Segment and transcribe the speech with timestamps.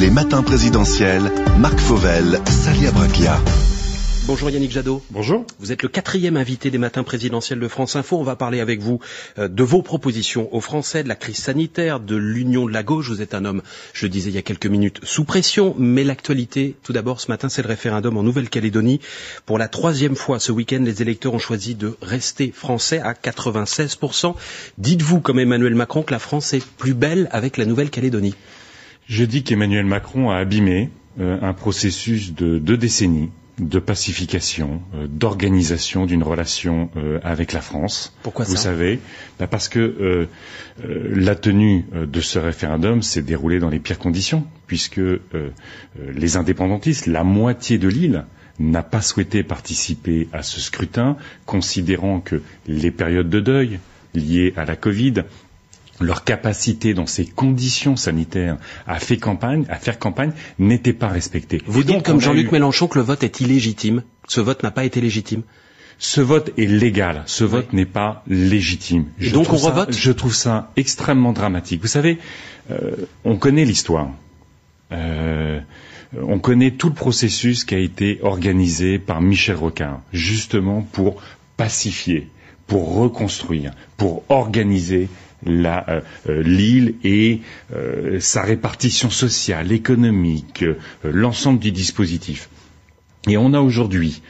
[0.00, 3.38] Les matins présidentiels, Marc Fauvel, Salia Braclia.
[4.26, 5.04] Bonjour Yannick Jadot.
[5.12, 5.44] Bonjour.
[5.60, 8.18] Vous êtes le quatrième invité des matins présidentiels de France Info.
[8.18, 8.98] On va parler avec vous
[9.38, 13.08] euh, de vos propositions aux Français, de la crise sanitaire, de l'union de la gauche.
[13.08, 15.76] Vous êtes un homme, je le disais il y a quelques minutes, sous pression.
[15.78, 19.00] Mais l'actualité, tout d'abord, ce matin, c'est le référendum en Nouvelle-Calédonie.
[19.46, 24.34] Pour la troisième fois ce week-end, les électeurs ont choisi de rester français à 96%.
[24.78, 28.34] Dites-vous, comme Emmanuel Macron, que la France est plus belle avec la Nouvelle-Calédonie
[29.08, 30.90] Je dis qu'Emmanuel Macron a abîmé
[31.20, 37.60] euh, un processus de deux décennies de pacification, euh, d'organisation d'une relation euh, avec la
[37.62, 38.14] France.
[38.22, 39.00] Pourquoi Vous ça savez,
[39.38, 40.26] bah parce que euh,
[40.84, 45.00] euh, la tenue de ce référendum s'est déroulée dans les pires conditions, puisque
[45.96, 48.24] les indépendantistes, la moitié de l'île,
[48.58, 53.78] n'a pas souhaité participer à ce scrutin, considérant que les périodes de deuil
[54.14, 55.24] liées à la Covid
[56.00, 61.62] leur capacité dans ces conditions sanitaires à faire campagne, à faire campagne, n'était pas respectée.
[61.66, 64.02] Vous Et dites donc, comme Jean-Luc eu- Mélenchon que le vote est illégitime.
[64.28, 65.42] Ce vote n'a pas été légitime.
[65.98, 67.22] Ce vote est légal.
[67.26, 69.06] Ce vote n'est pas légitime.
[69.20, 69.92] Et donc on ça- revote?
[69.96, 71.80] Je trouve ça extrêmement dramatique.
[71.80, 72.18] Vous savez,
[72.70, 72.90] euh,
[73.24, 74.10] on connaît l'histoire.
[74.92, 75.60] Euh,
[76.20, 81.20] on connaît tout le processus qui a été organisé par Michel Rocard, justement pour
[81.56, 82.28] pacifier,
[82.66, 85.08] pour reconstruire, pour organiser
[85.48, 87.40] euh, euh, l'île et
[87.74, 92.48] euh, sa répartition sociale, économique, euh, l'ensemble du dispositif.
[93.28, 94.22] Et on a aujourd'hui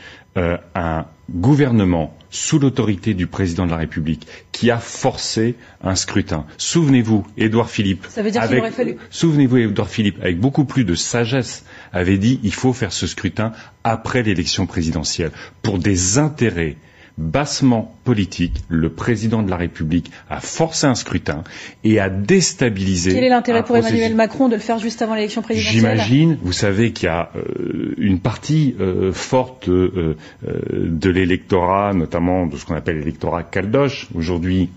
[0.75, 6.45] un gouvernement sous l'autorité du président de la République qui a forcé un scrutin.
[6.59, 8.07] Souvenez-vous, Édouard Philippe.
[8.11, 11.65] Ça veut dire qu'il avec- aurait fallu- Souvenez-vous, Édouard Philippe, avec beaucoup plus de sagesse,
[11.93, 15.31] avait dit il faut faire ce scrutin après l'élection présidentielle
[15.63, 16.77] pour des intérêts
[17.19, 18.63] bassement politiques.
[18.69, 21.45] Le président de la République a forcé un scrutin
[21.85, 23.13] et a déstabilisé.
[23.13, 24.15] Quel est l'intérêt pour Emmanuel.
[24.15, 27.95] Macron de le faire juste avant l'élection présidentielle J'imagine, vous savez qu'il y a euh,
[27.99, 34.71] une partie euh, forte euh, de l'électorat, notamment de ce qu'on appelle l'électorat caldoche, aujourd'hui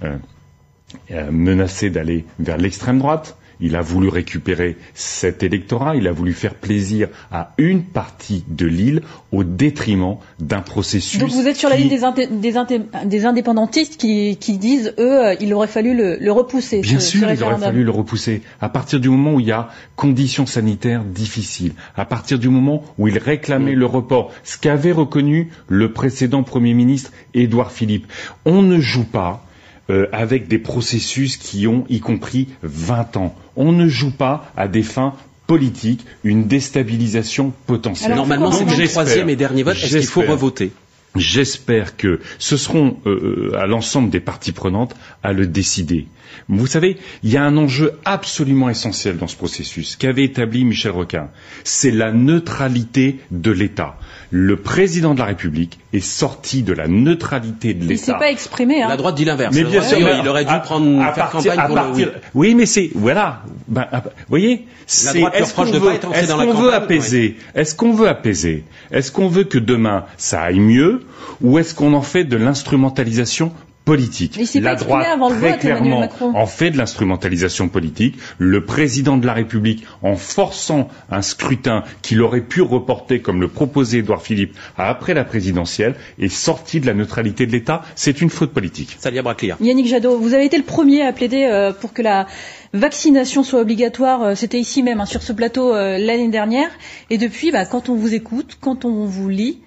[1.32, 3.38] menacé d'aller vers l'extrême droite.
[3.62, 8.66] Il a voulu récupérer cet électorat, il a voulu faire plaisir à une partie de
[8.66, 11.20] l'île au détriment d'un processus.
[11.20, 14.58] Donc vous êtes sur la qui- ligne des, inté- des, inté- des indépendantistes qui, qui
[14.58, 16.80] disent, eux, euh, il aurait fallu le, le repousser.
[16.82, 18.42] Bien ce- ce sûr, il aurait fallu le repousser.
[18.62, 22.84] À partir du moment où il y a conditions sanitaires difficiles, à partir du moment
[22.98, 28.08] où il réclamait le report, ce qu'avait reconnu le précédent Premier ministre Édouard Philippe.
[28.46, 29.46] On ne joue pas
[29.90, 33.36] euh, avec des processus qui ont, y compris, 20 ans.
[33.56, 35.14] On ne joue pas à des fins
[35.48, 38.12] politiques, une déstabilisation potentielle.
[38.12, 39.78] Alors, Normalement, c'est le troisième et dernier vote.
[39.78, 40.72] Est-ce qu'il faut revoter?
[41.16, 46.06] J'espère que ce seront euh, à l'ensemble des parties prenantes à le décider.
[46.48, 50.92] Vous savez, il y a un enjeu absolument essentiel dans ce processus qu'avait établi Michel
[50.92, 51.30] Rocard.
[51.64, 53.96] C'est la neutralité de l'État.
[54.32, 58.20] Le président de la République est sorti de la neutralité de Il s'est l'État.
[58.20, 58.82] pas exprimé.
[58.84, 58.90] Hein.
[58.90, 59.56] La droite dit l'inverse.
[59.56, 62.12] Mais bien sûr, il aurait dû à- prendre, à faire partir- campagne pour partir- le
[62.36, 62.50] oui.
[62.50, 63.42] Oui, mais c'est voilà.
[63.68, 66.38] Ben, à- vous voyez, c'est droite est-ce qu'on de veut, pas être entrée est-ce dans
[66.38, 68.64] la qu'on veut apaiser Est-ce qu'on veut apaiser?
[68.92, 71.02] Est-ce qu'on veut que demain ça aille mieux?
[71.42, 73.52] Ou est-ce qu'on en fait de l'instrumentalisation
[73.90, 76.32] politique La exprimé droite avant le très vote, Emmanuel clairement Macron.
[76.36, 78.16] en fait de l'instrumentalisation politique.
[78.38, 83.48] Le président de la République, en forçant un scrutin qu'il aurait pu reporter, comme le
[83.48, 87.82] proposait Édouard Philippe, à après la présidentielle, est sorti de la neutralité de l'État.
[87.96, 88.96] C'est une faute politique.
[89.00, 89.58] Salia Braclia.
[89.60, 92.28] Yannick Jadot, vous avez été le premier à plaider euh, pour que la
[92.74, 94.22] vaccination soit obligatoire.
[94.22, 96.70] euh, C'était ici même, hein, sur ce plateau, euh, l'année dernière.
[97.10, 99.60] Et depuis, bah, quand on vous écoute, quand on vous lit,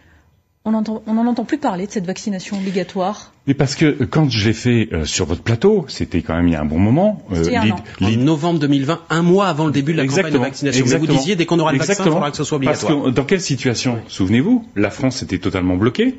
[0.64, 3.32] on n'en on en entend plus parler de cette vaccination obligatoire.
[3.48, 6.46] Mais parce que euh, quand je l'ai fait euh, sur votre plateau, c'était quand même
[6.46, 7.22] il y a un bon moment.
[7.32, 7.42] euh,
[8.00, 10.78] l'id- novembre 2020, un mois avant le début de la campagne de Exactement, vaccination.
[10.84, 11.18] Mais vous exactement.
[11.18, 12.14] disiez, dès qu'on aura le vaccin, il Exactement.
[12.16, 13.10] faudra que ce soit Parce obligatoire.
[13.12, 16.18] que dans quelle situation Souvenez-vous, la France était totalement bloquée.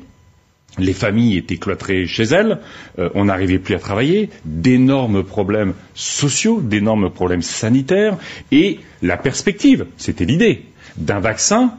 [0.76, 2.58] Les familles étaient cloîtrées chez elles,
[2.98, 8.16] euh, on n'arrivait plus à travailler, d'énormes problèmes sociaux, d'énormes problèmes sanitaires,
[8.50, 10.64] et la perspective, c'était l'idée,
[10.96, 11.74] d'un vaccin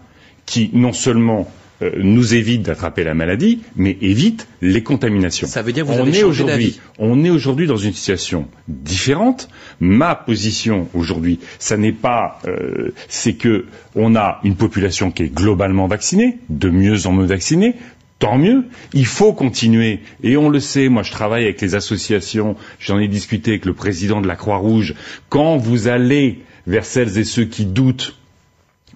[0.46, 5.48] qui non seulement euh, nous évite d'attraper la maladie, mais évite les contaminations.
[5.48, 8.48] Ça veut dire que vous on avez est aujourd'hui, on est aujourd'hui dans une situation
[8.68, 9.50] différente.
[9.80, 15.34] Ma position aujourd'hui, ça n'est pas, euh, c'est que on a une population qui est
[15.34, 17.76] globalement vaccinée, de mieux en mieux vaccinée.
[18.18, 18.64] Tant mieux.
[18.94, 20.00] Il faut continuer.
[20.24, 23.74] Et on le sait, moi je travaille avec les associations, j'en ai discuté avec le
[23.74, 24.96] président de la Croix-Rouge.
[25.28, 28.16] Quand vous allez vers celles et ceux qui doutent,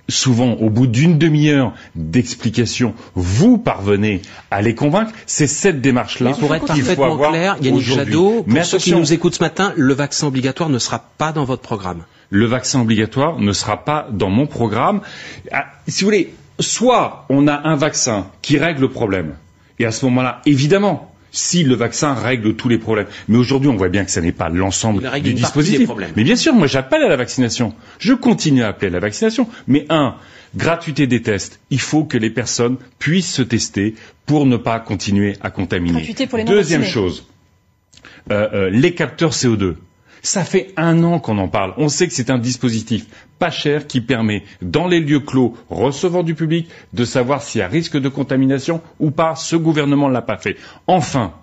[0.09, 4.21] souvent, au bout d'une demi-heure d'explication, vous parvenez
[4.51, 5.11] à les convaincre.
[5.25, 7.83] C'est cette démarche-là Mais pour être qu'il faut parfaitement avoir clair, Yannick.
[7.83, 11.31] Jadot, pour Mais ceux qui nous écoutent ce matin, le vaccin obligatoire ne sera pas
[11.31, 12.03] dans votre programme.
[12.31, 15.01] le vaccin obligatoire ne sera pas dans mon programme.
[15.51, 19.33] Ah, Si vous voulez, soit on a un vaccin qui règle le problème,
[19.79, 23.07] et à ce moment-là, évidemment, si le vaccin règle tous les problèmes.
[23.27, 25.85] Mais aujourd'hui, on voit bien que ce n'est pas l'ensemble du des dispositif.
[25.85, 26.11] problèmes.
[26.15, 27.73] Mais bien sûr, moi j'appelle à la vaccination.
[27.99, 29.47] Je continue à appeler à la vaccination.
[29.67, 30.15] Mais un,
[30.55, 31.59] gratuité des tests.
[31.69, 33.95] Il faut que les personnes puissent se tester
[34.25, 35.93] pour ne pas continuer à contaminer.
[35.99, 37.27] Gratuité pour les Deuxième chose,
[38.31, 39.75] euh, euh, les capteurs CO2.
[40.21, 41.73] Ça fait un an qu'on en parle.
[41.77, 43.05] On sait que c'est un dispositif
[43.39, 47.61] pas cher qui permet, dans les lieux clos recevant du public, de savoir s'il y
[47.61, 49.35] a risque de contamination ou pas.
[49.35, 50.57] Ce gouvernement ne l'a pas fait.
[50.87, 51.33] Enfin,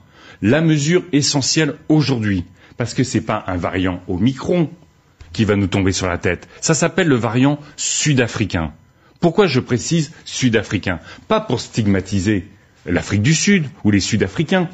[0.43, 2.45] la mesure essentielle aujourd'hui,
[2.77, 4.69] parce que c'est pas un variant au micron
[5.33, 6.49] qui va nous tomber sur la tête.
[6.61, 8.73] Ça s'appelle le variant sud-africain.
[9.21, 11.01] Pourquoi je précise sud-africain?
[11.29, 12.47] Pas pour stigmatiser
[12.85, 14.69] l'Afrique du Sud ou les Sud-Africains,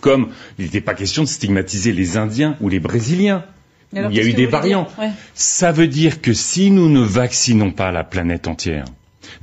[0.00, 3.44] comme il n'était pas question de stigmatiser les Indiens ou les Brésiliens.
[3.94, 4.88] Il y a eu des variants.
[4.98, 5.10] Ouais.
[5.34, 8.86] Ça veut dire que si nous ne vaccinons pas la planète entière,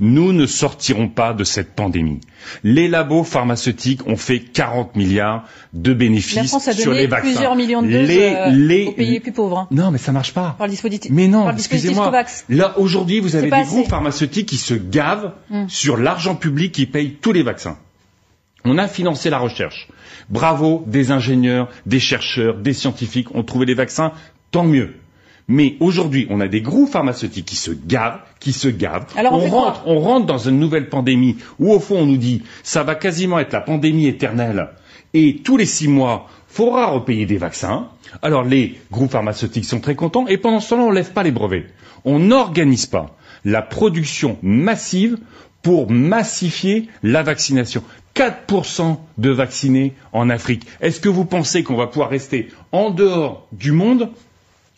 [0.00, 2.20] nous ne sortirons pas de cette pandémie.
[2.64, 7.06] Les labos pharmaceutiques ont fait 40 milliards de bénéfices La France a sur donné les
[7.06, 7.28] vaccins.
[7.28, 9.58] plusieurs millions de doses les, euh, les- aux pays les plus pauvres.
[9.58, 10.56] hein, Non, mais ça marche pas.
[10.58, 12.10] par le dispositif, Mais non, excusez-moi.
[12.48, 15.68] Là, aujourd'hui, vous avez des groupes pharmaceutiques qui se gavent Mm.
[15.68, 17.78] sur l'argent public qui paye tous les vaccins.
[18.64, 19.88] On a financé la recherche.
[20.28, 24.12] Bravo, des ingénieurs, des chercheurs, des scientifiques ont trouvé les vaccins,
[24.50, 24.94] tant mieux.
[25.48, 29.06] Mais aujourd'hui, on a des groupes pharmaceutiques qui se gavent, qui se gavent.
[29.16, 32.42] Alors, on rentre, on rentre dans une nouvelle pandémie où, au fond, on nous dit,
[32.62, 34.68] ça va quasiment être la pandémie éternelle.
[35.12, 37.88] Et tous les six mois, faudra repayer des vaccins.
[38.22, 40.28] Alors, les groupes pharmaceutiques sont très contents.
[40.28, 41.66] Et pendant ce temps-là, on lève pas les brevets.
[42.04, 45.18] On n'organise pas la production massive
[45.62, 47.82] pour massifier la vaccination.
[48.14, 50.66] 4% de vaccinés en Afrique.
[50.80, 54.10] Est-ce que vous pensez qu'on va pouvoir rester en dehors du monde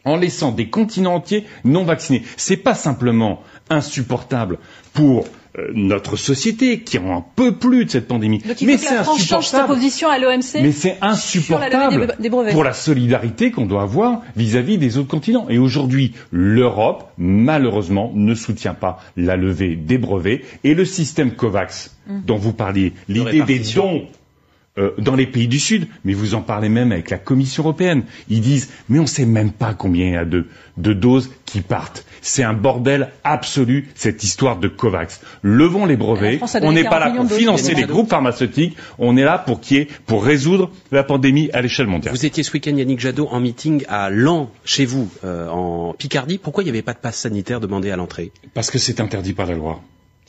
[0.04, 2.22] en laissant des continents entiers non vaccinés?
[2.36, 4.58] C'est pas simplement insupportable
[4.92, 5.24] pour
[5.74, 9.74] notre société qui en peut plus de cette pandémie, Donc il mais faut c'est insupportable.
[9.74, 10.60] position à l'OMC.
[10.62, 12.52] Mais c'est la insupportable des- des brevets.
[12.52, 15.46] pour la solidarité qu'on doit avoir vis-à-vis des autres continents.
[15.50, 21.96] Et aujourd'hui, l'Europe, malheureusement, ne soutient pas la levée des brevets et le système COVAX
[22.08, 22.22] Hum.
[22.26, 24.02] dont vous parliez, l'idée des dons
[24.78, 28.04] euh, dans les pays du Sud, mais vous en parlez même avec la Commission européenne.
[28.30, 30.46] Ils disent, mais on ne sait même pas combien il y a de,
[30.78, 32.06] de doses qui partent.
[32.22, 35.20] C'est un bordel absolu, cette histoire de COVAX.
[35.42, 36.36] Levons les brevets.
[36.38, 38.76] France On n'est pas 40 là pour financer les groupes pharmaceutiques.
[38.98, 42.14] On est là pour qui est, pour résoudre la pandémie à l'échelle mondiale.
[42.14, 46.38] Vous étiez ce week-end, Yannick Jadot, en meeting à Lan, chez vous, euh, en Picardie.
[46.38, 48.32] Pourquoi il n'y avait pas de passe sanitaire demandé à l'entrée?
[48.54, 49.82] Parce que c'est interdit par la loi.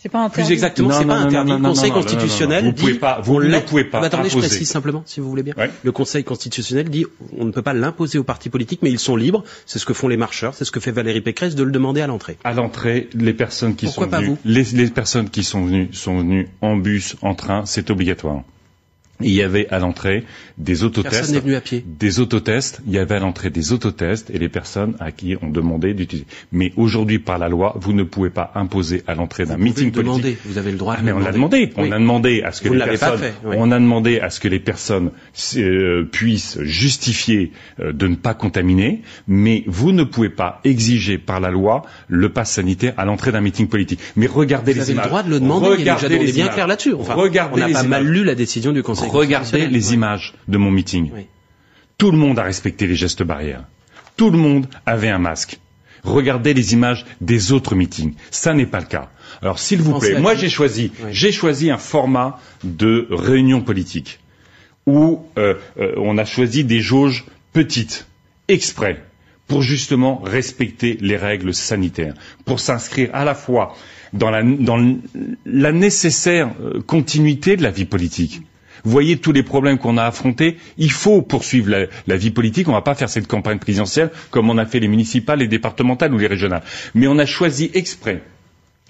[0.03, 0.47] C'est pas interdit.
[0.47, 1.51] Plus exactement, c'est pas non, interdit.
[1.51, 2.81] non, Le non, Conseil non, non, non, constitutionnel non, vous dit...
[2.81, 4.50] pouvez pas- vous on ne pouvez pas attendez, je imposer.
[4.50, 5.53] précise simplement, si vous voulez bien.
[5.57, 5.71] Ouais.
[5.81, 7.05] Le Conseil constitutionnel dit
[7.39, 9.45] on ne peut pas l'imposer aux partis politiques, mais ils sont libres.
[9.65, 12.01] C'est ce que font les marcheurs, c'est ce que fait Valérie Pécresse de le demander
[12.01, 12.38] à l'entrée.
[12.44, 14.38] À l'entrée, les personnes qui Pourquoi sont pas venues, vous?
[14.44, 18.41] les, les personnes qui sont venues sont venues en bus, en train, c'est obligatoire.
[19.23, 20.23] Il y avait à l'entrée
[20.57, 21.15] des autotests.
[21.15, 21.83] Personne n'est venu à pied.
[21.99, 25.49] Des autotests, il y avait à l'entrée des autotests et les personnes à qui on
[25.49, 26.27] demandait d'utiliser.
[26.51, 30.03] Mais aujourd'hui, par la loi, vous ne pouvez pas imposer à l'entrée d'un meeting politique.
[30.03, 31.67] demander, vous avez le droit Ah, de mais le on l'a demander.
[31.67, 31.73] demandé.
[31.77, 31.91] On Oui.
[31.93, 33.55] a demandé à ce que Vous les ne l'avez pas personnes, fait, oui.
[33.57, 35.11] on a demandé à ce que les personnes
[35.57, 41.39] euh, puissent justifier euh, de ne pas contaminer, mais vous ne pouvez pas exiger par
[41.39, 44.00] la loi le pass sanitaire à l'entrée d'un meeting politique.
[44.15, 45.05] Mais regardez Vous les avez images.
[45.05, 46.15] le droit de le demander, Regardez Jadot.
[46.15, 46.53] On les est bien images.
[46.53, 46.93] clair là-dessus.
[46.93, 49.93] Enfin, regardez on pas mal lu la décision du Conseil Regardez les Ouais.
[49.96, 51.12] images de mon meeting.
[51.13, 51.25] Oui.
[51.98, 53.63] Tout le monde a respecté les gestes barrières.
[54.17, 55.60] Tout le monde avait un masque.
[56.03, 58.13] Regardez les images des autres meetings.
[58.32, 59.10] Ça n'est pas le cas.
[59.41, 61.10] Alors s'il vous plaît, moi j'ai choisi, Oui.
[61.12, 64.20] j'ai choisi un format de réunion politique
[64.86, 68.05] où euh, euh, on a choisi des jauges petites,
[68.50, 69.01] exprès,
[69.48, 72.13] pour justement respecter les règles sanitaires,
[72.46, 73.75] pour s'inscrire à la fois
[74.12, 74.98] dans la, dans l-
[75.46, 78.41] la nécessaire euh, continuité de la vie politique.
[78.83, 80.57] Vous voyez tous les problèmes qu'on a affrontés.
[80.77, 82.67] Il faut poursuivre la, vie politique.
[82.67, 85.47] On ne va pas faire cette campagne présidentielle comme on a fait les municipales, les
[85.47, 86.63] départementales ou les régionales.
[86.93, 88.21] Mais on a choisi exprès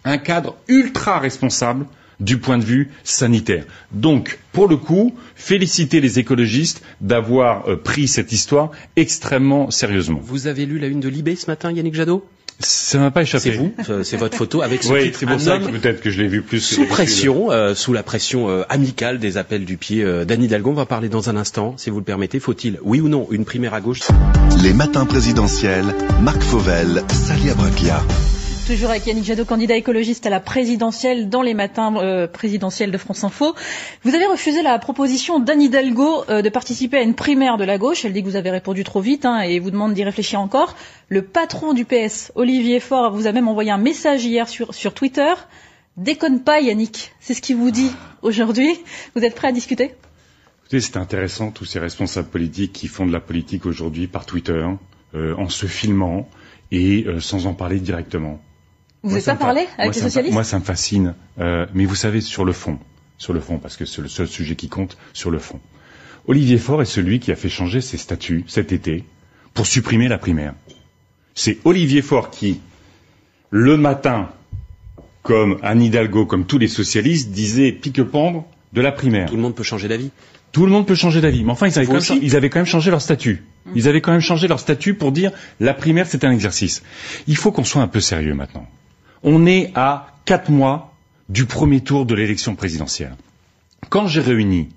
[0.05, 1.85] un cadre ultra responsable
[2.19, 3.65] du point de vue sanitaire.
[3.91, 10.19] Donc, pour le coup, féliciter les écologistes d'avoir euh, pris cette histoire extrêmement sérieusement.
[10.23, 12.25] Vous avez lu la une de Libé ce matin, Yannick Jadot?
[12.59, 13.51] Ça m'a pas échappé.
[13.51, 15.19] C'est vous, euh, c'est votre photo avec ce Oui, titre.
[15.19, 16.59] c'est pour Un ça homme que peut-être que je l'ai vu plus.
[16.61, 20.69] Sous pression, euh, sous la pression euh, amicale des appels du pied euh, d'Anne Hidalgo,
[20.71, 22.39] on va parler dans un instant, si vous le permettez.
[22.39, 24.01] Faut-il, oui ou non, une primaire à gauche?
[24.61, 25.85] Les matins présidentiels,
[26.21, 27.99] Marc Fauvel, Salia Bracchia.
[28.65, 32.97] Toujours avec Yannick Jadot, candidat écologiste à la présidentielle dans les matins euh, présidentiels de
[32.97, 33.55] France Info.
[34.03, 37.77] Vous avez refusé la proposition d'Anne Hidalgo euh, de participer à une primaire de la
[37.77, 38.05] gauche.
[38.05, 40.77] Elle dit que vous avez répondu trop vite hein, et vous demande d'y réfléchir encore.
[41.09, 45.33] Le patron du PS, Olivier Faure, vous a même envoyé un message hier sur, Twitter.
[45.97, 47.91] Déconne pas Yannick, c'est ce qu'il vous dit
[48.21, 48.79] aujourd'hui.
[49.13, 49.93] Vous êtes prêt à discuter?
[50.61, 54.65] Écoutez, c'est intéressant tous ces responsables politiques qui font de la politique aujourd'hui par Twitter,
[55.15, 56.29] euh, en se filmant
[56.71, 58.39] et sans en parler directement.
[59.03, 61.13] Vous n'avez pas parlé avec les socialistes Moi, ça me fascine.
[61.39, 62.79] Euh, mais vous savez, sur le fond,
[63.17, 65.59] sur le fond, parce que c'est le seul sujet qui compte, sur le fond.
[66.27, 69.03] Olivier Faure est celui qui a fait changer ses statuts cet été
[69.53, 70.53] pour supprimer la primaire.
[71.35, 72.61] C'est Olivier Faure qui,
[73.49, 74.29] le matin,
[75.21, 79.29] comme Anne Hidalgo, comme tous les socialistes, disait pique-pendre de la primaire.
[79.29, 80.11] Tout le monde peut changer d'avis.
[80.53, 81.43] Tout le monde peut changer d'avis.
[81.43, 83.43] Mais enfin, ils avaient, quand même, ils avaient, quand même, changé leur statut.
[83.75, 86.83] Ils avaient quand même changé leur statut pour dire la primaire, c'est un exercice.
[87.27, 88.67] Il faut qu'on soit un peu sérieux maintenant.
[89.23, 90.93] On est à quatre mois
[91.29, 93.15] du premier tour de l'élection présidentielle.
[93.89, 94.69] Quand j'ai réuni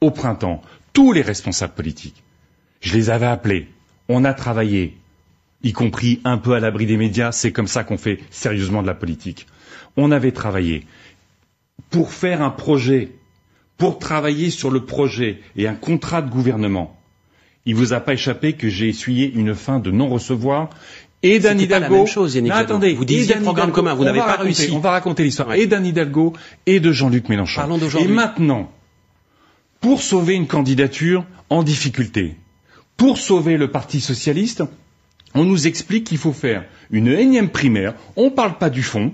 [0.00, 2.22] au printemps tous les responsables politiques,
[2.80, 3.68] je les avais appelés,
[4.08, 4.96] on a travaillé,
[5.62, 8.86] y compris un peu à l'abri des médias, c'est comme ça qu'on fait sérieusement de
[8.86, 9.46] la politique.
[9.96, 10.86] On avait travaillé
[11.90, 13.12] pour faire un projet,
[13.76, 16.98] pour travailler sur le projet et un contrat de gouvernement.
[17.66, 20.70] Il vous a pas échappé que j'ai essuyé une fin de non-recevoir
[21.22, 21.84] et d'Anne Hidalgo.
[21.86, 24.24] Pas la même chose, Yannick Non, attendez, vous disiez programme Hidalgo, commun, vous n'avez pas
[24.26, 24.70] raconter- réussi.
[24.72, 25.48] On va raconter l'histoire.
[25.48, 25.60] Ouais.
[25.60, 26.32] Et d'Anne Hidalgo
[26.66, 27.60] et de Jean-Luc Mélenchon.
[27.60, 28.10] Parlons d'aujourd'hui.
[28.10, 28.70] Et maintenant,
[29.80, 32.36] pour sauver une candidature en difficulté,
[32.96, 34.62] pour sauver le Parti socialiste,
[35.34, 39.12] on nous explique qu'il faut faire une énième primaire, on ne parle pas du fond,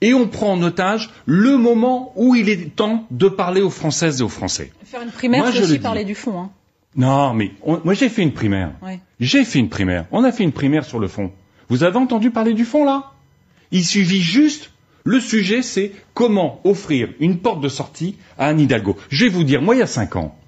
[0.00, 4.20] et on prend en otage le moment où il est temps de parler aux Françaises
[4.20, 4.72] et aux Français.
[4.84, 5.78] Faire une primaire, Moi, c'est je aussi dis.
[5.78, 6.40] parler du fond.
[6.40, 6.50] Hein.
[6.96, 8.72] Non, mais on- moi j'ai fait une primaire.
[8.82, 9.00] Ouais.
[9.20, 10.06] J'ai fait une primaire.
[10.12, 11.32] On a fait une primaire sur le fond.
[11.68, 13.12] Vous avez entendu parler du fond là?
[13.70, 14.70] Il suffit juste.
[15.04, 18.96] Le sujet, c'est comment offrir une porte de sortie à Anne Hidalgo.
[19.08, 20.38] Je vais vous dire, moi, il y a cinq ans,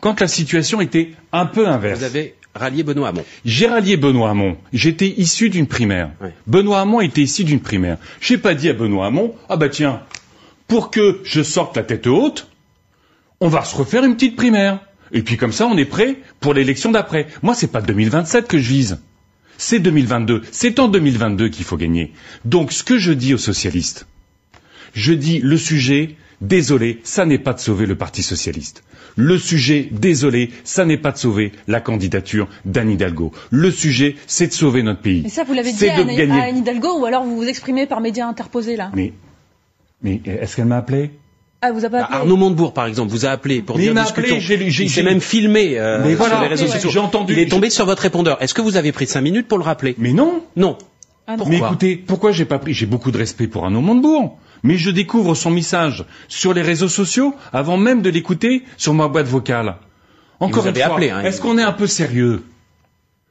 [0.00, 3.24] quand la situation était un peu inverse, Vous avez rallié Benoît Hamon.
[3.44, 4.56] j'ai rallié Benoît Hamon.
[4.72, 6.12] J'étais issu d'une primaire.
[6.46, 7.98] Benoît Hamon était issu d'une primaire.
[8.22, 10.00] J'ai pas dit à Benoît Hamon, ah bah tiens,
[10.66, 12.48] pour que je sorte la tête haute,
[13.40, 14.80] on va se refaire une petite primaire.
[15.12, 17.26] Et puis comme ça, on est prêt pour l'élection d'après.
[17.42, 18.98] Moi, c'est pas 2027 que je vise.
[19.58, 20.42] C'est 2022.
[20.52, 22.12] C'est en 2022 qu'il faut gagner.
[22.44, 24.06] Donc, ce que je dis aux socialistes,
[24.94, 28.82] je dis le sujet, désolé, ça n'est pas de sauver le Parti socialiste.
[29.16, 33.32] Le sujet, désolé, ça n'est pas de sauver la candidature d'Anne Hidalgo.
[33.50, 35.24] Le sujet, c'est de sauver notre pays.
[35.26, 36.30] Et ça, vous l'avez dit à gagner.
[36.30, 38.90] à Anne Hidalgo ou alors vous vous exprimez par médias interposés là?
[38.94, 39.12] Mais,
[40.02, 41.10] mais est-ce qu'elle m'a appelé?
[41.62, 44.20] Ah, vous Bah, appelé Arnaud Montebourg, par exemple, vous a appelé pour Mais dire discutons.
[44.22, 46.70] appelé, j'ai lu- j'ai- il s'est j'ai- même filmé euh, Mais sur les réseaux ouais.
[46.70, 46.90] sociaux.
[46.90, 48.42] j'ai entendu- Il est tombé sur votre répondeur.
[48.42, 49.94] Est-ce que vous avez pris cinq minutes pour le rappeler?
[49.98, 50.78] Mais non Non.
[51.26, 51.44] Ah non.
[51.46, 51.68] Mais Pourquoi?
[51.68, 52.72] écoutez, pourquoi j'ai pas pris?
[52.72, 56.88] J'ai beaucoup de respect pour Arnaud Montebourg, mais je découvre son message sur les réseaux
[56.88, 59.76] sociaux avant même de l'écouter sur ma boîte vocale.
[60.40, 62.42] Encore une fois, appelé, hein, est-ce qu'on est un peu sérieux?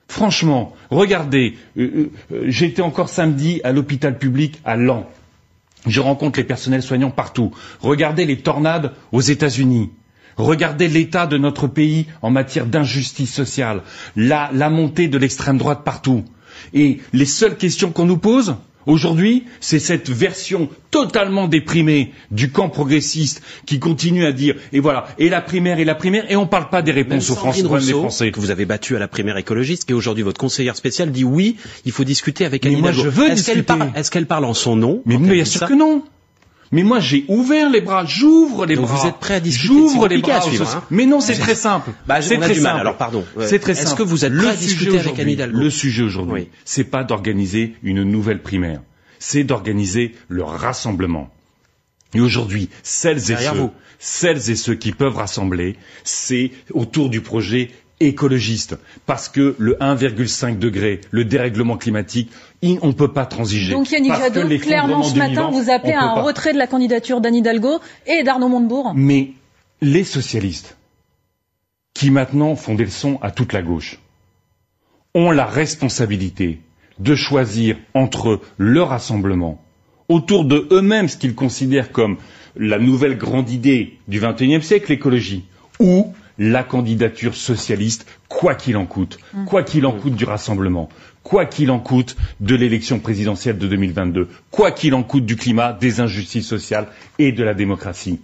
[0.07, 5.03] Franchement, regardez, euh, euh, j'étais encore samedi à l'hôpital public à Lens.
[5.87, 7.51] Je rencontre les personnels soignants partout.
[7.81, 9.91] Regardez les tornades aux États-Unis.
[10.37, 13.81] Regardez l'état de notre pays en matière d'injustice sociale,
[14.15, 16.23] la, la montée de l'extrême droite partout.
[16.73, 18.55] Et les seules questions qu'on nous pose
[18.89, 25.07] aujourd'hui, c'est cette version totalement déprimée du camp progressiste qui continue à dire et voilà
[25.17, 27.85] et la primaire et la primaire et on parle pas des réponses aux Français, problèmes
[27.85, 28.31] des Rousseau, Français.
[28.31, 31.23] que vous avez battu à la primaire écologiste, qui est aujourd'hui votre conseillère spéciale, dit
[31.23, 33.03] oui, il faut discuter avec Anne moi, Hidalgo.
[33.03, 33.63] je veux Est-ce qu'elle discuter.
[33.79, 35.01] parle, est-ce qu'elle parle en son nom?
[35.05, 36.03] Mais bien sûr que non.
[36.71, 38.95] Mais moi, j'ai ouvert les bras, j'ouvre les Donc bras.
[38.95, 40.39] vous êtes prêt à discuter, J'ouvre les bras.
[40.41, 40.83] suivre, hein.
[40.91, 41.91] Mais non, c'est très simple.
[42.07, 42.79] Bah, c'est très simple.
[42.79, 43.25] alors, pardon.
[43.41, 43.97] C'est très Est-ce simple.
[43.97, 46.33] que vous êtes le prêt à sujet discuter avec aujourd'hui- Anne Hidalgo Le sujet aujourd'hui,
[46.43, 46.49] Oui.
[46.65, 48.81] c'est pas d'organiser une nouvelle primaire,
[49.17, 51.29] c'est d'organiser le rassemblement.
[52.13, 53.71] Et aujourd'hui, celles et Derrière ceux, vous.
[53.99, 58.77] celles et ceux qui peuvent rassembler, c'est autour du projet écologiste.
[59.05, 62.31] Parce que le 1,5 degré, le dérèglement climatique,
[62.63, 63.73] on ne peut pas transiger.
[63.73, 66.21] Donc Yannick Jadot, clairement ce matin, vous appelez à un pas.
[66.21, 68.93] retrait de la candidature d'Anne Hidalgo et d'Arnaud Montebourg.
[68.95, 69.31] Mais
[69.81, 70.77] les socialistes,
[71.93, 73.99] qui maintenant font des leçons à toute la gauche,
[75.15, 76.61] ont la responsabilité
[76.99, 79.61] de choisir entre leur rassemblement,
[80.09, 82.17] autour de eux-mêmes ce qu'ils considèrent comme
[82.55, 85.45] la nouvelle grande idée du XXIe siècle, l'écologie,
[85.79, 90.87] ou la candidature socialiste, quoi qu'il en coûte, quoi qu'il en coûte du rassemblement,
[91.21, 95.73] quoi qu'il en coûte de l'élection présidentielle de 2022, quoi qu'il en coûte du climat,
[95.73, 96.87] des injustices sociales
[97.19, 98.21] et de la démocratie.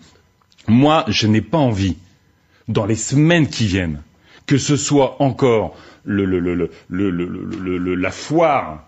[0.68, 1.98] Moi, je n'ai pas envie,
[2.70, 4.02] dans les semaines qui viennent,
[4.48, 6.26] que ce soit encore le-
[7.96, 8.88] la foire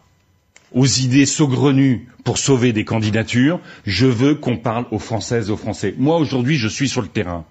[0.73, 3.59] aux idées saugrenues pour sauver des candidatures.
[3.85, 5.93] Je veux qu'on parle aux Françaises, aux Français.
[5.97, 7.45] Moi, aujourd'hui, je suis sur le terrain.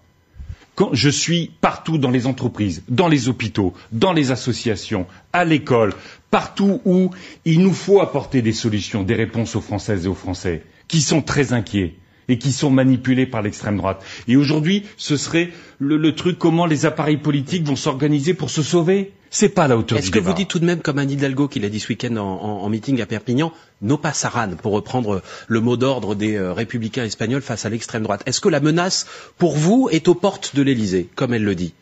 [0.76, 5.94] Quand je suis partout dans les entreprises, dans les hôpitaux, dans les associations, à l'école,
[6.30, 7.10] partout où
[7.46, 11.22] il nous faut apporter des solutions, des réponses aux Françaises et aux Français, qui sont
[11.22, 11.94] très inquiets
[12.28, 14.02] et qui sont manipulés par l'extrême droite.
[14.28, 18.62] Et aujourd'hui, ce serait le, le, truc comment les appareils politiques vont s'organiser pour se
[18.62, 19.12] sauver.
[19.30, 20.30] C'est pas la hauteur Est-ce que débat.
[20.30, 22.62] vous dites tout de même, comme Anne Hidalgo qui l'a dit ce week-end en, en-
[22.62, 23.52] en meeting à Perpignan,
[23.82, 28.22] no pasaran, pour reprendre le mot d'ordre des euh, républicains espagnols face à l'extrême droite
[28.26, 29.06] Est-ce que la menace,
[29.36, 31.74] pour vous, est aux portes de l'Élysée, comme elle le dit?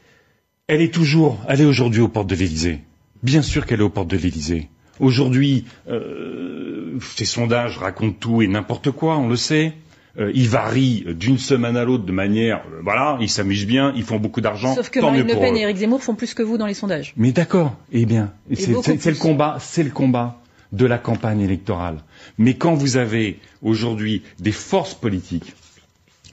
[0.67, 2.81] Elle est toujours, elle est aujourd'hui aux portes de l'Élysée.
[3.23, 4.69] Bien sûr qu'elle est aux portes de l'Élysée.
[4.99, 9.75] Aujourd'hui, euh, ces sondages racontent tout et n'importe quoi, on le sait.
[10.19, 14.05] Euh, ils varient d'une semaine à l'autre de manière, euh, voilà, ils s'amusent bien, ils
[14.05, 14.73] font beaucoup d'argent.
[14.75, 16.75] Sauf que tant Marine Le Pen et Éric Zemmour font plus que vous dans les
[16.75, 17.13] sondages.
[17.17, 18.71] Mais d'accord, eh bien, c'est
[19.11, 20.41] le combat, c'est le combat
[20.73, 21.99] de la campagne électorale.
[22.39, 25.55] Mais quand vous avez aujourd'hui des forces politiques,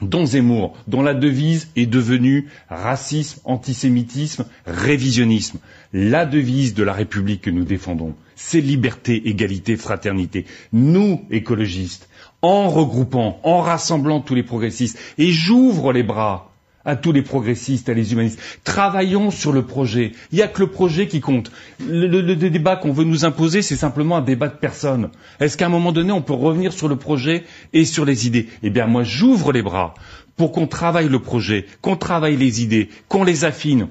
[0.02, 5.60] dont Zemmour, dont la devise est devenue racisme, antisémitisme, révisionnisme,
[5.94, 10.46] la devise de la République que nous défendons, c'est liberté, égalité, fraternité.
[10.74, 12.10] Nous, écologistes,
[12.42, 16.52] en regroupant, en rassemblant tous les progressistes, et j'ouvre les bras
[16.86, 18.40] à tous les progressistes, à les humanistes.
[18.64, 20.14] Travaillons sur le projet.
[20.32, 21.52] Il n'y a que le projet qui compte.
[21.88, 25.10] Le, débat qu'on veut nous imposer, c'est simplement un débat de personnes.
[25.40, 27.44] Est-ce qu'à un moment donné, on peut revenir sur le projet
[27.74, 28.48] et sur les idées?
[28.64, 29.94] Eh bien, moi, j'ouvre les bras
[30.38, 33.88] pour qu'on travaille le projet, qu'on travaille les idées, qu'on les affine.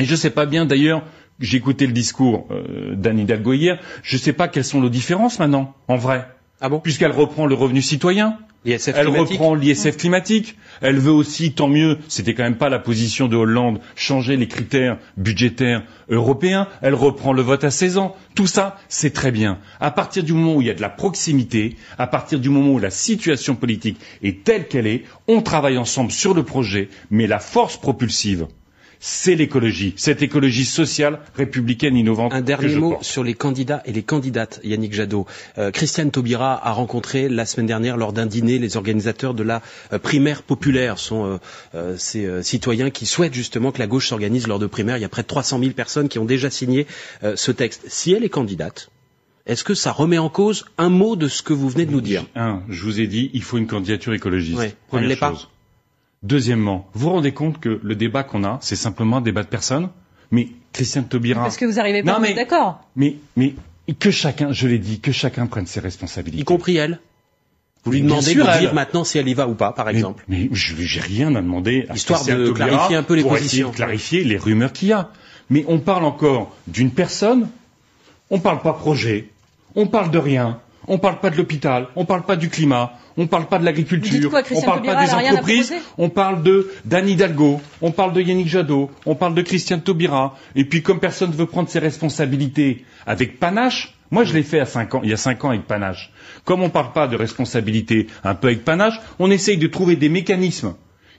[0.00, 1.02] Et je ne sais pas bien, d'ailleurs,
[1.38, 3.52] j'ai écouté le discours euh, d'Anne Hidalgo
[4.02, 6.26] je ne sais pas quelles sont nos différences maintenant, en vrai,
[6.60, 6.80] Ah bon?
[6.80, 8.38] Puisqu'elle reprend le revenu citoyen.
[8.64, 10.56] Elle climatique reprend l'ISF climatique.
[10.80, 14.48] Elle veut aussi, tant mieux, c'était quand même pas la position de Hollande, changer les
[14.48, 16.66] critères budgétaires européens.
[16.82, 18.16] Elle reprend le vote à 16 ans.
[18.34, 19.58] Tout ça, c'est très bien.
[19.80, 22.72] À partir du moment où il y a de la proximité, à partir du moment
[22.72, 27.26] où la situation politique est telle qu'elle est, on travaille ensemble sur le projet, mais
[27.28, 28.46] la force propulsive,
[29.00, 32.32] c'est l'écologie, cette écologie sociale, républicaine, innovante.
[32.32, 33.04] Un que dernier je mot porte.
[33.04, 35.26] sur les candidats et les candidates, Yannick Jadot.
[35.58, 39.62] Euh, Christiane Taubira a rencontré la semaine dernière, lors d'un dîner, les organisateurs de la
[39.92, 40.98] euh, primaire populaire.
[40.98, 41.38] Ce sont
[41.74, 44.96] euh, ces citoyens qui souhaitent justement que la gauche s'organise lors de primaires.
[44.96, 46.86] Il y a près de 300 000 personnes qui ont déjà signé
[47.34, 47.82] ce texte.
[47.88, 48.90] Si elle est candidate,
[49.46, 52.00] est-ce que ça remet en cause un mot de ce que vous venez de nous
[52.00, 52.24] dire?
[52.34, 54.58] Un, je vous ai dit, il faut une candidature écologiste.
[54.58, 55.34] Ouais, Première pas.
[56.26, 59.48] Deuxièmement, vous vous rendez compte que le débat qu'on a, c'est simplement un débat de
[59.48, 59.88] personnes
[60.32, 61.42] Mais Christiane Taubira...
[61.42, 62.80] Parce que vous n'arrivez pas Non, à mais- être d'accord.
[62.96, 63.54] Mais, mais
[64.00, 66.42] que chacun, je l'ai dit, que chacun prenne ses responsabilités.
[66.42, 66.98] Y compris elle
[67.84, 69.92] Vous lui demandez sûr, de dire maintenant si elle y va ou pas, par Mais-
[69.92, 73.22] exemple Mais, je j'ai rien à demander à Histoire de Taubira clarifier un peu les
[73.22, 73.70] pour positions.
[73.70, 75.10] de clarifier les rumeurs qu'il y a.
[75.48, 77.48] Mais on parle encore d'une personne,
[78.30, 79.28] on parle pas projet,
[79.76, 80.58] on parle de rien,
[80.88, 84.30] on parle pas de l'hôpital, on parle pas du climat, on parle pas de l'agriculture,
[84.32, 88.20] on Christiane parle Taubira, pas des entreprises, on parle de d'Anne Hidalgo, on parle de
[88.20, 90.36] Yannick Jadot, on parle de Christiane Taubira.
[90.54, 94.60] Et puis comme personne ne veut prendre ses responsabilités avec panache, moi je l'ai fait
[94.60, 96.12] à cinq ans, il y a cinq ans avec panache.
[96.44, 100.08] Comme on parle pas de responsabilité un peu avec panache, on essaye de trouver des
[100.08, 100.74] mécanismes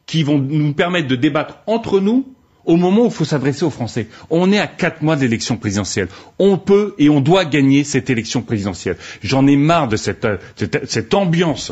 [0.06, 2.26] qui vont nous permettre de débattre entre nous
[2.68, 4.08] au moment où il faut s'adresser aux Français.
[4.30, 6.10] On est à quatre mois de l'élection présidentielle.
[6.38, 8.98] On peut et on doit gagner cette élection présidentielle.
[9.24, 10.38] J'en ai marre de cette, euh,
[10.86, 11.72] cette, ambiance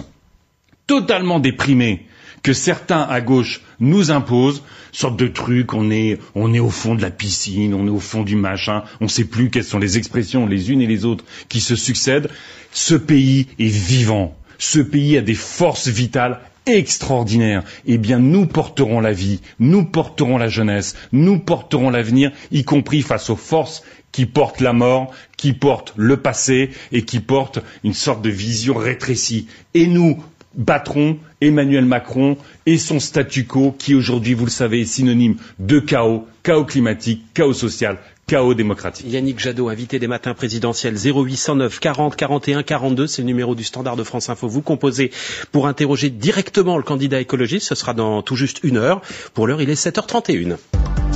[0.87, 2.05] totalement déprimée
[2.43, 6.95] que certains à gauche nous imposent, sorte de truc, on est, on est au fond
[6.95, 9.79] de la piscine, on est au fond du machin, on ne sait plus quelles sont
[9.79, 12.29] les expressions les unes et les autres qui se succèdent.
[12.71, 14.35] Ce pays est vivant.
[14.59, 17.63] Ce pays a des forces vitales extraordinaires.
[17.85, 23.01] Eh bien, nous porterons la vie, nous porterons la jeunesse, nous porterons l'avenir, y compris
[23.01, 27.93] face aux forces qui portent la mort, qui portent le passé et qui portent une
[27.93, 29.47] sorte de vision rétrécie.
[29.73, 30.23] Et nous
[30.55, 35.79] battrons Emmanuel Macron et son statu quo qui aujourd'hui, vous le savez, est synonyme de
[35.79, 37.97] chaos, chaos climatique, chaos social,
[38.27, 39.05] chaos démocratique.
[39.09, 43.95] Yannick Jadot, invité des matins présidentiels 0809 40 41 42, c'est le numéro du standard
[43.95, 44.47] de France Info.
[44.47, 45.11] Vous composez
[45.51, 47.67] pour interroger directement le candidat écologiste.
[47.67, 49.01] Ce sera dans tout juste une heure.
[49.33, 50.57] Pour l'heure, il est 7h31.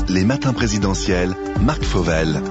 [0.09, 2.41] Les matins présidentiels, Marc Fauvel.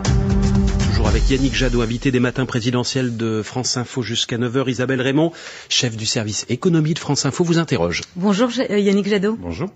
[1.18, 4.70] Avec Yannick Jadot, invité des matins présidentiels de France Info jusqu'à 9h.
[4.70, 5.32] Isabelle Raymond,
[5.68, 8.02] chef du service économie de France Info, vous interroge.
[8.14, 9.34] Bonjour euh, Yannick Jadot.
[9.34, 9.68] Bonjour.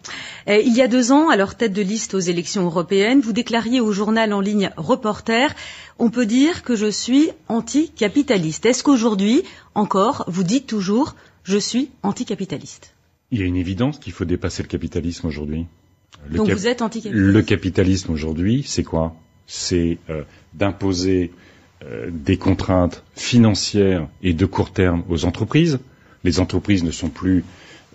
[0.49, 3.81] Euh, il y a deux ans, alors tête de liste aux élections européennes, vous déclariez
[3.81, 5.53] au journal en ligne Reporter
[5.99, 8.65] On peut dire que je suis anticapitaliste.
[8.65, 9.43] Est-ce qu'aujourd'hui,
[9.75, 12.95] encore, vous dites toujours je suis anticapitaliste?
[13.33, 15.67] Il y a une évidence qu'il faut dépasser le capitalisme aujourd'hui.
[16.29, 17.33] Le Donc cap- vous êtes anticapitaliste?
[17.35, 19.17] Le capitalisme aujourd'hui, c'est quoi?
[19.49, 20.23] C'est euh,
[20.55, 21.33] d'imposer
[21.85, 25.81] euh, des contraintes financières et de court terme aux entreprises.
[26.25, 27.45] Les entreprises ne sont plus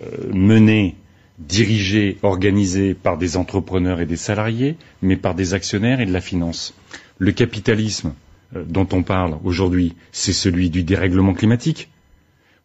[0.02, 0.96] euh, menées,
[1.38, 6.20] dirigées, organisées par des entrepreneurs et des salariés, mais par des actionnaires et de la
[6.20, 6.74] finance.
[7.18, 8.12] Le capitalisme
[8.56, 11.88] euh, dont on parle aujourd'hui, c'est celui du dérèglement climatique.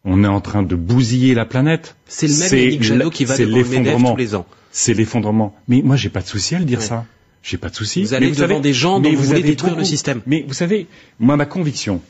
[0.04, 1.96] On est en train de bousiller la planète.
[2.06, 4.46] C'est le même Yannick Jadot qui va devant le MEDEF tous les ans.
[4.70, 5.54] C'est l'effondrement.
[5.68, 6.84] Mais moi, j'ai pas de souci à le dire ouais.
[6.84, 7.06] ça.
[7.44, 8.00] J'ai pas de souci.
[8.02, 10.22] Vous allez mais devant savez, des gens dont vous, voulez détruire beaucoup- le système.
[10.26, 10.86] Mais vous savez,
[11.20, 12.00] moi, ma conviction,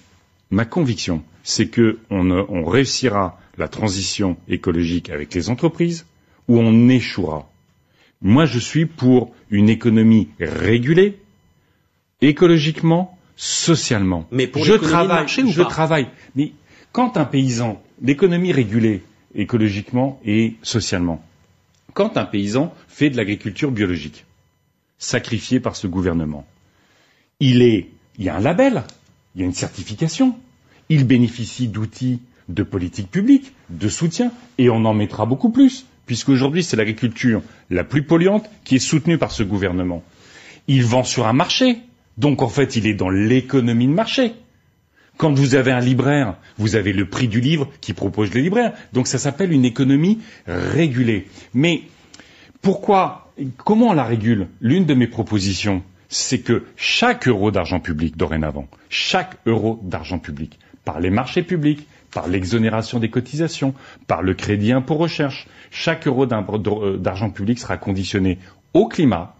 [0.50, 6.06] ma conviction, c'est que on, euh, on réussira la transition écologique avec les entreprises
[6.46, 7.50] ou on échouera.
[8.22, 11.18] Moi, je suis pour une économie régulée,
[12.20, 14.26] écologiquement, socialement.
[14.30, 15.68] Mais pour je de travaille, marché ou je pas?
[15.68, 16.06] travaille.
[16.36, 16.52] Mais
[16.92, 19.02] quand un paysan, l'économie régulée
[19.34, 21.24] écologiquement et socialement,
[21.92, 24.24] quand un paysan fait de l'agriculture biologique,
[25.04, 26.46] sacrifié par ce gouvernement,
[27.40, 27.88] il est,
[28.18, 28.82] il y a un label,
[29.34, 30.36] il y a une certification,
[30.88, 36.62] il bénéficie d'outils de politique publique, de soutien, et on en mettra beaucoup plus, puisqu'aujourd'hui
[36.62, 40.02] c'est l'agriculture la plus polluante qui est soutenue par ce gouvernement.
[40.68, 41.78] Il vend sur un marché,
[42.18, 44.34] donc en fait il est dans l'économie de marché.
[45.16, 48.72] Quand vous avez un libraire, vous avez le prix du livre qui propose le libraire.
[48.92, 51.28] Donc ça s'appelle une économie régulée.
[51.54, 51.82] Mais
[52.62, 53.23] pourquoi,
[53.56, 58.68] comment on la régule L'une de mes propositions, c'est que chaque euro d'argent public dorénavant,
[58.88, 63.74] chaque euro d'argent public, par les marchés publics, par l'exonération des cotisations,
[64.06, 68.38] par le crédit impôt recherche, chaque euro euh, d'argent public sera conditionné
[68.72, 69.34] au climat,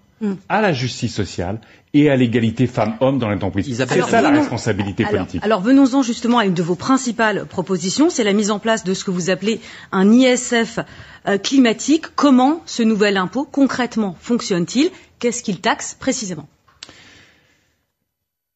[0.49, 1.59] à la justice sociale
[1.93, 3.67] et à l'égalité femmes-hommes dans l'entreprise.
[3.77, 5.43] C'est ça la venons- responsabilité politique.
[5.45, 8.95] alors venons-en justement à une de vos principales propositions, c'est la mise en place de
[8.95, 9.61] ce que vous appelez
[9.93, 10.81] un ISF
[11.29, 12.07] euh, climatique.
[12.17, 14.91] Comment ce nouvel impôt concrètement fonctionne-t-il?
[15.21, 16.49] Qu'est-ce qu'il taxe précisément?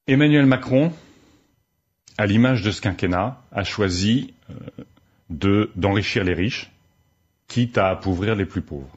[0.06, 0.92] Emmanuel Macron,
[2.16, 4.54] à l'image de ce quinquennat, a choisi euh,
[5.30, 6.70] de- d'enrichir les riches,
[7.46, 8.96] quitte à appauvrir les plus pauvres.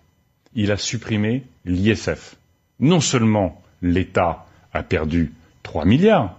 [0.56, 2.36] Il a supprimé l'ISF.
[2.82, 5.32] Non seulement l'État a perdu
[5.64, 6.38] 3 milliards,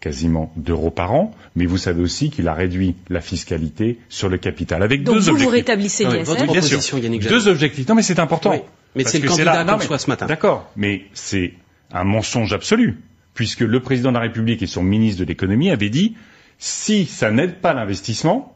[0.00, 4.38] quasiment d'euros par an, mais vous savez aussi qu'il a réduit la fiscalité sur le
[4.38, 5.52] capital avec Donc deux vous, vous objectifs.
[5.54, 6.26] rétablissez oui, l'ISF.
[6.26, 6.68] votre Bien sûr.
[6.68, 7.34] proposition, Yannick Jadot.
[7.34, 7.88] Deux objectifs.
[7.88, 8.50] Non, mais c'est important.
[8.52, 8.60] Oui,
[8.94, 10.26] mais c'est le candidat non, qu'on reçoit ce matin.
[10.26, 11.54] D'accord, mais c'est
[11.92, 13.00] un mensonge absolu,
[13.34, 16.14] puisque le président de la République et son ministre de l'économie avaient dit
[16.58, 18.54] si ça n'aide pas l'investissement,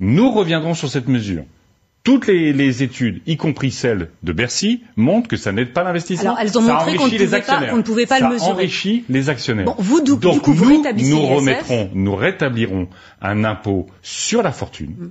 [0.00, 1.44] nous reviendrons sur cette mesure.
[2.04, 6.30] Toutes les, les études, y compris celles de Bercy, montrent que ça n'aide pas l'investissement.
[6.34, 8.50] Alors, elles ont Ça montré qu'on ne pouvait pas- ne pouvait pas le Ça mesurer.
[8.50, 9.66] enrichit les actionnaires.
[9.66, 12.88] Bon, vous, du- du Donc coup, vous nous, nous remettrons, nous rétablirons
[13.20, 15.08] un impôt sur la fortune, Mm.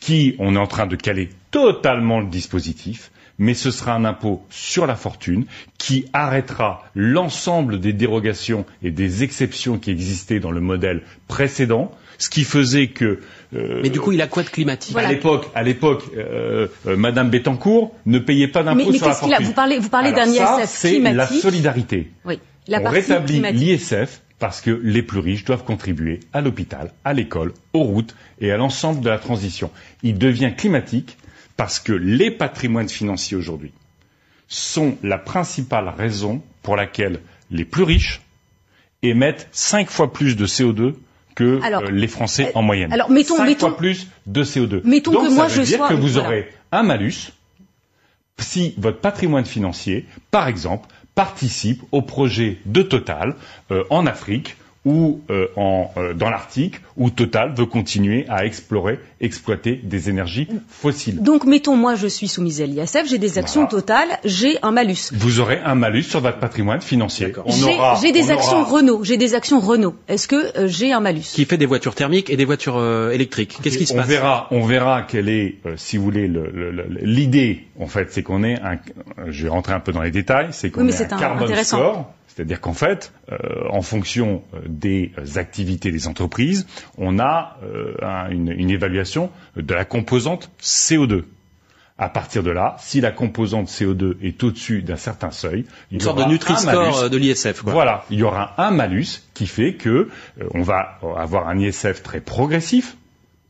[0.00, 4.42] qui, on est en train de caler totalement le dispositif, mais ce sera un impôt
[4.48, 5.44] sur la fortune
[5.76, 12.28] qui arrêtera l'ensemble des dérogations et des exceptions qui existaient dans le modèle précédent, ce
[12.30, 13.20] qui faisait que
[13.54, 15.08] euh, Mais du coup, il a quoi de climatique Voilà.
[15.08, 19.06] à l'époque, à l'époque, euh, euh, Madame Bettencourt ne payait pas d'impôt Mais- mais sur
[19.06, 19.46] la qu'est-ce qu'il a fortune.
[19.48, 21.16] Vous parlez- vous parlez d'un ISF c'est climatique.
[21.16, 22.10] la solidarité.
[22.24, 27.12] Oui, la On rétablit l'ISF parce que les plus riches doivent contribuer à l'hôpital, à
[27.14, 29.70] l'école, aux routes et à l'ensemble de la transition.
[30.02, 31.16] Il devient climatique
[31.56, 33.72] parce que les patrimoines financiers aujourd'hui
[34.48, 38.20] sont la principale raison pour laquelle les plus riches
[39.02, 40.94] émettent cinq fois plus de CO2
[41.36, 42.92] que Alors, euh, les Français euh, en moyenne.
[42.92, 44.80] alors, mettons- cinq mettons- fois plus de CO2.
[44.84, 46.26] Mettons Donc que ça moi, veut je dire sois- que vous voilà.
[46.28, 47.30] aurez un malus
[48.38, 53.34] si votre patrimoine financier, par exemple, participe au projet de Total
[53.70, 59.00] euh, en Afrique ou euh, en, euh, dans l'Arctique, où Total veut continuer à explorer,
[59.20, 61.20] exploiter des énergies fossiles.
[61.22, 63.70] Donc, mettons, moi, je suis soumise à l'ISF, j'ai des actions Voilà.
[63.82, 65.10] totales, j'ai un malus.
[65.12, 67.32] Vous aurez un malus sur votre patrimoine financier.
[67.48, 69.96] J'ai aura- des on actions aura- Renault, j'ai des actions Renault.
[70.08, 71.32] Est-ce que euh, j'ai un malus?
[71.34, 73.58] Qui fait des voitures thermiques et des voitures euh, électriques.
[73.62, 74.06] Qu'est-ce qui se on passe?
[74.06, 77.64] verra, on verra quelle est, euh, si vous voulez, le- le- le- l'idée.
[77.80, 78.78] En fait, c'est qu'on est un.
[79.28, 80.48] Je vais rentrer un peu dans les détails.
[80.52, 81.76] C'est qu'on Oui, mais est c'est un un- carbon intéressant.
[81.78, 82.12] score.
[82.36, 83.36] C'est-à-dire qu'en fait, euh,
[83.70, 86.66] en fonction euh, des euh, activités des entreprises,
[86.98, 91.22] on a euh, un- une, une évaluation de la composante CO2.
[91.98, 96.00] À partir de là, si la composante CO2 est au-dessus d'un certain seuil, il Une
[96.00, 97.62] y sorte de aura un Nutri-Score malus euh, de l'ISF.
[97.64, 100.08] voilà, il y aura un malus qui fait que euh,
[100.52, 102.98] on va avoir un ISF très progressif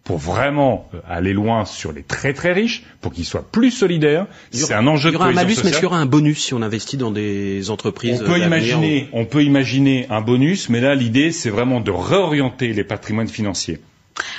[0.07, 4.27] pour vraiment euh, aller loin sur les très très riches, pour qu'ils soient plus solidaires.
[4.53, 6.07] Il C'est un enjeu Il y de aura un mais est-ce qu'il y aura un
[6.07, 10.21] bonus si on investit dans des entreprises On peut d'avenir imaginer, on peut imaginer un
[10.21, 13.81] bonus, mais là l'idée c'est vraiment de réorienter les patrimoines financiers.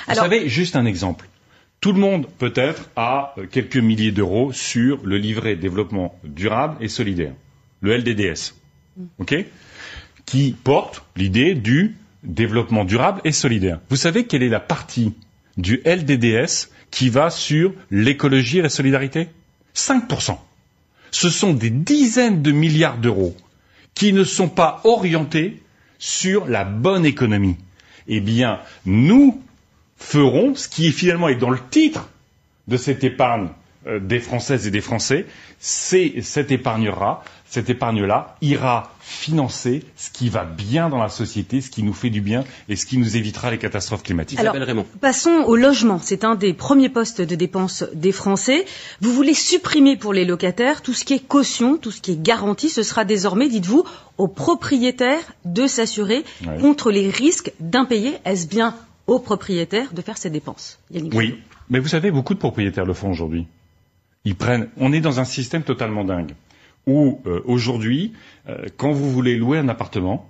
[0.08, 1.28] Vous savez, juste un exemple.
[1.80, 6.88] Tout le monde peut-être a euh, quelques milliers d'euros sur le livret développement durable et
[6.88, 7.34] solidaire,
[7.82, 8.54] le LDDS.
[9.18, 9.44] Ok
[10.28, 13.80] qui porte l'idée du développement durable et solidaire.
[13.88, 15.14] Vous savez quelle est la partie
[15.58, 19.28] du LDDS qui va sur l'écologie et la solidarité?
[19.74, 20.38] 5%.
[21.10, 23.36] Ce sont des dizaines de milliards d'euros
[23.94, 25.62] qui ne sont pas orientés
[25.98, 27.56] sur la bonne économie.
[28.06, 29.42] Eh bien, nous
[29.96, 32.08] ferons ce qui finalement est dans le titre
[32.68, 33.48] de cette épargne
[33.86, 35.26] euh, des Françaises et des Français,
[35.58, 41.70] c'est cette épargnera cette épargne-là ira financer ce qui va bien dans la société, ce
[41.70, 44.38] qui nous fait du bien et ce qui nous évitera les catastrophes climatiques.
[44.38, 44.54] Alors,
[45.00, 45.98] passons au logement.
[45.98, 48.66] C'est un des premiers postes de dépenses des Français.
[49.00, 52.22] Vous voulez supprimer pour les locataires tout ce qui est caution, tout ce qui est
[52.22, 52.68] garantie.
[52.68, 53.84] Ce sera désormais, dites-vous,
[54.18, 56.24] aux propriétaires de s'assurer
[56.60, 58.18] contre les risques d'impayés.
[58.26, 58.74] Est-ce bien
[59.06, 61.38] aux propriétaires de faire ces dépenses Oui,
[61.70, 63.46] mais vous savez, beaucoup de propriétaires le font aujourd'hui.
[64.26, 64.68] Ils prennent.
[64.76, 66.34] On est dans un système totalement dingue
[66.88, 68.14] où euh, aujourd'hui,
[68.48, 70.28] euh, quand vous voulez louer un appartement,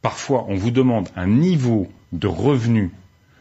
[0.00, 2.90] parfois on vous demande un niveau de revenu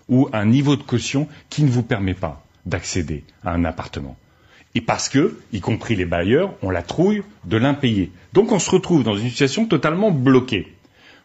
[0.10, 4.18] ou un niveau de caution qui ne vous permet pas d'accéder à un appartement.
[4.76, 8.12] Et parce que, y compris les bailleurs, ont la trouille de l'impayé.
[8.34, 10.76] Donc on se retrouve dans une situation totalement bloquée.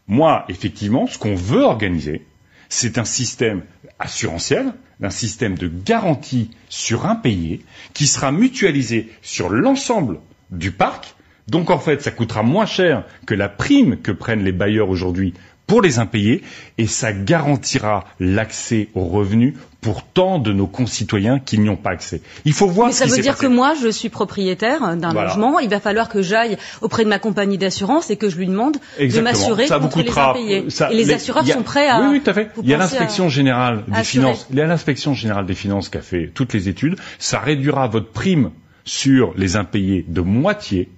[0.06, 2.24] Moi, effectivement, ce qu'on veut organiser,
[2.68, 3.62] c'est un système
[3.98, 10.20] assurantiel, un système de garantie sur impayé qui sera mutualisé sur l'ensemble
[10.52, 11.14] du parc
[11.48, 15.34] donc en fait, ça coûtera moins cher que la prime que prennent les bailleurs aujourd'hui
[15.66, 16.42] pour les impayés
[16.78, 21.90] et ça garantira l'accès aux revenus pour tant de nos concitoyens qui n'y ont pas
[21.90, 22.22] accès.
[22.46, 22.88] Il faut voir.
[22.88, 25.58] Mais ça veut dire que moi, je suis propriétaire d'un logement.
[25.58, 28.78] Il va falloir que j'aille auprès de ma compagnie d'assurance et que je lui demande
[28.98, 30.66] de m'assurer contre les impayés.
[30.90, 32.00] et les, assureurs sont prêts à.
[32.00, 32.50] Oui, oui, tout à fait.
[32.62, 34.46] Il y a l'inspection générale des finances.
[34.50, 36.96] Il y a l'inspection générale des finances qui a fait toutes les études.
[37.18, 38.50] Ça réduira votre prime
[38.84, 40.88] sur les impayés de moitié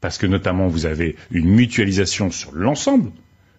[0.00, 3.10] parce que notamment vous avez une mutualisation sur l'ensemble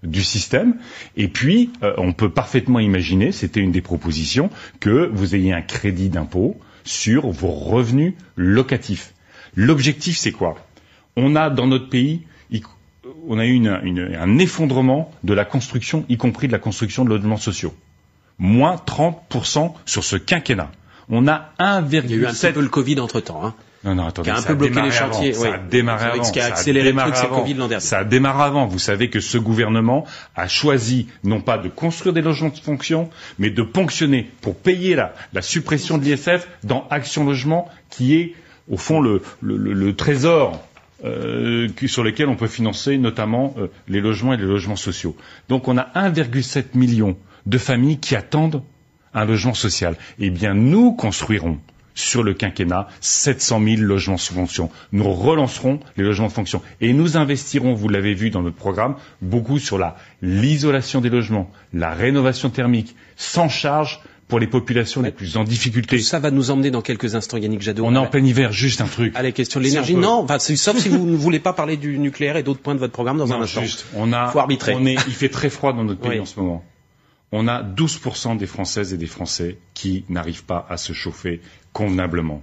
[0.04, 0.76] du système.
[1.16, 5.62] Et puis, euh, on peut parfaitement imaginer, c'était une des propositions, que vous ayez un
[5.62, 9.14] crédit d'impôt sur vos revenus locatifs.
[9.56, 10.56] L'objectif, c'est quoi?
[11.16, 12.22] On a dans notre pays,
[13.28, 17.38] on a eu un effondrement de la construction, y compris de la construction de logements
[17.38, 17.74] sociaux.
[18.40, 20.72] Moins 30% sur ce quinquennat.
[21.10, 22.02] On a 1,7...
[22.06, 23.44] Il y a eu un peu Covid entre-temps.
[23.46, 23.56] Hein.
[23.88, 25.32] Non, non, attendez, qui a un peu bloqué les chantiers.
[25.32, 26.24] Ça a démarré avant.
[26.26, 27.82] Ce qui a accéléré le truc, c'est Covid l'an dernier.
[27.86, 28.68] Ça a démarré avant.
[28.68, 30.04] Vous savez que ce gouvernement
[30.36, 34.96] a choisi non pas de construire des logements de fonction, mais de ponctionner pour payer
[34.96, 38.34] la, la suppression de l'ISF dans Action Logement, qui est
[38.70, 40.62] au fond le, le, le, trésor
[41.06, 45.16] euh, sur lequel on peut financer notamment euh, les logements et les logements sociaux.
[45.48, 48.62] Donc on a 1,7 million de familles qui attendent
[49.14, 49.96] un logement social.
[50.20, 51.60] Eh bien, nous construirons
[51.98, 54.70] sur le quinquennat 700 000 logements sous fonction.
[54.92, 58.96] Nous relancerons les logements de fonction et nous investirons, vous l'avez vu dans notre programme,
[59.22, 59.80] beaucoup sur
[60.22, 66.00] l'isolation des logements, la rénovation thermique, sans charge pour les populations les plus en difficulté.
[66.00, 67.86] ça va nous emmener dans quelques instants, Yannick Jadot.
[67.86, 69.16] On est en plein hiver, juste un truc.
[69.16, 69.96] À la question de l'énergie.
[69.96, 72.80] Non, enfin, sauf si vous ne voulez pas parler du nucléaire et d'autres points de
[72.80, 73.62] votre programme dans un instant.
[73.62, 74.76] Juste, on a, Faut arbitrer.
[74.76, 76.64] On est, il fait très froid dans notre pays en ce moment
[77.32, 81.42] on a 12% des Françaises et des Français qui n'arrivent pas à se chauffer
[81.74, 82.42] convenablement.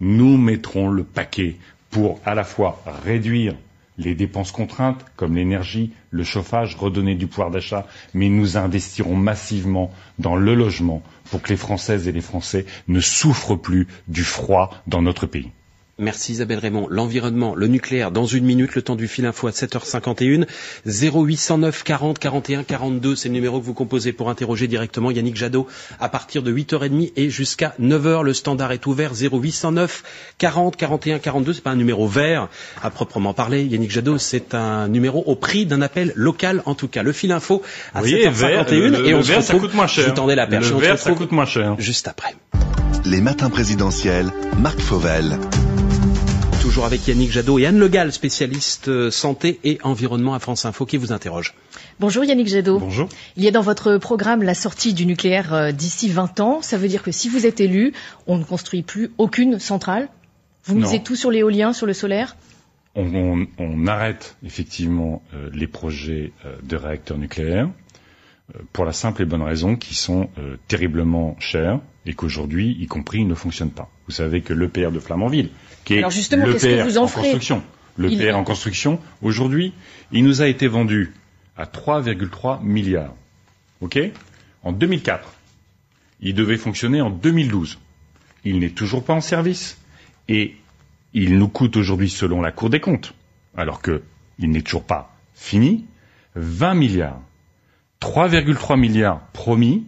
[0.00, 1.56] Nous mettrons le paquet
[1.90, 3.54] pour à la fois réduire
[3.98, 9.92] les dépenses contraintes comme l'énergie, le chauffage, redonner du pouvoir d'achat, mais nous investirons massivement
[10.18, 14.70] dans le logement pour que les Françaises et les Français ne souffrent plus du froid
[14.86, 15.52] dans notre pays.
[15.98, 16.88] Merci Isabelle Raymond.
[16.90, 20.44] L'environnement, le nucléaire, dans une minute, le temps du fil info à 7h51.
[20.86, 25.68] 0809 40 41 42, c'est le numéro que vous composez pour interroger directement Yannick Jadot
[26.00, 28.24] à partir de 8h30 et jusqu'à 9h.
[28.24, 30.02] Le standard est ouvert 0809
[30.38, 31.52] 40 41 42.
[31.52, 32.48] C'est pas un numéro vert
[32.82, 33.62] à proprement parler.
[33.64, 37.04] Yannick Jadot, c'est un numéro au prix d'un appel local en tout cas.
[37.04, 37.62] Le fil info
[37.94, 40.12] à 7h51 et on vert, ça coûte moins cher.
[40.26, 40.70] la perche.
[40.72, 41.76] Le vert, ça coûte moins cher.
[41.78, 42.34] Juste après.
[43.04, 45.38] Les matins présidentiels, Marc Fauvel
[46.64, 50.86] toujours avec Yannick Jadot et Anne Legal, spécialiste euh, santé et environnement à France Info,
[50.86, 51.52] qui vous interroge.
[52.00, 52.78] Bonjour Yannick Jadot.
[52.78, 53.06] Bonjour.
[53.36, 56.62] Il y a dans votre programme la sortie du nucléaire euh, d'ici 20 ans.
[56.62, 57.92] Ça veut dire que si vous êtes élu,
[58.26, 60.08] on ne construit plus aucune centrale
[60.64, 62.34] Vous misez tout sur l'éolien, sur le solaire?
[62.94, 67.68] On, arrête effectivement euh, les projets de réacteurs nucléaires
[68.72, 70.30] pour la simple et bonne raison qu'ils sont
[70.68, 73.90] terriblement chers et qu'aujourd'hui, y compris, ils ne fonctionnent pas.
[74.06, 75.50] Vous savez que l'EPR de Flamanville,
[75.84, 77.62] qui est l'EPR en, en construction,
[77.98, 79.72] l'EPR en construction, aujourd'hui,
[80.12, 81.12] il nous a été vendu
[81.56, 83.14] à 3,3 milliards.
[83.80, 83.98] OK?
[84.62, 85.32] En 2004.
[86.20, 87.78] Il devait fonctionner en 2012.
[88.44, 89.78] Il n'est toujours pas en service.
[90.28, 90.56] Et
[91.12, 93.14] il nous coûte aujourd'hui, selon la Cour des comptes,
[93.56, 94.00] alors qu'il
[94.50, 95.84] n'est toujours pas fini,
[96.34, 97.20] 20 milliards.
[98.00, 99.84] 3,3 milliards promis,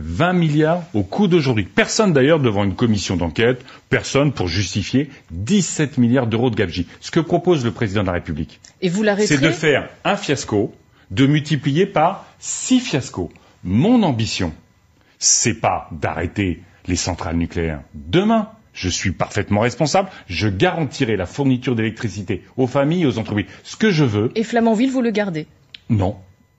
[0.00, 1.64] 20 milliards au coût d'aujourd'hui.
[1.64, 6.86] Personne d'ailleurs devant une commission d'enquête, personne pour justifier 17 milliards d'euros de gabegie.
[7.00, 10.16] Ce que propose le président de la République, Et vous l'arrêterez c'est de faire un
[10.16, 10.74] fiasco,
[11.10, 13.30] de multiplier par six fiascos.
[13.64, 14.52] Mon ambition,
[15.18, 18.48] c'est pas d'arrêter les centrales nucléaires demain.
[18.72, 20.08] Je suis parfaitement responsable.
[20.28, 23.46] Je garantirai la fourniture d'électricité aux familles et aux entreprises.
[23.64, 25.46] Ce que je veux, Et Flamanville, vous le gardez?
[25.90, 26.16] non.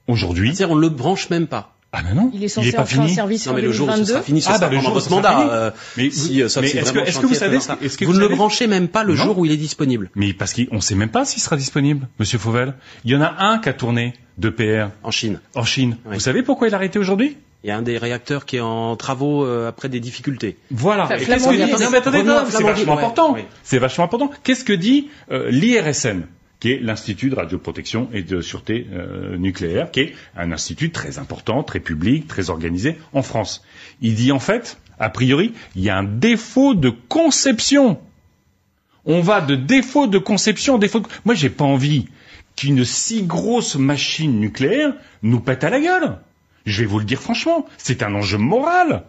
[0.07, 1.75] Aujourd'hui, C'est-à-dire, on ne le branche même pas.
[1.91, 3.15] Ah ben non, Il est censé pas entrer en fini.
[3.15, 4.13] service Non, en mais le jour où ce 2022.
[4.13, 5.39] sera fini, ce Ah, sera bah, le pendant votre mandat.
[5.51, 7.77] euh, Mais si, euh, mais si est-ce que- vous savez est ça.
[7.81, 9.23] est-ce que Vous vous ne le savez- branchez même pas le Non.
[9.23, 12.07] jour où il est disponible Mais parce qu'on ne sait même pas s'il sera disponible,
[12.19, 12.75] Monsieur Fauvel.
[13.05, 15.39] Il y en a un qui a tourné de PR en Chine.
[15.55, 15.97] en Chine.
[16.05, 16.13] Oui.
[16.15, 17.37] Vous savez pourquoi il a arrêté aujourd'hui?
[17.63, 20.55] Il y a un des réacteurs qui est en travaux euh, après des difficultés.
[20.71, 21.03] Voilà.
[21.05, 23.35] Enfin, qu'est-ce que dit- attendez, Non, mais attendez, Revenons à non, c'est vachement ouais, important.
[23.63, 24.31] C'est vachement important.
[24.43, 26.21] Qu'est-ce que dit euh, l'IRSN
[26.59, 31.17] qui est l'Institut de radioprotection et de sûreté euh, nucléaire, qui est un institut très
[31.17, 33.63] important, très public, très organisé en France.
[34.01, 37.99] Il dit en fait, a priori, il y a un défaut de conception.
[39.05, 40.99] On va de défaut de conception, défaut.
[40.99, 41.07] De...
[41.23, 42.07] Moi, j'ai pas envie
[42.57, 44.93] qu'une si grosse machine nucléaire
[45.23, 46.17] nous pète à la gueule.
[46.65, 49.03] Je vais vous le dire franchement, c'est un enjeu moral.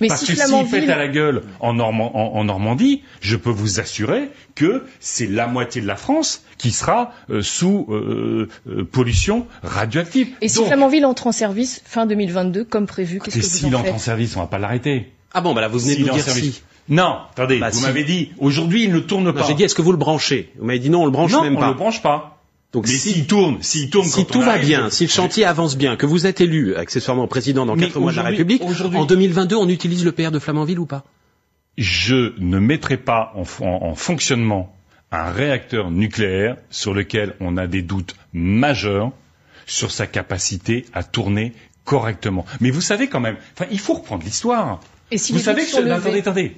[0.00, 3.02] Mais Parce si que s'il Flamanville, pète à la gueule en, Normand- en- en Normandie,
[3.20, 7.86] je peux vous assurer que c'est la moitié de la France qui sera euh, sous
[7.90, 10.28] euh, euh, pollution radioactive.
[10.40, 13.76] et si Donc, Flamanville entre en service fin 2022 comme prévu, qu'est-ce que vous s'il
[13.76, 15.12] en entre en service, on va pas l'arrêter.
[15.34, 16.54] Ah bon, bah là, vous venez de S'il nous dire service.
[16.56, 16.62] si.
[16.88, 17.84] Non, attendez, Bah, vous si.
[17.84, 19.42] m'avez dit, aujourd'hui il ne tourne pas.
[19.46, 20.50] J'ai dit, est-ce que vous le branchez?
[20.58, 21.68] Vous m'avez dit non, on le branche non, même on pas.
[21.68, 22.37] le branche pas.
[22.72, 25.04] Donc Mais si, s'il tourne, s'il tourne si quand tout on va arrive- bien, si
[25.04, 28.24] le chantier avance bien, que vous êtes élu accessoirement président dans quatre mois de la
[28.24, 31.04] République, en 2022, on utilise le PR de Flamanville ou pas?
[31.78, 34.74] Je ne mettrai pas en, en- en fonctionnement
[35.12, 39.12] un réacteur nucléaire sur lequel on a des doutes majeurs
[39.64, 41.54] sur sa capacité à tourner
[41.84, 42.44] correctement.
[42.60, 44.80] Mais vous savez quand même, enfin, il faut reprendre l'histoire.
[45.10, 46.56] Et si Vous savez que, attendez, attendez,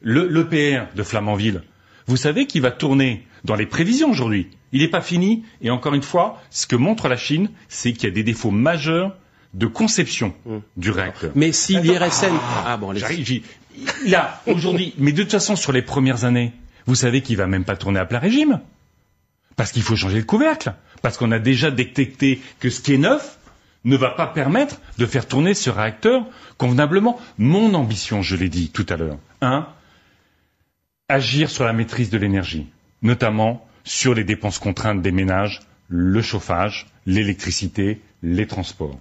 [0.00, 1.62] le, le PR de Flamanville,
[2.06, 4.48] vous savez qu'il va tourner dans les prévisions aujourd'hui.
[4.76, 5.42] Il n'est pas fini.
[5.62, 8.50] Et encore une fois, ce que montre la Chine, c'est qu'il y a des défauts
[8.50, 9.16] majeurs
[9.54, 10.60] de conception Hum.
[10.76, 11.32] du réacteur.
[11.34, 12.34] Mais si l'IRSN...
[12.66, 13.42] Ah bon, allez J'arrive, j'y-
[14.06, 16.52] là, aujourd'hui, mais de toute façon, sur les premières années,
[16.84, 18.60] vous savez qu'il va même pas tourner à plein régime.
[19.56, 20.74] Parce qu'il faut changer le couvercle.
[21.00, 23.38] Parce qu'on a déjà détecté que ce qui est neuf
[23.86, 26.26] ne va pas permettre de faire tourner ce réacteur
[26.58, 27.18] convenablement.
[27.38, 29.66] Mon ambition, je l'ai dit tout à l'heure, un,
[31.08, 32.66] agir sur la maîtrise de l'énergie,
[33.02, 38.98] notamment sur les dépenses contraintes des ménages, le chauffage, l'électricité, les transports.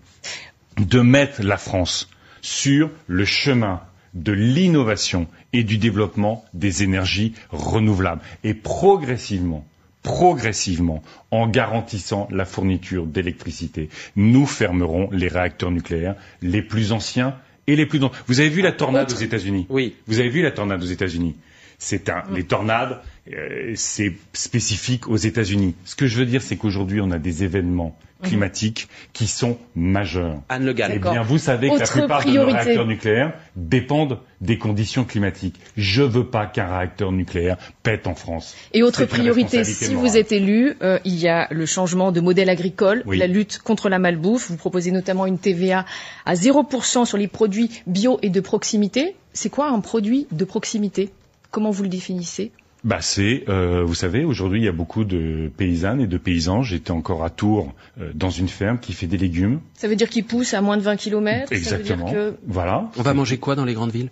[0.78, 2.10] De mettre la France
[2.42, 3.82] sur le chemin
[4.14, 9.66] de l'innovation et du développement des énergies renouvelables et progressivement
[10.06, 17.76] progressivement, en garantissant la fourniture d'électricité, nous fermerons les réacteurs nucléaires les plus anciens et
[17.76, 18.16] les plus dangereux.
[18.28, 19.66] Vous avez vu la tornade aux États-Unis?
[19.68, 19.96] Oui.
[20.06, 21.36] Vous avez vu la tornade aux États-Unis?
[21.80, 23.02] C'est un, les tornades,
[23.34, 25.76] euh, c'est spécifique aux États-Unis.
[25.84, 30.42] Ce que je veux dire, c'est qu'aujourd'hui, on a des événements climatiques qui sont majeurs.
[30.50, 30.94] Anne Le Gall.
[30.96, 35.60] Eh bien, vous savez que la plupart de nos réacteurs nucléaires dépendent des conditions climatiques.
[35.78, 38.56] Je veux pas qu'un réacteur nucléaire pète en France.
[38.74, 40.10] Et autre priorité, si morale.
[40.10, 43.18] vous êtes élu, euh, il y a le changement de modèle agricole, Oui.
[43.18, 44.50] la lutte contre la malbouffe.
[44.50, 45.86] Vous proposez notamment une TVA
[46.26, 49.16] à 0% sur les produits bio et de proximité.
[49.34, 51.12] C'est quoi un produit de proximité?
[51.52, 52.52] Comment vous le définissez?
[52.86, 56.62] Bah c'est, euh, vous savez, aujourd'hui il y a beaucoup de paysannes et de paysans.
[56.62, 59.60] J'étais encore à Tours euh, dans une ferme qui fait des légumes.
[59.74, 62.08] Ça veut dire qu'il pousse à moins de 20 km Exactement.
[62.08, 62.38] Ça veut dire que...
[62.48, 62.90] Voilà.
[62.96, 64.10] On va manger quoi dans les grandes villes?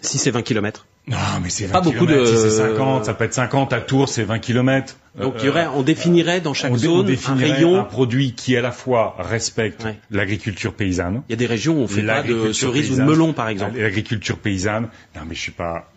[0.00, 0.86] Si c'est 20 kilomètres.
[1.06, 3.80] Non, mais c'est 20 Pas beaucoup de- si c'est 50, ça peut être 50 à
[3.80, 4.96] Tours, c'est 20 kilomètres.
[5.20, 7.84] Donc il y aurait, on définirait dans chaque on, on zone un définirait un rayon.
[7.84, 9.98] produit qui à la fois respecte Ouais.
[10.10, 13.02] l'agriculture paysanne, Il y a des régions où on fait pas de cerises ou de
[13.02, 13.78] melons, par exemple.
[13.78, 14.88] L'agriculture paysanne.
[15.14, 15.91] Non, mais je suis pas,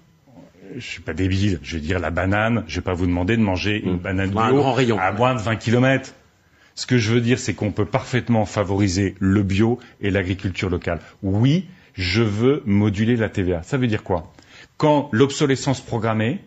[0.75, 1.59] je suis pas débile.
[1.63, 3.99] Je veux dire, la banane, je vais pas vous demander de manger une Mm.
[3.99, 4.99] banane Un bio rayon.
[4.99, 6.13] à moins de 20 kilomètres.
[6.75, 10.99] Ce que je veux dire, c'est qu'on peut parfaitement favoriser le bio et l'agriculture locale.
[11.23, 13.63] Oui, je veux moduler la TVA.
[13.63, 14.33] Ça veut dire quoi?
[14.77, 16.41] Quand l'obsolescence programmée,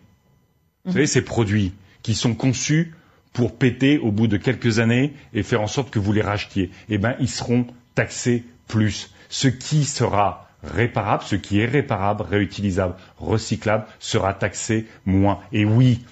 [0.85, 2.93] vous savez, ces produits qui sont conçus
[3.33, 6.69] pour péter au bout de quelques années et faire en sorte que vous les rachetiez,
[6.89, 7.65] eh ben, ils seront
[7.95, 9.11] taxés plus.
[9.29, 15.39] Ce qui sera réparable, ce qui est réparable, réutilisable, recyclable, sera taxé moins.
[15.51, 16.03] Et oui,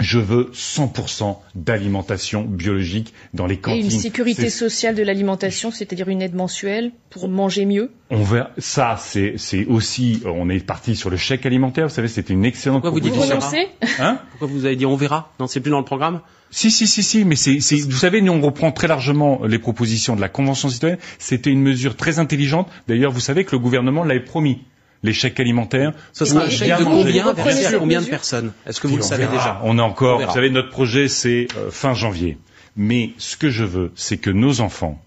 [0.00, 3.84] Je veux 100% d'alimentation biologique dans les Et cantines.
[3.84, 7.90] une sécurité sociale de l'alimentation, c'est-à-dire une aide mensuelle pour manger mieux.
[8.10, 11.88] On verra, ça, c'est, c'est aussi, on est parti sur le chèque alimentaire.
[11.88, 14.18] Vous savez, c'était une excellente Pourquoi vous dites on Hein?
[14.30, 15.32] Pourquoi vous avez dit on verra?
[15.40, 16.20] Non, c'est plus dans le programme?
[16.50, 19.58] Si, si, si, si, mais c'est, c'est, vous savez, nous on reprend très largement les
[19.58, 20.98] propositions de la Convention citoyenne.
[21.18, 22.68] C'était une mesure très intelligente.
[22.86, 24.62] D'ailleurs, vous savez que le gouvernement l'avait promis.
[25.02, 25.92] Les chèques alimentaires.
[26.12, 27.34] Ce sera un chèque bien de combien
[27.78, 28.52] combien de personnes?
[28.66, 29.36] Est-ce que vous le on savez verra.
[29.36, 29.60] déjà?
[29.64, 32.38] On a encore, vous savez, notre projet c'est euh, fin janvier.
[32.76, 35.00] Mais ce que je veux, c'est que nos enfants,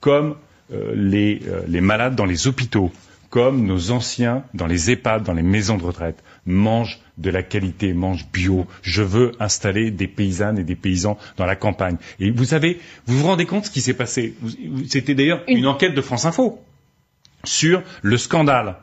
[0.00, 0.36] comme
[0.72, 2.92] euh, les, euh, les malades dans les hôpitaux,
[3.30, 7.92] comme nos anciens dans les EHPAD, dans les maisons de retraite, mangent de la qualité,
[7.92, 8.66] mangent bio.
[8.82, 11.96] Je veux installer des paysannes et des paysans dans la campagne.
[12.20, 14.34] Et vous savez, vous vous rendez compte ce qui s'est passé?
[14.88, 16.60] C'était d'ailleurs Une- une enquête de France Info
[17.44, 18.76] sur le scandale,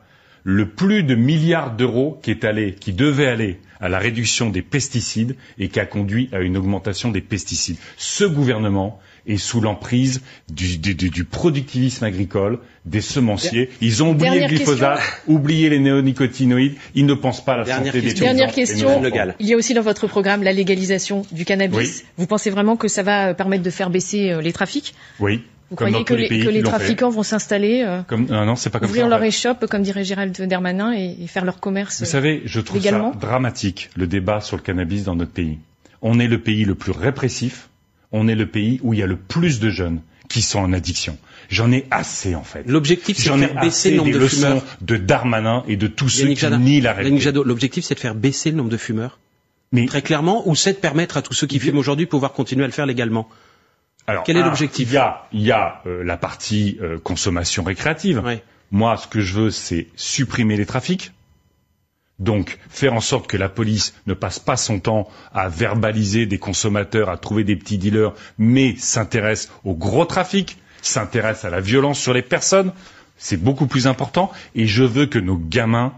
[0.47, 4.61] le plus de milliards d'euros qui est allé, qui devait aller à la réduction des
[4.61, 7.77] pesticides et qui a conduit à une augmentation des pesticides.
[7.97, 10.21] Ce gouvernement est sous l'emprise
[10.53, 13.71] du, du- du- du productivisme agricole, des semenciers.
[13.81, 16.75] Ils ont oublié Dernière le glyphosate, oublié les néonicotinoïdes.
[16.93, 18.25] Ils ne pensent pas à la Dernière santé des question.
[18.25, 19.35] paysans Dernière question.
[19.39, 21.77] Il y a aussi dans votre programme la légalisation du cannabis.
[22.03, 22.03] Oui.
[22.17, 24.93] Vous pensez vraiment que ça va permettre de faire baisser euh, les trafics?
[25.19, 25.41] Oui.
[25.71, 28.79] Vous comme croyez que les que trafiquants vont s'installer, euh, Comme, non, non, c'est pas
[28.79, 29.09] comme ouvrir ça.
[29.09, 32.77] leur échoppe, comme dirait Gérald Darmanin, et, et faire leur commerce Vous savez, je trouve
[32.77, 35.57] légalement ça dramatique, le débat sur le cannabis dans notre pays.
[36.03, 37.69] On est le pays le plus répressif,
[38.11, 40.71] on est le pays où il y a le plus de jeunes qui sont en
[40.71, 41.17] addiction.
[41.49, 42.63] J'en ai assez, en fait.
[42.67, 44.63] L'objectif, c'est de J'en ai faire baisser assez le nombre des de leçons fumeurs.
[44.81, 47.31] de Darmanin et de tous ceux qui nient la réalité.
[47.31, 49.19] L'objectif, c'est de faire baisser le nombre de fumeurs.
[49.71, 52.33] Mais Très clairement, ou c'est de permettre à tous ceux qui fument aujourd'hui de pouvoir
[52.33, 53.27] continuer à le faire légalement.
[54.07, 58.21] Alors, quel est l'objectif Il y a, y a euh, la partie euh, consommation récréative.
[58.71, 61.11] Moi, ce que je veux, c'est supprimer les trafics.
[62.19, 66.37] Donc, faire en sorte que la police ne passe pas son temps à verbaliser des
[66.37, 71.99] consommateurs, à trouver des petits dealers, mais s'intéresse au gros trafic, s'intéresse à la violence
[71.99, 72.71] sur les personnes.
[73.17, 74.31] C'est beaucoup plus important.
[74.55, 75.93] Et je veux que nos gamins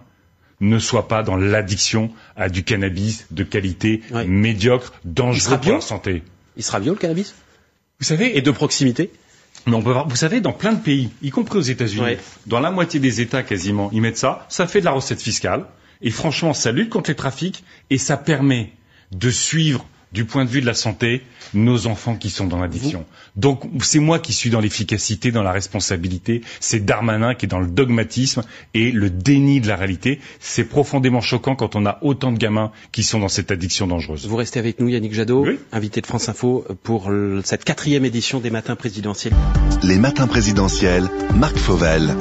[0.60, 6.24] ne soient pas dans l'addiction à du cannabis de qualité médiocre, dangereux pour la santé.
[6.56, 7.36] Il sera bio, le cannabis?
[8.00, 9.12] Vous savez, Et de proximité
[9.66, 12.20] mais on peut voir, vous savez, dans plein de pays, y compris aux États-Unis, Ouais.
[12.46, 14.46] dans la moitié des États quasiment, ils mettent ça.
[14.50, 15.66] Ça fait de la recette fiscale.
[16.02, 18.72] Et franchement, ça lutte contre les trafics et ça permet
[19.12, 21.22] de suivre, du point de vue de la santé,
[21.54, 23.06] nos enfants qui sont dans l'addiction.
[23.36, 26.42] Donc, c'est moi qui suis dans l'efficacité, dans la responsabilité.
[26.60, 28.44] C'est Darmanin qui est dans le dogmatisme
[28.74, 30.20] et le déni de la réalité.
[30.40, 34.28] C'est profondément choquant quand on a autant de gamins qui sont dans cette addiction dangereuse.
[34.28, 35.60] Vous restez avec nous, Yannick Jadot, Oui.
[35.72, 37.12] invité de France Info pour
[37.44, 39.34] cette quatrième édition des matins présidentiels.
[39.84, 42.16] Les matins présidentiels, Marc Fauvel.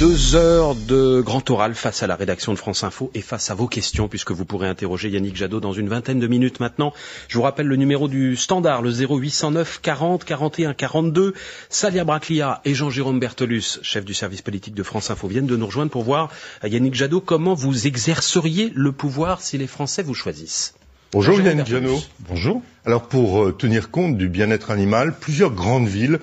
[0.00, 3.54] Deux heures de grand oral face à la rédaction de France Info et face à
[3.54, 6.94] vos questions, puisque vous pourrez interroger Yannick Jadot dans une vingtaine de minutes maintenant.
[7.28, 11.34] Je vous rappelle le numéro du standard, le 0809 40 41 42.
[11.68, 15.66] Salia Braclia et Jean-Jérôme Bertolus, chef du service politique de France Info, viennent de nous
[15.66, 16.30] rejoindre pour voir,
[16.64, 20.72] euh, Yannick Jadot, comment vous exerceriez le pouvoir si les Français vous choisissent.
[21.12, 21.66] Bonjour Bonjour, Yannick.
[21.66, 22.00] Janot.
[22.20, 22.62] Bonjour.
[22.86, 26.20] Alors pour euh, tenir compte du bien-être animal, plusieurs grandes villes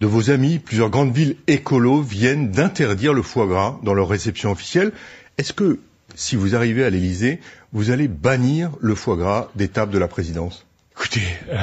[0.00, 4.50] de vos amis, plusieurs grandes villes écolos viennent d'interdire le foie gras dans leur réception
[4.52, 4.92] officielle.
[5.38, 5.80] Est-ce que
[6.14, 7.40] si vous arrivez à l'Élysée,
[7.72, 10.64] vous allez bannir le foie gras des tables de la présidence?
[10.92, 11.56] Écoutez, euh,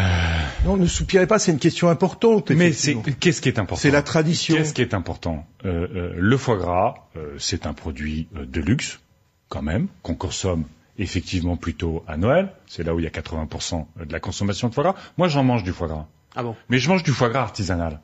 [0.66, 2.52] Non, ne soupirez pas, c'est une question importante.
[2.52, 3.82] mais c'est qu'est-ce qui est important?
[3.82, 4.56] C'est la tradition.
[4.56, 5.46] Qu'est-ce qui est important?
[5.66, 9.00] Euh, euh, Le foie gras, euh, c'est un produit de luxe,
[9.50, 10.64] quand même, qu'on consomme
[10.98, 12.50] effectivement plutôt à Noël.
[12.68, 14.96] C'est là où il y a 80% de la consommation de foie gras.
[15.18, 16.06] Moi, j'en mange du foie gras,
[16.36, 16.56] Ah bon?
[16.70, 18.00] Mais je mange du foie gras artisanal.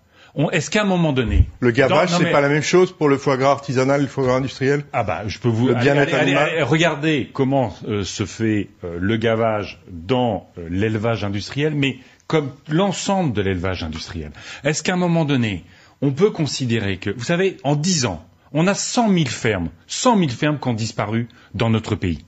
[0.51, 3.17] Est-ce qu'à un moment donné, Le gavage, c'est mais- pas la même chose pour le
[3.17, 4.83] foie gras artisanal et le foie gras industriel?
[4.93, 8.97] Ah bah, je peux vous Le allez, allez, allez, regardez comment euh, se fait euh,
[8.99, 14.31] le gavage dans euh, l'élevage industriel, mais comme l'ensemble de l'élevage industriel.
[14.63, 15.65] Est-ce qu'à un moment donné,
[16.01, 18.23] on peut considérer que, vous savez, en 10 ans,
[18.53, 22.23] on a 100 000 fermes, 100 000 fermes qui ont disparu dans notre pays.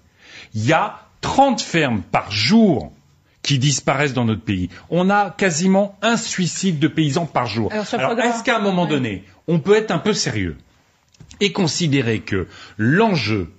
[0.54, 2.92] Il y a 30 fermes par jour
[3.44, 4.70] qui disparaissent dans notre pays.
[4.90, 7.72] On a quasiment un suicide de paysans par jour.
[7.92, 10.58] Alors, est-ce qu'à un moment donné, on peut être un peu sérieux
[11.40, 13.52] et considérer que l'enjeu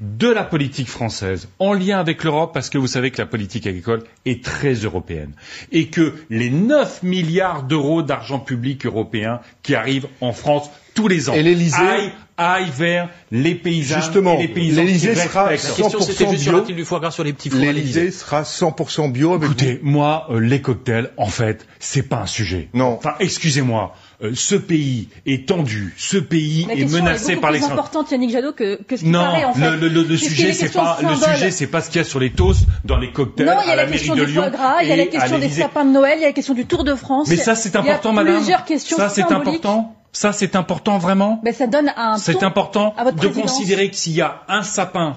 [0.00, 3.66] de la politique française en lien avec l'Europe, parce que vous savez que la politique
[3.66, 5.32] agricole est très européenne,
[5.72, 11.28] et que les 9 milliards d'euros d'argent public européen qui arrivent en France tous les
[11.28, 15.44] ans Et l'Élysée- aillent, aillent vers les paysans Justement, et les paysans l'Élysée qui sera
[15.44, 15.78] respectent.
[15.78, 16.74] La question, c'était 100% juste bio.
[16.76, 19.80] du foie gras sur les petits fours à l'Élysée L'Élysée sera 100% bio avec Écoutez,
[19.82, 22.68] moi, euh, les cocktails, en fait, c'est pas un sujet.
[22.72, 22.94] Non.
[22.94, 23.94] Enfin, excusez-moi.
[24.22, 27.60] Euh, ce pays est tendu, ce pays est menacé par les.
[27.60, 29.76] C'est importante, Yannick Jadot, que, que ce qui paraît en fait.
[29.76, 32.20] Le, le, le sujet, c'est pas le sujet, c'est pas ce qu'il y a sur
[32.20, 34.50] les toasts, dans les cocktails, non, il y a la, mairie de Lyon.
[34.50, 36.52] Gras, il y a la question des sapins de Noël, il y a la question
[36.54, 37.28] du Tour de France.
[37.28, 38.36] Mais ça, c'est important, il y a madame.
[38.36, 39.96] Plusieurs questions ça, c'est important.
[40.12, 41.40] Ça, c'est important vraiment.
[41.44, 42.18] Ben, ça donne un.
[42.18, 45.16] C'est important à votre de considérer que s'il y a un sapin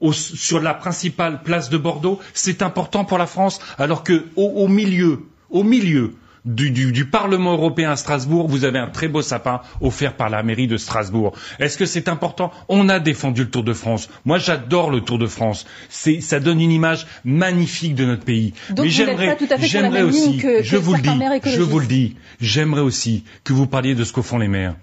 [0.00, 4.44] au, sur la principale place de Bordeaux, c'est important pour la France, alors que au,
[4.44, 6.14] au milieu, au milieu
[6.44, 10.28] du, du, du, Parlement européen à Strasbourg, vous avez un très beau sapin offert par
[10.30, 11.32] la mairie de Strasbourg.
[11.58, 12.50] Est-ce que c'est important?
[12.68, 14.08] On a défendu le Tour de France.
[14.24, 15.66] Moi, j'adore le Tour de France.
[15.88, 18.52] C'est, ça donne une image magnifique de notre pays.
[18.70, 23.24] Donc Mais j'aimerais, aussi, que- je vous le dis, je vous le dis, j'aimerais aussi
[23.44, 24.74] que vous parliez de ce qu'au font les maires.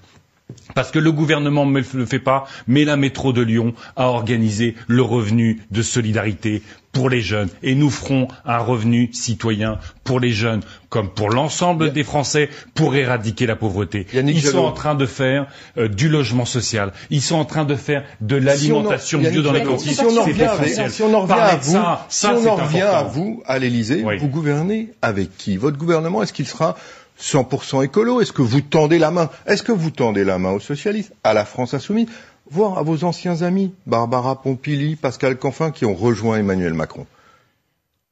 [0.76, 4.76] Parce que le gouvernement ne le fait pas, mais la métro de Lyon a organisé
[4.88, 6.62] le revenu de solidarité
[6.92, 7.50] pour les jeunes.
[7.64, 12.96] Et nous ferons un revenu citoyen pour les jeunes, comme pour l'ensemble des Français, pour
[12.96, 14.08] éradiquer la pauvreté.
[14.14, 16.92] Yannick Ils sont en train de faire euh, du logement social.
[17.10, 19.94] Ils sont en train de faire de l'alimentation Si on en- bio dans les cantines.
[19.94, 20.92] Si on en revient, avec- essentiel.
[20.92, 23.04] si on en revient Parler à vous, ça, si ça, on c'est en revient à
[23.04, 24.18] vous, à l'Élysée, Oui.
[24.18, 25.56] vous gouvernez avec qui?
[25.58, 26.76] Votre gouvernement, est-ce qu'il sera
[27.20, 28.20] 100% écolo?
[28.22, 29.30] Est-ce que vous tendez la main?
[29.46, 32.08] Est-ce que vous tendez la main aux socialistes, à la France insoumise,
[32.52, 37.08] voire à vos anciens amis, Barbara Pompili, Pascal Canfin, qui ont rejoint Emmanuel Macron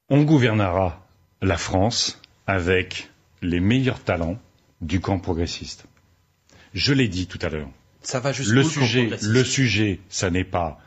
[0.10, 1.06] On gouvernera
[1.42, 3.10] la France avec
[3.42, 4.38] les meilleurs talents
[4.82, 5.86] du camp progressiste.
[6.74, 7.70] Je l'ai dit tout à l'heure.
[8.02, 10.80] Ça va Le sujet, le sujet, ça n'est pas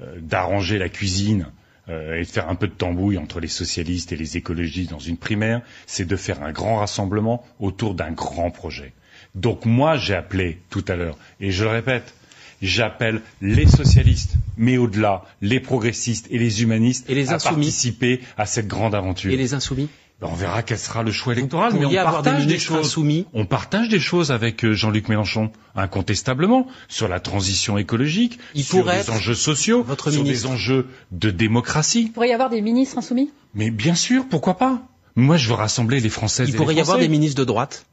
[0.00, 1.48] euh, d'arranger la cuisine
[1.88, 5.00] euh, et de faire un peu de tambouille entre les socialistes et les écologistes dans
[5.00, 8.92] une primaire, c'est de faire un grand rassemblement autour d'un grand projet.
[9.34, 12.14] Donc moi, j'ai appelé tout à l'heure, et je le répète,
[12.62, 18.20] j'appelle les socialistes, mais au-delà, les progressistes et les humanistes Et les à insoumis participer
[18.36, 19.32] à cette grande aventure.
[19.32, 19.88] Et les insoumis
[20.20, 22.86] Ben, on verra quel sera le choix électoral, mais on des partage des choses.
[22.86, 28.62] insoumis On partage des choses avec euh, Jean-Luc Mélenchon, incontestablement, sur la transition écologique, Il
[28.64, 30.46] sur les enjeux sociaux, votre sur ministre.
[30.48, 32.02] des enjeux de démocratie.
[32.02, 34.82] Il pourrait y avoir des ministres insoumis Mais bien sûr, pourquoi pas?
[35.16, 37.08] Moi, je veux rassembler les Françaises Il et pourrait les y avoir Français.
[37.08, 37.86] des ministres de droite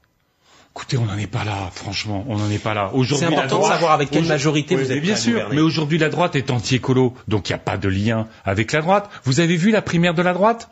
[0.77, 2.89] Écoutez, on n'en est pas là, franchement, on n'en est pas là.
[2.91, 5.31] C'est Aujourd'hui, la important de savoir avec quelle majorité Oui, vous mais êtes bien sûr,
[5.33, 5.55] gouverner.
[5.55, 8.81] mais aujourd'hui, la droite est anti-écolo, donc il n'y a pas de lien avec la
[8.81, 9.09] droite.
[9.23, 10.69] Vous avez vu la primaire de la droite?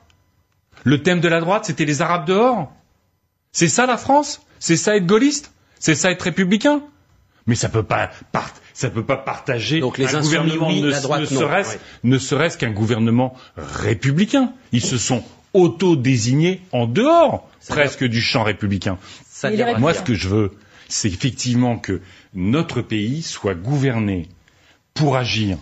[0.84, 2.72] Le thème de la droite, c'était les Arabes dehors.
[3.52, 4.42] C'est ça la France?
[4.60, 5.52] C'est ça être gaulliste?
[5.80, 6.84] C'est ça être républicain?
[7.48, 10.90] Mais ça peut pas part- ça peut pas partager Donc les un gouvernement oui, ne,
[10.90, 11.80] la droite, ne serait-ce Ouais.
[12.04, 14.54] ne serait-ce qu'un gouvernement républicain.
[14.72, 18.98] Ils se sont auto-désignés en dehors presque du champ républicain.
[19.36, 20.52] Ça Moi, ce que je veux,
[20.88, 22.00] c'est effectivement que
[22.34, 24.30] notre pays soit gouverné
[24.94, 25.58] pour agir,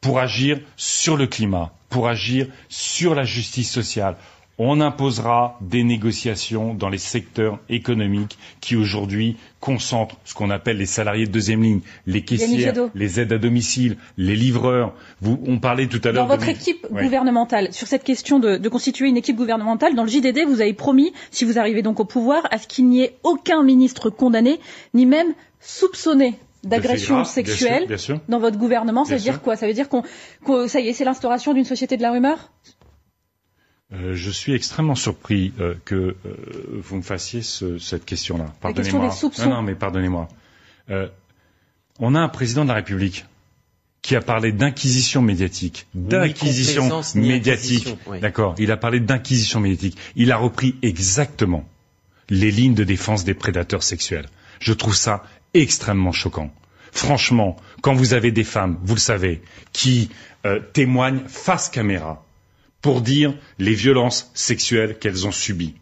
[0.00, 4.16] pour agir sur le climat, pour agir sur la justice sociale.
[4.62, 10.84] On imposera des négociations dans les secteurs économiques qui aujourd'hui concentrent ce qu'on appelle les
[10.84, 14.92] salariés de deuxième ligne, les caissières, les aides à domicile, les livreurs.
[15.22, 17.04] Vous, on parlait tout à l'heure Dans votre équipe Ouais.
[17.04, 20.74] gouvernementale, sur cette question de, de constituer une équipe gouvernementale, dans le JDD, vous avez
[20.74, 24.60] promis, si vous arrivez donc au pouvoir, à ce qu'il n'y ait aucun ministre condamné,
[24.92, 25.28] ni même
[25.60, 28.20] soupçonné d'agression graves, bien sûr, sexuelle bien sûr.
[28.28, 29.04] dans votre gouvernement.
[29.04, 29.56] Ça Bien veut dire quoi?
[29.56, 30.02] Ça veut dire qu'on,
[30.68, 32.50] ça y est, c'est l'instauration d'une société de la rumeur?
[33.92, 36.14] Euh, je suis extrêmement surpris euh, que euh,
[36.82, 38.44] vous me fassiez ce- cette question-là.
[38.62, 39.08] La question Pardonnez-moi.
[39.08, 39.48] des soupçons.
[39.48, 40.28] Non, non, mais pardonnez-moi.
[40.90, 41.08] Euh,
[41.98, 43.24] on a un président de la République
[44.02, 47.96] qui a parlé d'inquisition médiatique, d'inquisition médiatique.
[48.06, 48.20] oui.
[48.20, 48.54] D'accord.
[48.58, 49.98] Il a parlé d'inquisition médiatique.
[50.16, 51.64] Il a repris exactement
[52.30, 54.26] les lignes de défense des prédateurs sexuels.
[54.60, 56.50] Je trouve ça extrêmement choquant.
[56.92, 60.10] Franchement, quand vous avez des femmes, vous le savez, qui
[60.46, 62.24] euh, témoignent face caméra
[62.82, 65.74] pour dire les violences sexuelles qu'elles ont subies,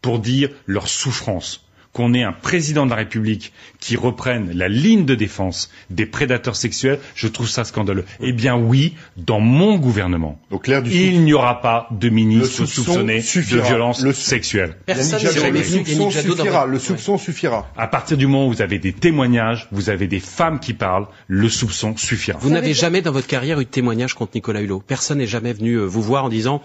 [0.00, 1.65] pour dire leur souffrance,
[1.96, 6.54] qu'on ait un président de la République qui reprenne la ligne de défense des prédateurs
[6.54, 8.04] sexuels, je trouve ça scandaleux.
[8.20, 12.54] Eh bien oui, dans mon gouvernement, Donc l'air du il n'y aura pas de ministre
[12.66, 13.66] soupçon soupçonné de suffira.
[13.66, 14.12] violences Le-.
[14.84, 16.66] Personne Jadot, soupçon suffira.
[16.66, 17.66] Le soupçon suffira.
[17.78, 21.06] À partir du moment où vous avez des témoignages, vous avez des femmes qui parlent,
[21.28, 22.38] le soupçon suffira.
[22.42, 24.82] Vous n'avez jamais dans votre carrière eu de témoignage contre Nicolas Hulot.
[24.86, 26.60] Personne n'est jamais venu euh, vous voir en disant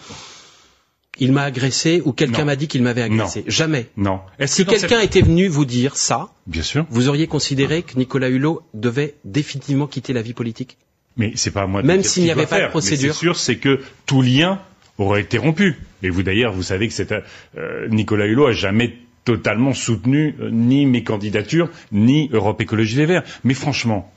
[1.20, 3.44] il m'a agressé ou quelqu'un m'a dit qu'il m'avait agressé.
[3.48, 3.88] Jamais.
[3.98, 4.22] Non.
[4.46, 6.86] Si que quelqu'un cette- était venu vous dire ça, Bien sûr.
[6.90, 10.78] vous auriez considéré que Nicolas Hulot devait définitivement quitter la vie politique?
[11.18, 13.10] Mais c'est pas à moi de Même s'il n'y avait pas de procédure.
[13.10, 14.62] Mais c'est sûr, c'est que tout lien
[14.98, 15.78] aurait été rompu.
[16.04, 18.96] Et vous d'ailleurs, vous savez que c'est euh, Nicolas Hulot a jamais
[19.26, 23.24] totalement soutenu euh, ni mes candidatures, ni Europe Écologie Les Verts.
[23.44, 24.12] Mais franchement,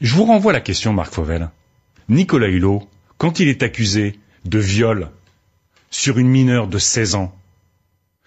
[0.00, 1.50] je vous renvoie la question, Marc Fauvel.
[2.08, 2.82] Nicolas Hulot,
[3.18, 5.10] quand il est accusé de viol
[5.92, 7.32] sur une mineure de 16 ans,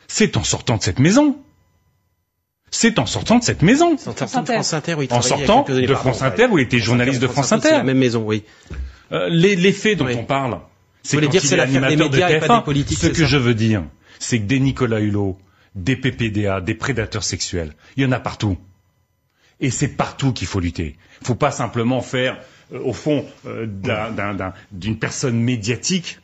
[0.08, 1.38] c'est en sortant de cette maison.
[2.72, 3.96] c'est en sortant de cette maison.
[3.96, 7.22] En sortant de France Inter, oui, En sortant de France Inter, où il était journaliste
[7.22, 7.72] de France Inter.
[7.72, 8.44] La même maison, oui.
[9.12, 10.16] Euh, les, les faits dont Oui.
[10.18, 10.60] on parle,
[11.04, 12.58] c'est Vous voulez quand dire il c'est est l'affaire des de médias et pas TF1.
[12.60, 13.84] des politiques, Ce que ça je veux dire,
[14.20, 15.38] c'est que des Nicolas Hulot,
[15.76, 18.58] des PPDA, des prédateurs sexuels, il y en a partout.
[19.60, 20.98] Et c'est partout qu'il faut lutter.
[21.22, 22.38] Il faut pas simplement faire,
[22.74, 26.20] euh, au fond, euh, d'un- d'un- d'un- d'une personne médiatique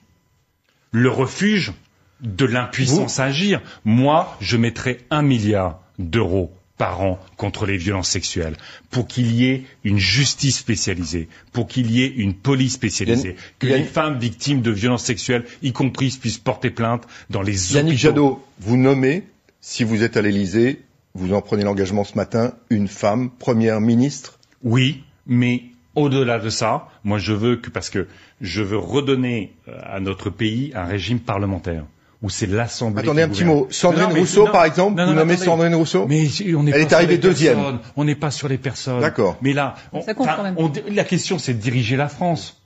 [0.92, 1.74] le refuge
[2.22, 3.62] de l'impuissance à agir.
[3.86, 8.58] Moi, je mettrais un milliard d'euros par an contre les violences sexuelles,
[8.90, 13.68] pour qu'il y ait une justice spécialisée, pour qu'il y ait une police spécialisée, que
[13.68, 18.08] les femmes victimes de violences sexuelles, y compris, puissent porter plainte dans les Yannick hôpitaux.
[18.08, 19.28] Jadot, vous nommez,
[19.60, 20.82] si vous êtes à l'Élysée,
[21.14, 24.40] vous en prenez l'engagement ce matin, une femme première ministre?
[24.64, 25.66] Oui, mais
[25.96, 28.08] au-delà de ça, moi je veux que parce que
[28.40, 31.84] je veux redonner euh, à notre pays un régime parlementaire
[32.22, 33.02] où c'est l'Assemblée.
[33.02, 33.68] Attendez qui un petit mot.
[33.72, 35.46] Sandrine Non, mais- Rousseau, non, par exemple, non, vous nommez attendez.
[35.50, 37.56] Sandrine Rousseau Mais on n'est Elle pas est sur arrivée les deuxième.
[37.58, 37.80] personnes.
[37.98, 39.02] On n'est pas sur les personnes.
[39.02, 39.38] D'accord.
[39.42, 40.56] Mais là, on- Ça compte enfin, quand même.
[40.58, 42.61] on- la question c'est de diriger la France.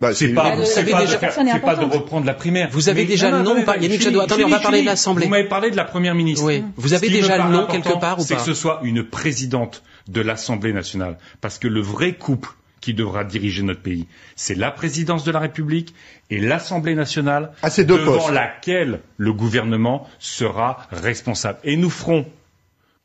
[0.00, 2.68] Bah, C'est pas, c'est pas, de- c'est pas de reprendre la primaire.
[2.70, 4.20] Vous avez Mais- déjà le nom, pas- Yannick Jadot.
[4.20, 5.24] Attendez, on va parler de l'Assemblée.
[5.24, 6.44] Vous m'avez parlé de la première ministre.
[6.44, 6.62] Oui.
[6.76, 9.82] Vous avez déjà le nom quelque part ou C'est pas que ce soit une présidente
[10.08, 11.18] de l'Assemblée nationale.
[11.40, 15.40] Parce que le vrai couple qui devra diriger notre pays, c'est la présidence de la
[15.40, 15.94] République
[16.30, 18.30] et l'Assemblée nationale Ah, c'est deux devant postes.
[18.32, 21.58] laquelle le gouvernement sera responsable.
[21.64, 22.24] Et nous ferons,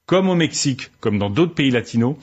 [0.05, 2.15] comme au Mexique, comme dans d'autres pays latinos,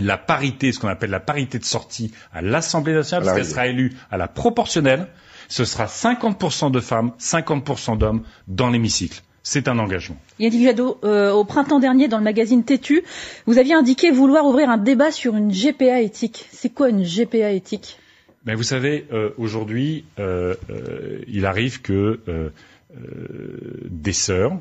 [0.00, 3.66] la parité, ce qu'on appelle la parité de sortie à l'Assemblée nationale, parce qu'elle sera
[3.68, 5.06] élue à la proportionnelle,
[5.48, 9.20] ce sera 50% de femmes, 50% d'hommes dans l'hémicycle.
[9.42, 10.16] C'est un engagement.
[10.38, 13.02] Yannick Jadot, euh, au printemps dernier, dans le magazine Tétu,
[13.46, 16.46] vous aviez indiqué vouloir ouvrir un débat sur une GPA éthique.
[16.52, 17.98] C'est quoi une GPA éthique?
[18.44, 22.50] Mais vous savez, euh, aujourd'hui, euh, euh, il arrive que euh,
[22.96, 24.52] euh, des sœurs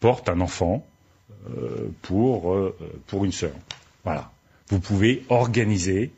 [0.00, 0.86] portent un enfant
[1.50, 2.76] euh, pour euh,
[3.06, 3.52] pour une sœur.
[4.04, 4.30] Voilà.
[4.68, 6.12] Vous pouvez organiser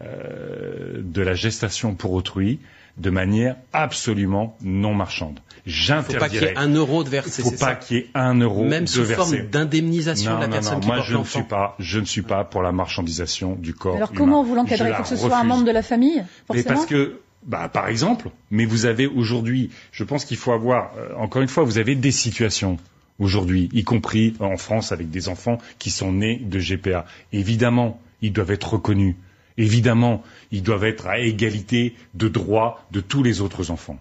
[0.00, 2.60] euh, de la gestation pour autrui
[2.98, 5.40] de manière absolument non marchande.
[5.66, 8.00] Il faut pas qu'il y ait un euro de versé, Il faut pas qu'il y
[8.00, 9.38] ait un euro Même de sous versé.
[9.38, 12.00] forme d'indemnisation de la non, personne non, qui moi porte je ne suis pas, je
[12.00, 13.96] ne suis pas pour la marchandisation du corps.
[13.96, 14.18] Alors humain.
[14.18, 14.94] comment vous l'encadrez?
[14.94, 17.88] Faut que ce soit un membre de la famille, Mais forcément parce que, bah, par
[17.88, 21.78] exemple, mais vous avez aujourd'hui, je pense qu'il faut avoir, euh, encore une fois, vous
[21.78, 22.78] avez des situations
[23.18, 27.06] aujourd'hui, y compris en France avec des enfants qui sont nés de GPA.
[27.32, 29.16] Évidemment, ils doivent être reconnus.
[29.56, 33.98] Évidemment, ils doivent être à égalité de droits de tous les autres enfants.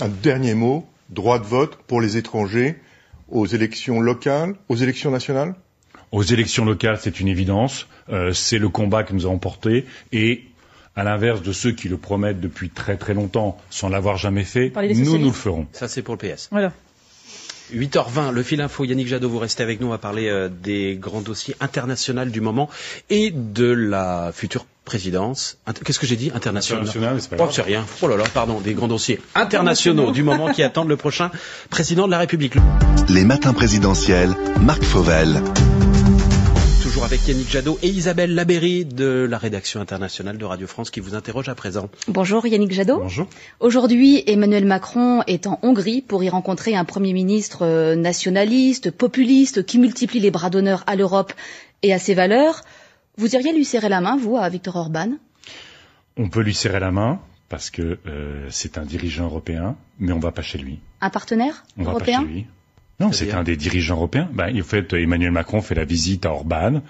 [0.00, 0.86] Un dernier mot.
[1.08, 2.76] Droit de vote pour les étrangers
[3.30, 5.56] aux élections locales, aux élections nationales?
[6.12, 7.88] Aux élections locales, c'est une évidence.
[8.10, 9.86] Euh, c'est le combat que nous avons porté.
[10.12, 10.44] Et
[10.94, 14.72] à l'inverse de ceux qui le promettent depuis très très longtemps sans l'avoir jamais fait,
[14.94, 15.66] nous, nous le ferons.
[15.72, 16.48] Ça, c'est pour le PS.
[16.50, 16.72] Voilà.
[17.74, 18.84] 8h20, le fil info.
[18.84, 19.86] Yannick Jadot, vous restez avec nous.
[19.88, 22.68] On va parler euh, des grands dossiers internationaux du moment
[23.08, 25.58] et de la future présidence.
[25.84, 26.32] Qu'est-ce que j'ai dit?
[26.34, 26.82] International.
[26.82, 27.52] International, c'est pas Oh, grave.
[27.54, 27.84] c'est rien.
[28.02, 28.60] Oh là là, pardon.
[28.60, 31.30] Des grands dossiers internationaux du moment qui attendent le prochain
[31.70, 32.54] président de la République.
[33.08, 35.40] Les matins présidentiels, Marc Fauvel.
[37.00, 41.00] Toujours avec Yannick Jadot et Isabelle Labéry de la rédaction internationale de Radio France qui
[41.00, 41.88] vous interroge à présent.
[42.08, 42.98] Bonjour Yannick Jadot.
[42.98, 43.26] Bonjour.
[43.58, 49.64] Aujourd'hui, Emmanuel Macron est en Hongrie pour y rencontrer un Premier ministre euh, nationaliste, populiste,
[49.64, 51.32] qui multiplie les bras d'honneur à l'Europe
[51.82, 52.60] et à ses valeurs.
[53.16, 55.12] Vous iriez lui serrer la main, vous, à Viktor Orban?
[56.18, 60.20] On peut lui serrer la main parce que euh, c'est un dirigeant européen, mais on
[60.20, 60.80] va pas chez lui.
[61.00, 62.20] Un partenaire On va européen?
[62.20, 62.46] pas chez lui.
[63.00, 64.28] Non, c'est un des dirigeants européens.
[64.32, 66.82] Ben, en fait, Emmanuel Macron fait la visite à Orban.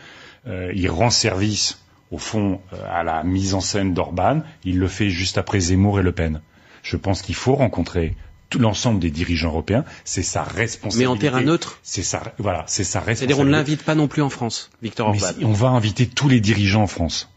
[0.46, 1.78] Euh, il rend service,
[2.10, 4.42] au fond, euh, à la mise en scène d'Orban.
[4.64, 6.40] Il le fait juste après Zemmour et Le Pen.
[6.82, 8.16] Je pense qu'il faut rencontrer
[8.48, 9.84] tout l'ensemble des dirigeants européens.
[10.04, 11.06] C'est sa Mais responsabilité.
[11.06, 11.78] en terrain neutre.
[11.84, 13.18] C'est sa, voilà, c'est sa responsabilité.
[13.34, 15.38] C'est-à-dire on ne l'invite pas non plus en France, Victor Mais Orban.
[15.38, 17.30] si- on va inviter tous les dirigeants en France.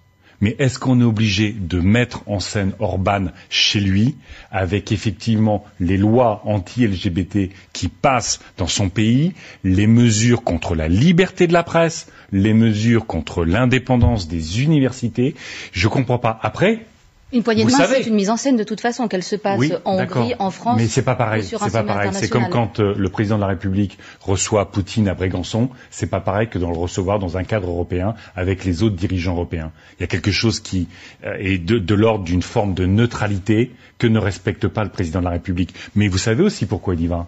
[0.43, 4.17] Mais est-ce qu'on est obligé de mettre en scène Orban chez lui,
[4.51, 9.31] avec effectivement les lois anti-LGBT qui passent dans son pays,
[9.63, 15.33] les mesures contre la liberté de la presse, les mesures contre l'indépendance des universités?
[15.71, 16.37] Je comprends pas.
[16.43, 16.87] Après,
[17.34, 19.59] Une poignée de main, c'est une mise en scène de toute façon, qu'elle se passe
[19.59, 19.97] oui, en.
[19.97, 20.77] Hongrie, en France.
[20.77, 21.43] Mais c'est pas pareil.
[21.43, 22.11] C'est pas pareil.
[22.13, 25.69] C'est comme quand euh, le président de la République reçoit Poutine à Brégançon.
[25.89, 29.34] C'est pas pareil que de le recevoir dans un cadre européen avec les autres dirigeants
[29.34, 29.71] européens.
[29.97, 30.88] Il y a quelque chose qui
[31.25, 35.19] euh, est de, de l'ordre d'une forme de neutralité que ne respecte pas le président
[35.19, 35.73] de la République.
[35.95, 37.27] Mais vous savez aussi pourquoi il y va?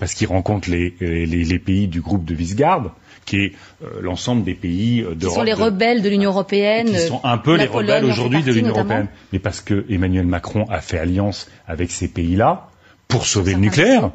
[0.00, 2.90] Parce qu'il rencontre les, les, les pays du groupe de Visegrad,
[3.24, 3.52] qui est
[3.82, 5.38] euh, l'ensemble des pays euh, Qui d'Europe.
[5.38, 6.88] sont les rebelles de l'Union européenne.
[6.90, 9.08] qui sont un peu la les Pologne rebelles aujourd'hui de l'Union européenne.
[9.32, 12.68] Mais parce que Emmanuel Macron a fait alliance avec ces pays-là
[13.08, 14.10] pour sauver le nucléaire,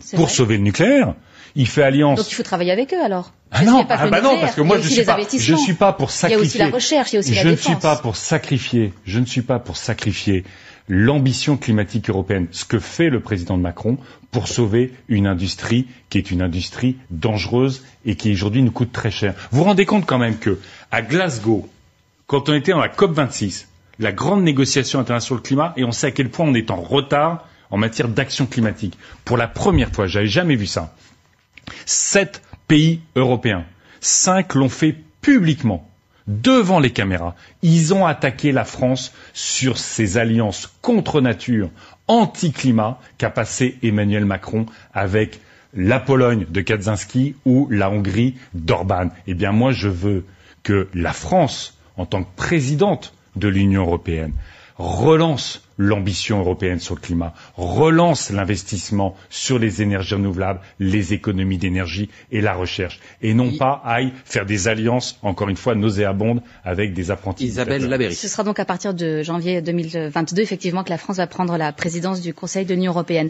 [0.00, 0.34] c'est pour vrai.
[0.34, 1.14] sauver le nucléaire.
[1.58, 2.18] Il fait alliance.
[2.18, 3.32] Donc il faut travailler avec eux alors.
[3.50, 6.10] Ah non, ah bah non, parce que moi je suis pas, je suis pas pour
[6.10, 6.36] sacrifier.
[6.36, 7.64] Il y a aussi la recherche, il y a aussi je la défense.
[7.64, 8.92] Je ne suis pas pour sacrifier.
[9.04, 10.44] Je ne suis pas pour sacrifier
[10.88, 13.98] l'ambition climatique européenne, ce que fait le président Macron
[14.30, 19.10] pour sauver une industrie qui est une industrie dangereuse et qui aujourd'hui nous coûte très
[19.10, 19.34] cher.
[19.50, 20.58] Vous vous rendez compte quand même que
[20.90, 21.68] à Glasgow,
[22.26, 23.68] quand on était dans la COP 26,
[23.98, 26.70] la grande négociation internationale sur le climat, et on sait à quel point on est
[26.70, 28.96] en retard en matière d'action climatique.
[29.24, 30.94] Pour la première fois, j'avais jamais vu ça.
[31.84, 33.64] Sept pays européens,
[34.00, 35.88] cinq l'ont fait publiquement
[36.26, 37.34] devant les caméras.
[37.62, 41.70] Ils ont attaqué la France sur ces alliances contre nature,
[42.08, 45.40] anti-climat qu'a passé Emmanuel Macron avec
[45.74, 49.10] la Pologne de Kaczynski ou la Hongrie d'Orban.
[49.26, 50.24] Eh bien, moi, je veux
[50.62, 54.32] que la France, en tant que présidente de l'Union européenne,
[54.78, 62.08] relance l'ambition européenne sur le climat, relance l'investissement sur les énergies renouvelables, les économies d'énergie
[62.32, 66.94] et la recherche, et non pas aille faire des alliances, encore une fois, nauséabondes avec
[66.94, 67.44] des apprentis.
[67.44, 68.14] Isabelle Labéry.
[68.14, 71.72] Ce sera donc à partir de janvier 2022, effectivement, que la France va prendre la
[71.72, 73.28] présidence du Conseil de l'Union européenne.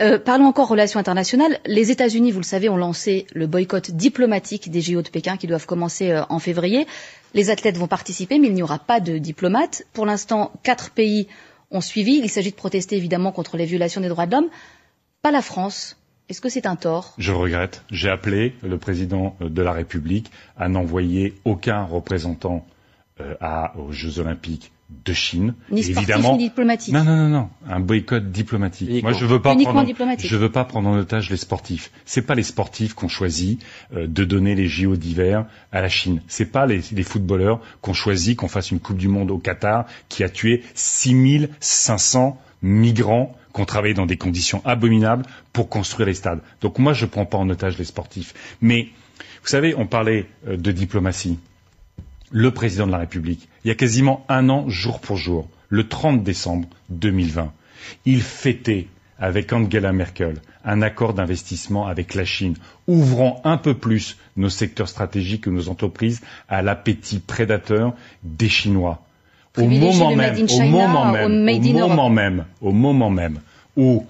[0.00, 1.58] Euh, parlons encore relations internationales.
[1.66, 5.46] Les États-Unis, vous le savez, ont lancé le boycott diplomatique des JO de Pékin qui
[5.46, 6.86] doivent commencer euh, en février.
[7.34, 9.82] Les athlètes vont participer, mais il n'y aura pas de diplomates.
[9.92, 11.26] Pour l'instant, quatre pays
[11.72, 12.20] ont suivi.
[12.22, 14.48] Il s'agit de protester évidemment contre les violations des droits de l'homme.
[15.20, 15.96] Pas la France.
[16.28, 17.14] Est-ce que c'est un tort?
[17.18, 17.82] Je regrette.
[17.90, 22.64] J'ai appelé le président de la République à n'envoyer aucun représentant
[23.20, 23.34] euh,
[23.76, 25.54] aux Jeux Olympiques de Chine.
[25.70, 26.92] Ni sportif, évidemment, ni diplomatique.
[26.92, 29.02] Non, non, non, non, un boycott diplomatique.
[29.02, 29.86] Moi, je veux pas prendre,
[30.18, 31.90] je veux pas prendre en otage les sportifs.
[32.04, 33.60] C'est pas les sportifs qu'on choisit
[33.94, 36.20] euh, de donner les JO d'hiver à la Chine.
[36.28, 39.86] C'est pas les, les footballeurs qu'on choisit qu'on fasse une Coupe du Monde au Qatar
[40.08, 46.14] qui a tué 6500 migrants qui ont travaillé dans des conditions abominables pour construire les
[46.14, 46.40] stades.
[46.60, 48.34] Donc moi, je prends pas en otage les sportifs.
[48.60, 48.88] Mais
[49.42, 51.38] vous savez, on parlait euh, de diplomatie
[52.34, 55.86] le président de la République, il y a quasiment un an, jour pour jour, le
[55.86, 57.52] 30 décembre 2020,
[58.06, 58.88] il fêtait
[59.20, 62.56] avec Angela Merkel un accord d'investissement avec la Chine,
[62.88, 69.06] ouvrant un peu plus nos secteurs stratégiques et nos entreprises à l'appétit prédateur des Chinois.
[69.56, 73.38] Au moment même, au moment même, au moment même, au moment même
[73.76, 74.04] où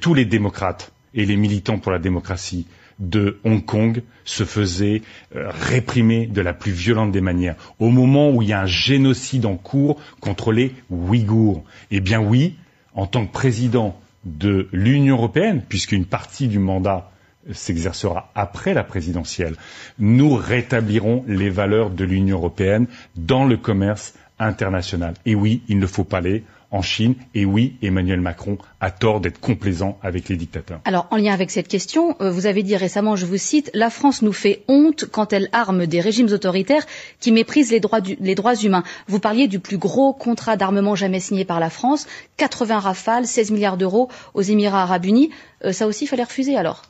[0.00, 2.66] tous les démocrates et les militants pour la démocratie
[2.98, 5.02] de Hong Kong se faisait
[5.36, 7.56] euh, réprimer de la plus violente des manières.
[7.78, 11.64] Au moment où il y a un génocide en cours contre les Ouïghours.
[11.90, 12.56] Eh bien oui,
[12.94, 17.10] en tant que président de l'Union européenne, puisqu'une partie du mandat
[17.52, 19.56] s'exercera après la présidentielle,
[19.98, 22.86] nous rétablirons les valeurs de l'Union européenne
[23.16, 25.14] dans le commerce international.
[25.26, 27.14] Et oui, il ne faut pas aller en Chine.
[27.34, 30.80] Et oui, Emmanuel Macron a tort d'être complaisant avec les dictateurs.
[30.84, 33.90] Alors, en lien avec cette question, euh, vous avez dit récemment, je vous cite, La
[33.90, 36.84] France nous fait honte quand elle arme des régimes autoritaires
[37.20, 38.84] qui méprisent les droits, les droits humains.
[39.08, 42.06] Vous parliez du plus gros contrat d'armement jamais signé par la France,
[42.36, 45.30] 80 rafales, 16 milliards d'euros aux Émirats arabes unis.
[45.64, 46.82] Euh, ça aussi, il fallait refuser alors?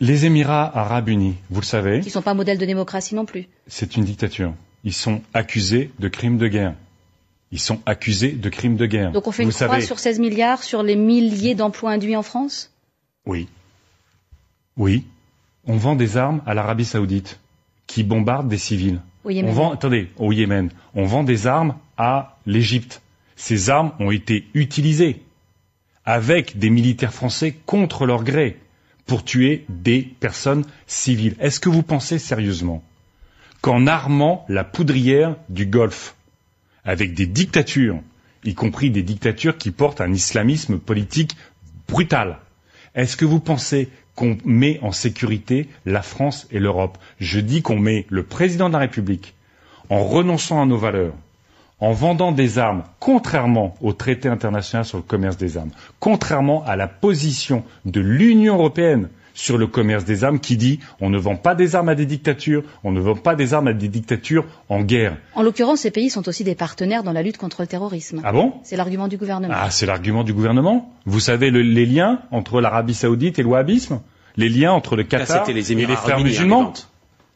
[0.00, 2.00] Les Émirats arabes unis, vous le savez.
[2.00, 3.46] Qui ne sont pas un modèle de démocratie non plus.
[3.68, 4.52] C'est une dictature.
[4.82, 6.74] Ils sont accusés de crimes de guerre.
[7.54, 9.12] Ils sont accusés de crimes de guerre.
[9.12, 12.72] Donc on fait une croix sur 16 milliards sur les milliers d'emplois induits en France?
[13.26, 13.46] Oui.
[14.76, 15.04] Oui.
[15.64, 17.38] On vend des armes à l'Arabie saoudite
[17.86, 19.00] qui bombarde des civils.
[19.22, 19.52] Au Yémen.
[19.52, 20.70] On vend, attendez, au Yémen.
[20.96, 23.02] On vend des armes à l'Égypte.
[23.36, 25.22] Ces armes ont été utilisées
[26.04, 28.58] avec des militaires français contre leur gré
[29.06, 31.36] pour tuer des personnes civiles.
[31.38, 32.82] Est-ce que vous pensez sérieusement
[33.60, 36.16] qu'en armant la poudrière du Golfe,
[36.84, 37.98] avec des dictatures,
[38.44, 41.36] y compris des dictatures qui portent un islamisme politique
[41.88, 42.38] brutal.
[42.94, 46.98] Est-ce que vous pensez qu'on met en sécurité la France et l'Europe?
[47.18, 49.34] Je dis qu'on met le président de la République
[49.90, 51.14] en renonçant à nos valeurs,
[51.80, 55.70] en vendant des armes, contrairement au traité international sur le commerce des armes,
[56.00, 61.10] contrairement à la position de l'Union européenne sur le commerce des armes qui dit on
[61.10, 63.72] ne vend pas des armes à des dictatures, on ne vend pas des armes à
[63.72, 65.16] des dictatures en guerre.
[65.34, 68.20] En l'occurrence, ces pays sont aussi des partenaires dans la lutte contre le terrorisme.
[68.24, 68.54] Ah bon?
[68.62, 69.52] C'est l'argument du gouvernement.
[69.56, 70.92] Ah, c'est l'argument du gouvernement?
[71.04, 74.00] Vous savez les liens entre l'Arabie saoudite et le wahhabisme?
[74.36, 76.72] Les liens entre le Qatar les et les frères musulmans?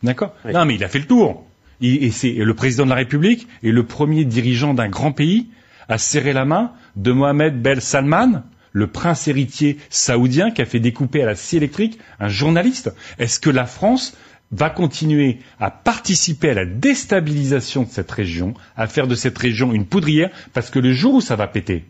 [0.03, 1.44] D'accord Non, mais il a fait le tour.
[1.80, 5.49] et c'est le président de la République et le premier dirigeant d'un grand pays
[5.88, 8.42] à serrer la main de Mohamed Bel Salman,
[8.72, 13.40] le prince héritier saoudien qui a fait découper à la scie électrique un journaliste Est-ce
[13.40, 14.14] que la France
[14.50, 19.72] va continuer à participer à la déstabilisation de cette région, à faire de cette région
[19.72, 21.84] une poudrière, parce que le jour où ça va péter,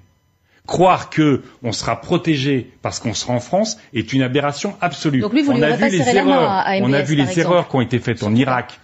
[0.66, 5.20] croire que on sera protégé parce qu'on sera en France est une aberration absolue.
[5.20, 7.24] Donc lui, vous on lui a vu les erreurs, à on a MBS, vu par
[7.26, 7.38] les exemple.
[7.40, 8.78] erreurs qui ont été faites en Irak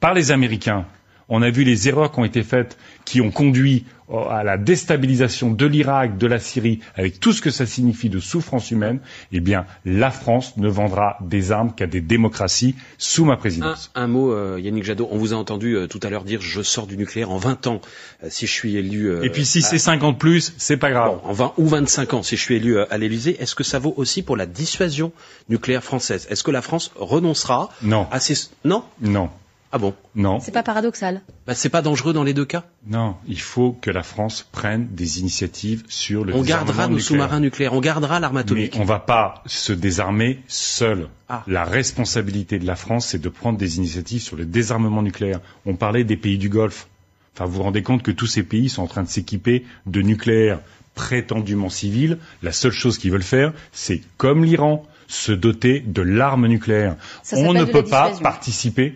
[0.00, 0.84] par les Américains.
[1.28, 4.56] On a vu les erreurs qui ont été faites, qui ont conduit euh, à la
[4.56, 9.00] déstabilisation de l'Irak, de la Syrie, avec tout ce que ça signifie de souffrance humaine.
[9.32, 13.90] Eh bien, la France ne vendra des armes qu'à des démocraties sous ma présidence.
[13.94, 15.06] un mot, euh, Yannick Jadot.
[15.10, 17.66] On vous a entendu euh, tout à l'heure dire je sors du nucléaire en 20
[17.66, 17.80] ans
[18.28, 19.22] si je suis élu.
[19.22, 21.18] Et puis si à- c'est 50 plus, c'est pas grave.
[21.22, 23.78] Bon, en 20 ou 25 ans, si je suis élu à l'Élysée, est-ce que ça
[23.78, 25.12] vaut aussi pour la dissuasion
[25.50, 26.26] nucléaire française?
[26.30, 28.34] Est-ce que la France renoncera Non, à ces...
[28.64, 28.82] Non?
[29.02, 29.28] Non,
[29.70, 29.94] Ah bon?
[30.14, 30.40] Non.
[30.40, 31.20] C'est pas paradoxal.
[31.46, 32.64] bah, C'est pas dangereux dans les deux cas?
[32.86, 36.94] Non, il faut que la France prenne des initiatives sur le On désarmement gardera nos
[36.94, 37.06] nucléaire.
[37.06, 38.76] sous-marins nucléaires, on gardera l'arme Mais atomique.
[38.80, 41.08] on va pas se désarmer seul.
[41.28, 41.42] Ah.
[41.46, 45.40] La responsabilité de la France, c'est de prendre des initiatives sur le désarmement nucléaire.
[45.66, 46.88] On parlait des pays du Golfe.
[47.34, 50.00] Enfin, vous vous rendez compte que tous ces pays sont en train de s'équiper de
[50.00, 50.60] nucléaire
[50.94, 52.18] prétendument civil.
[52.42, 56.96] La seule chose qu'ils veulent faire, c'est, comme l'Iran, se doter de l'arme nucléaire.
[57.22, 58.94] Ça On ne peut pas participer.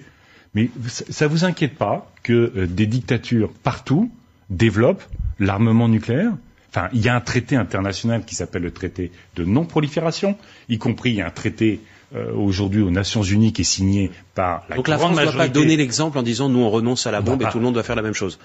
[0.54, 4.10] Mais ça ça vous inquiète pas que euh, des dictatures partout
[4.50, 5.04] développent
[5.38, 6.32] l'armement nucléaire?
[6.70, 10.36] Enfin, il y a un traité international qui s'appelle le traité de non-prolifération,
[10.70, 11.80] y compris il y a un traité
[12.14, 15.32] euh, aujourd'hui aux Nations Unies qui est signé par la Donc la France ne doit
[15.32, 17.64] pas donner l'exemple en disant nous on renonce à la bombe Bah, et tout le
[17.64, 18.38] monde doit faire la même chose.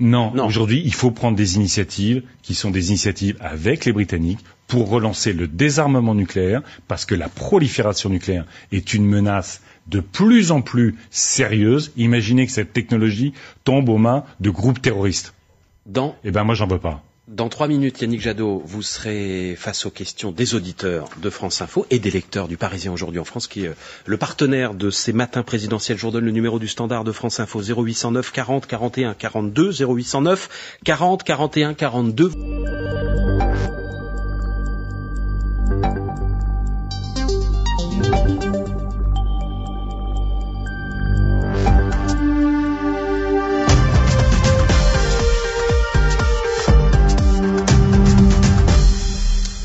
[0.00, 0.46] Non, Non.
[0.46, 5.34] aujourd'hui, il faut prendre des initiatives qui sont des initiatives avec les Britanniques pour relancer
[5.34, 9.60] le désarmement nucléaire, parce que la prolifération nucléaire est une menace
[9.90, 11.92] de plus en plus sérieuse.
[11.96, 13.32] Imaginez que cette technologie
[13.64, 15.34] tombe aux mains de groupes terroristes.
[15.86, 17.02] Dans Eh ben moi, j'en veux pas.
[17.30, 21.86] Dans trois minutes, Yannick Jadot, vous serez face aux questions des auditeurs de France Info
[21.88, 23.74] et des lecteurs du Parisien aujourd'hui en France, qui est euh,
[24.04, 25.96] le partenaire de ces matins présidentiels.
[25.96, 30.78] Je vous redonne le numéro du standard de France Info 0809 40 41 42 0809
[30.84, 32.32] 40 41 42.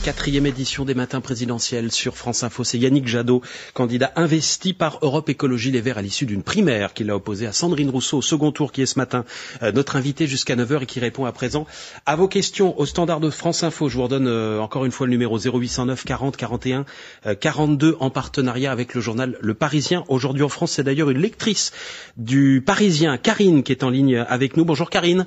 [0.05, 2.63] Quatrième édition des matins présidentiels sur France Info.
[2.63, 3.41] C'est Yannick Jadot,
[3.73, 7.51] candidat investi par Europe Écologie Les Verts à l'issue d'une primaire qu'il a opposée à
[7.51, 9.25] Sandrine Rousseau au second tour qui est ce matin
[9.63, 11.65] euh, notre invité jusqu'à 9h et qui répond à présent
[12.05, 13.89] à vos questions au standard de France Info.
[13.89, 16.85] Je vous redonne euh, encore une fois le numéro 0809 40 41
[17.25, 20.03] euh, 42 en partenariat avec le journal Le Parisien.
[20.07, 21.71] Aujourd'hui en France, c'est d'ailleurs une lectrice
[22.15, 24.65] du Parisien, Karine, qui est en ligne avec nous.
[24.65, 25.25] Bonjour Karine.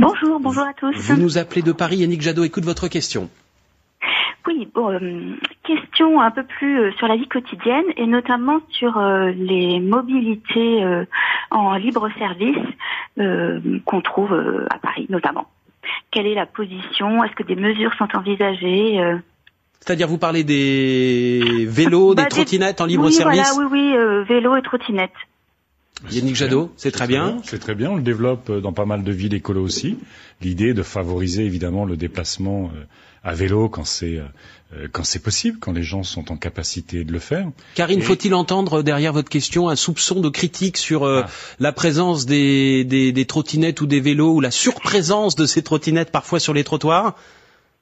[0.00, 0.96] Bonjour, bonjour à tous.
[0.96, 1.98] Vous nous appelez de Paris.
[1.98, 3.30] Yannick Jadot écoute votre question.
[4.48, 8.96] Oui, bon, euh, question un peu plus euh, sur la vie quotidienne et notamment sur
[8.98, 11.04] euh, les mobilités euh,
[11.50, 12.56] en libre service
[13.18, 15.46] euh, qu'on trouve euh, à Paris notamment.
[16.10, 17.22] Quelle est la position?
[17.24, 19.18] Est-ce que des mesures sont envisagées euh?
[19.80, 23.52] C'est-à-dire, vous parlez des vélos, Bah, des des- trottinettes en libre oui, service?
[23.54, 25.12] voilà, oui, oui, euh, vélo et trottinette.
[26.10, 27.38] Yannick Jadot, c'est très bien.
[27.42, 27.90] C'est très bien.
[27.90, 29.98] On le développe dans pas mal de villes écolo aussi.
[30.40, 32.84] L'idée est de favoriser évidemment le déplacement euh,
[33.28, 34.24] à vélo quand c'est euh,
[34.74, 37.46] euh, quand c'est possible, quand les gens sont en capacité de le faire.
[37.74, 41.30] Karine, Et- faut-il entendre derrière votre question un soupçon de critique sur euh, Ah.
[41.58, 46.10] la présence des, des, des trottinettes ou des vélos ou la surprésence de ces trottinettes
[46.10, 47.14] parfois sur les trottoirs?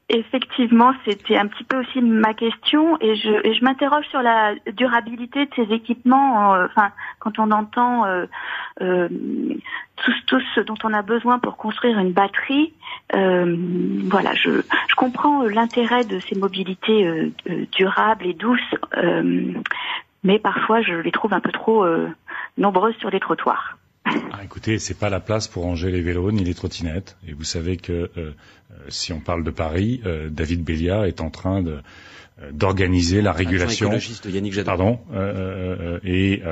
[0.09, 4.55] Effectivement, c'était un petit peu aussi ma question et je, et je m'interroge sur la
[4.73, 6.55] durabilité de ces équipements.
[6.55, 8.27] euh, Enfin, quand on entend euh,
[8.83, 9.09] euh,
[10.27, 12.73] tout, ce dont on a besoin pour construire une batterie,
[13.17, 13.57] euh,
[14.05, 17.33] voilà, je, je comprends euh, l'intérêt de ces mobilités
[17.73, 18.75] durables et douces,
[20.23, 21.85] mais parfois je les trouve un peu trop
[22.59, 23.77] nombreuses sur les trottoirs.
[24.07, 27.17] Ah, écoutez, c'est pas la place pour ranger les vélos ni les trottinettes.
[27.27, 28.33] Et vous savez que euh, euh,
[28.89, 31.79] si on parle de Paris, euh, David Béliard est en train de
[32.43, 33.91] euh, d'organiser la régulation.
[33.91, 34.63] de Yannick.
[34.65, 36.43] Pardon, euh, euh, euh, et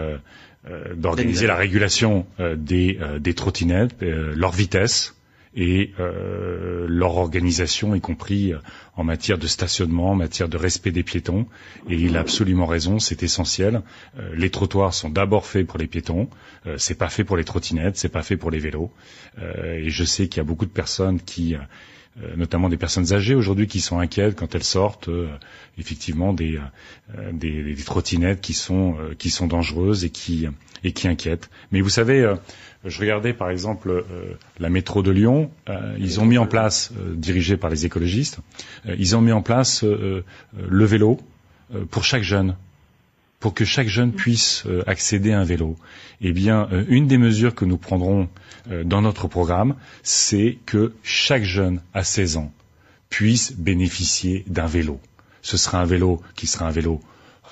[0.96, 5.14] d'organiser la régulation euh, des, euh, des trottinettes, euh, leur vitesse
[5.56, 8.58] et euh, leur organisation, y compris euh,
[8.96, 11.46] en matière de stationnement, en matière de respect des piétons.
[11.88, 13.82] Et il a absolument raison, c'est essentiel.
[14.18, 16.28] Euh, les trottoirs sont d'abord faits pour les piétons,
[16.66, 18.90] euh, c'est pas fait pour les trottinettes, c'est pas fait pour les vélos.
[19.38, 21.54] Euh, et je sais qu'il y a beaucoup de personnes qui
[22.22, 25.28] euh, notamment des personnes âgées aujourd'hui qui sont inquiètes quand elles sortent euh,
[25.78, 26.58] effectivement des,
[27.18, 30.46] euh, des, des trottinettes qui sont euh, qui sont dangereuses et qui
[30.84, 31.50] et qui inquiètent.
[31.72, 32.30] Mais vous savez,
[32.84, 34.02] je regardais par exemple euh,
[34.58, 38.38] la métro de Lyon, euh, ils ont mis en place, euh, dirigé par les écologistes,
[38.86, 40.22] euh, ils ont mis en place euh,
[40.58, 41.18] euh, le vélo
[41.74, 42.56] euh, pour chaque jeune
[43.40, 45.76] pour que chaque jeune puisse euh, accéder à un vélo
[46.22, 48.28] Eh bien, une des mesures que nous prendrons
[48.70, 52.50] euh, dans notre programme, c'est que chaque jeune à 16 ans
[53.10, 54.98] puisse bénéficier d'un vélo.
[55.42, 57.00] Ce sera un vélo qui sera un vélo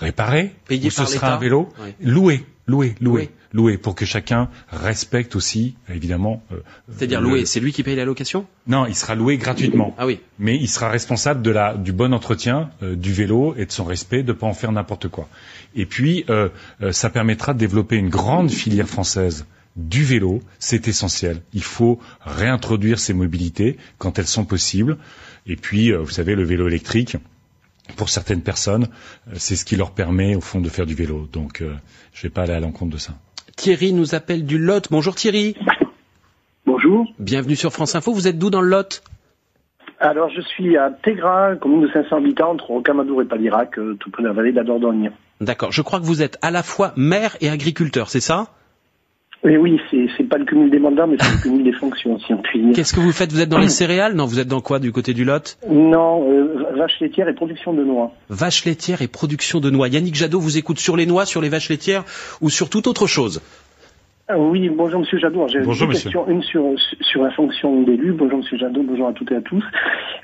[0.00, 1.92] réparé, Payé ou ce sera un vélo Oui.
[2.00, 3.30] loué, loué, loué, Loué.
[3.52, 6.42] loué, pour que chacun respecte aussi, évidemment.
[6.52, 6.56] euh,
[6.96, 8.46] C'est-à-dire le- loué, c'est lui qui paye la location?
[8.66, 10.20] Non, il sera loué gratuitement Ah oui.
[10.38, 13.84] mais il sera responsable de la, du bon entretien euh, du vélo et de son
[13.84, 15.28] respect, de pas en faire n'importe quoi.
[15.74, 16.48] Et puis, euh,
[16.82, 19.46] euh, ça permettra de développer une grande filière française
[19.76, 20.40] du vélo.
[20.58, 21.40] C'est essentiel.
[21.54, 24.98] Il faut réintroduire ces mobilités quand elles sont possibles.
[25.46, 27.16] Et puis, euh, vous savez, le vélo électrique,
[27.96, 28.88] pour certaines personnes,
[29.28, 31.28] euh, c'est ce qui leur permet, au fond, de faire du vélo.
[31.32, 31.74] Donc, euh,
[32.12, 33.14] je vais pas aller à l'encontre de ça.
[33.56, 34.88] Thierry nous appelle du Lot.
[34.90, 35.56] Bonjour Thierry.
[36.66, 37.06] Bonjour.
[37.18, 38.12] Bienvenue sur France Info.
[38.12, 39.02] Vous êtes d'où dans le Lot?
[40.00, 44.10] Alors, je suis à Tégra, commune de 500 habitants, entre Rocamadour et Padirac, euh, tout
[44.10, 45.12] près de la vallée de la Dordogne.
[45.40, 45.70] D'accord.
[45.70, 48.48] Je crois que vous êtes à la fois maire et agriculteur, c'est ça?
[49.44, 52.16] Et oui, c'est c'est pas le cumul des mandats, mais c'est le cumul des fonctions,
[52.20, 52.74] si on peut dire.
[52.74, 53.32] Qu'est-ce que vous faites?
[53.32, 54.14] Vous êtes dans les céréales?
[54.14, 55.58] Non, vous êtes dans quoi du côté du Lot?
[55.68, 58.12] Non, euh, vache laitière et production de noix.
[58.28, 59.88] Vaches laitières et production de noix.
[59.88, 62.04] Yannick Jadot vous écoute sur les noix, sur les vaches laitières
[62.40, 63.42] ou sur toute autre chose?
[64.28, 65.48] Ah oui, bonjour Monsieur Jadot.
[65.48, 65.88] J'ai monsieur.
[65.88, 66.28] questions.
[66.28, 66.62] Une sur,
[67.00, 68.12] sur la fonction d'élu.
[68.12, 69.62] Bonjour Monsieur Jadot, bonjour à toutes et à tous.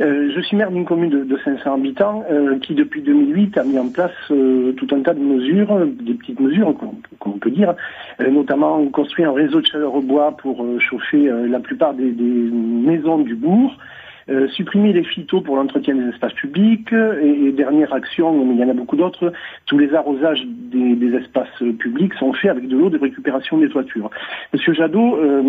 [0.01, 3.65] Euh, je suis maire d'une commune de, de 500 habitants euh, qui, depuis 2008, a
[3.65, 7.51] mis en place euh, tout un tas de mesures, des petites mesures, qu'on qu'on peut
[7.51, 7.75] dire,
[8.21, 12.11] euh, notamment construire un réseau de chaleur au bois pour euh, chauffer la plupart des,
[12.13, 13.77] des maisons du bourg.
[14.31, 18.57] Euh, supprimer les phytos pour l'entretien des espaces publics euh, et, et dernière action, mais
[18.57, 19.33] il y en a beaucoup d'autres,
[19.65, 23.71] tous les arrosages des, des espaces publics sont faits avec de l'eau de récupération des
[23.71, 24.11] toitures.
[24.53, 25.43] Monsieur Jadot, euh,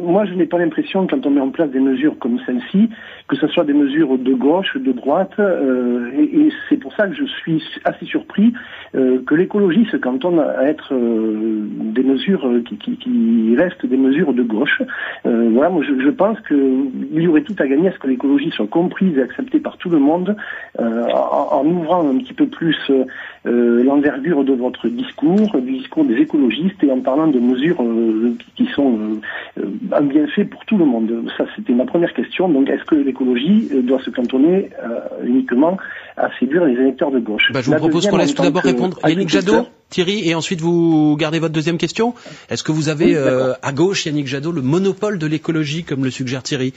[0.00, 2.88] moi je n'ai pas l'impression quand on met en place des mesures comme celle-ci
[3.26, 7.08] que ce soit des mesures de gauche, de droite, euh, et, et c'est pour ça
[7.08, 8.52] que je suis assez surpris
[8.94, 14.32] euh, que l'écologie se cantonne à être des mesures qui, qui, qui restent des mesures
[14.32, 14.82] de gauche.
[15.24, 18.50] Voilà, moi je, je pense qu'il y aurait tout à gagner à ce que l'écologie
[18.50, 20.36] soit comprise et acceptée par tout le monde,
[20.78, 23.04] euh, en, en ouvrant un petit peu plus euh,
[23.46, 28.34] euh, l'envergure de votre discours, du discours des écologistes, et en parlant de mesures euh,
[28.56, 31.10] qui, sont euh, euh, un bienfait pour tout le monde.
[31.38, 32.48] Ça, c'était ma première question.
[32.48, 35.78] Donc, est-ce que l'écologie euh, doit se cantonner euh, uniquement
[36.16, 37.50] à séduire les électeurs de gauche?
[37.52, 40.60] Bah, Je vous La propose qu'on laisse tout d'abord répondre Yannick Jadot, Thierry, et ensuite
[40.60, 42.14] vous gardez votre deuxième question.
[42.50, 46.04] Est-ce que vous avez Oui, euh, à gauche, Yannick Jadot, le monopole de l'écologie, comme
[46.04, 46.74] le suggère Thierry?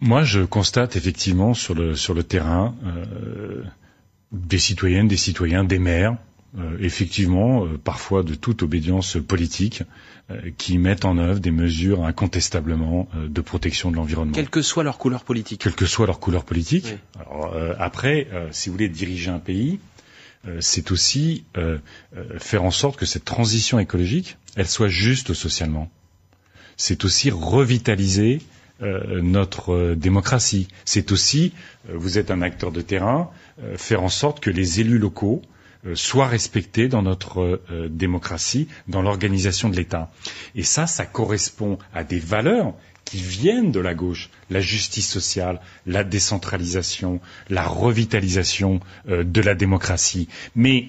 [0.00, 3.62] Moi, je constate effectivement sur le sur le terrain euh,
[4.32, 6.16] des citoyennes, des citoyens, des maires,
[6.58, 9.82] euh, effectivement, euh, parfois de toute obédience politique,
[10.30, 14.62] euh, qui mettent en œuvre des mesures incontestablement euh, de protection de l'environnement, Quelle que
[14.62, 15.60] soit leur couleur politique.
[15.62, 16.86] quelle que soit leur couleur politique.
[16.88, 17.20] Oui.
[17.20, 19.78] Alors, euh, après, euh, si vous voulez diriger un pays,
[20.60, 21.44] c'est aussi
[22.38, 25.90] faire en sorte que cette transition écologique, elle soit juste socialement.
[26.76, 28.42] C'est aussi revitaliser
[28.82, 30.66] euh, notre euh, démocratie.
[30.84, 31.52] C'est aussi,
[31.88, 33.30] euh, vous êtes un acteur de terrain,
[33.76, 35.40] faire en sorte que les élus locaux
[35.94, 40.10] soient respectés dans notre démocratie, dans l'organisation de l'État.
[40.56, 45.60] Et ça, ça correspond à des valeurs qui viennent de la gauche, la justice sociale,
[45.86, 50.26] la décentralisation, la revitalisation de la démocratie.
[50.56, 50.88] Mais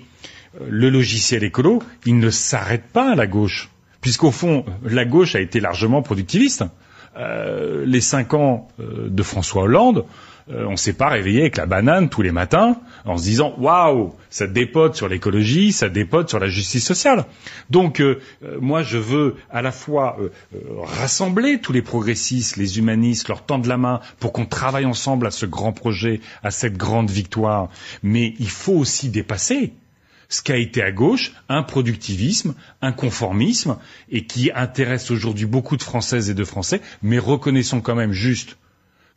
[0.67, 3.69] le logiciel écolo, il ne s'arrête pas à la gauche,
[4.01, 6.63] puisqu'au fond, la gauche a été largement productiviste.
[7.17, 10.05] Euh, les cinq ans euh, de François Hollande,
[10.51, 14.13] euh, on s'est pas réveillé avec la banane tous les matins en se disant waouh,
[14.29, 17.25] ça dépote sur l'écologie, ça dépote sur la justice sociale.
[17.69, 22.57] Donc euh, euh, moi je veux à la fois euh, euh, rassembler tous les progressistes,
[22.57, 26.51] les humanistes, leur tendre la main pour qu'on travaille ensemble à ce grand projet, à
[26.51, 27.69] cette grande victoire,
[28.03, 29.73] mais il faut aussi dépasser
[30.29, 33.77] ce qu'a été à gauche, un productivisme, un conformisme,
[34.09, 38.57] et qui intéresse aujourd'hui beaucoup de Françaises et de Français, mais reconnaissons quand même juste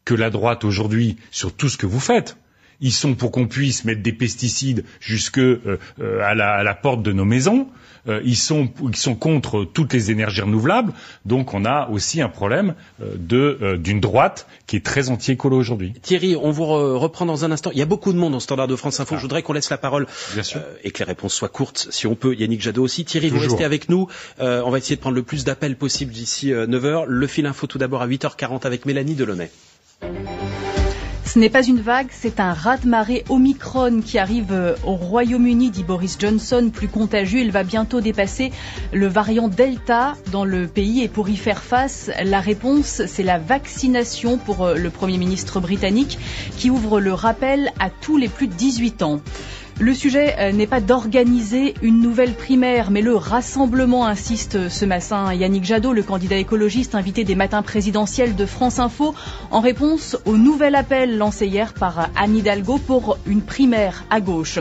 [0.04, 2.36] que la droite aujourd'hui, sur tout ce que vous faites,
[2.80, 6.74] ils sont pour qu'on puisse mettre des pesticides jusque euh, euh, à, la, à la
[6.74, 7.68] porte de nos maisons.
[8.08, 10.92] Euh, ils sont ils sont contre toutes les énergies renouvelables.
[11.24, 15.56] Donc on a aussi un problème euh, de euh, d'une droite qui est très anti-écolo
[15.56, 15.92] aujourd'hui.
[16.02, 17.70] Thierry, on vous re- reprend dans un instant.
[17.72, 19.16] Il y a beaucoup de monde en standard de France Info.
[19.16, 20.60] Je voudrais qu'on laisse la parole Bien sûr.
[20.60, 22.34] euh, et que les réponses soient courtes, si on peut.
[22.34, 23.04] Yannick Jadot aussi.
[23.04, 24.08] Thierry, vous restez avec nous.
[24.40, 27.04] Euh, on va essayer de prendre le plus d'appels possible d'ici euh, 9h.
[27.06, 29.50] Le fil info tout d'abord à 8h40 avec Mélanie Delaunay.
[31.28, 35.84] Ce n'est pas une vague, c'est un raz-de-marée Omicron qui arrive euh, au Royaume-Uni, dit
[35.84, 37.40] Boris Johnson, plus contagieux.
[37.40, 38.50] Il va bientôt dépasser
[38.94, 41.02] le variant Delta dans le pays.
[41.02, 45.60] Et pour y faire face, la réponse, c'est la vaccination pour euh, le Premier ministre
[45.60, 46.18] britannique
[46.56, 49.20] qui ouvre le rappel à tous les plus de 18 ans.
[49.80, 55.32] Le sujet euh, n'est pas d'organiser une nouvelle primaire, mais le rassemblement, insiste ce matin
[55.32, 59.14] Yannick Jadot, le candidat écologiste invité des matins présidentiels de France Info,
[59.52, 64.58] en réponse au nouvel appel lancé hier par Anne Hidalgo pour une primaire à gauche.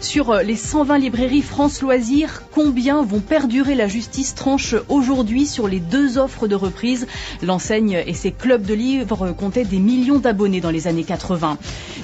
[0.00, 5.80] Sur les 120 librairies France Loisirs, combien vont perdurer La justice tranche aujourd'hui sur les
[5.80, 7.06] deux offres de reprise?
[7.40, 11.56] L'enseigne et ses clubs de livres comptaient des millions d'abonnés dans les années 80.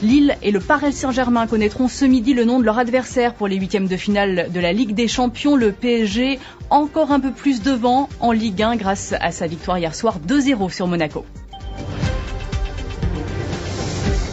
[0.03, 3.57] Lille et le Paris Saint-Germain connaîtront ce midi le nom de leur adversaire pour les
[3.57, 6.39] huitièmes de finale de la Ligue des Champions, le PSG,
[6.71, 10.73] encore un peu plus devant en Ligue 1 grâce à sa victoire hier soir 2-0
[10.73, 11.25] sur Monaco.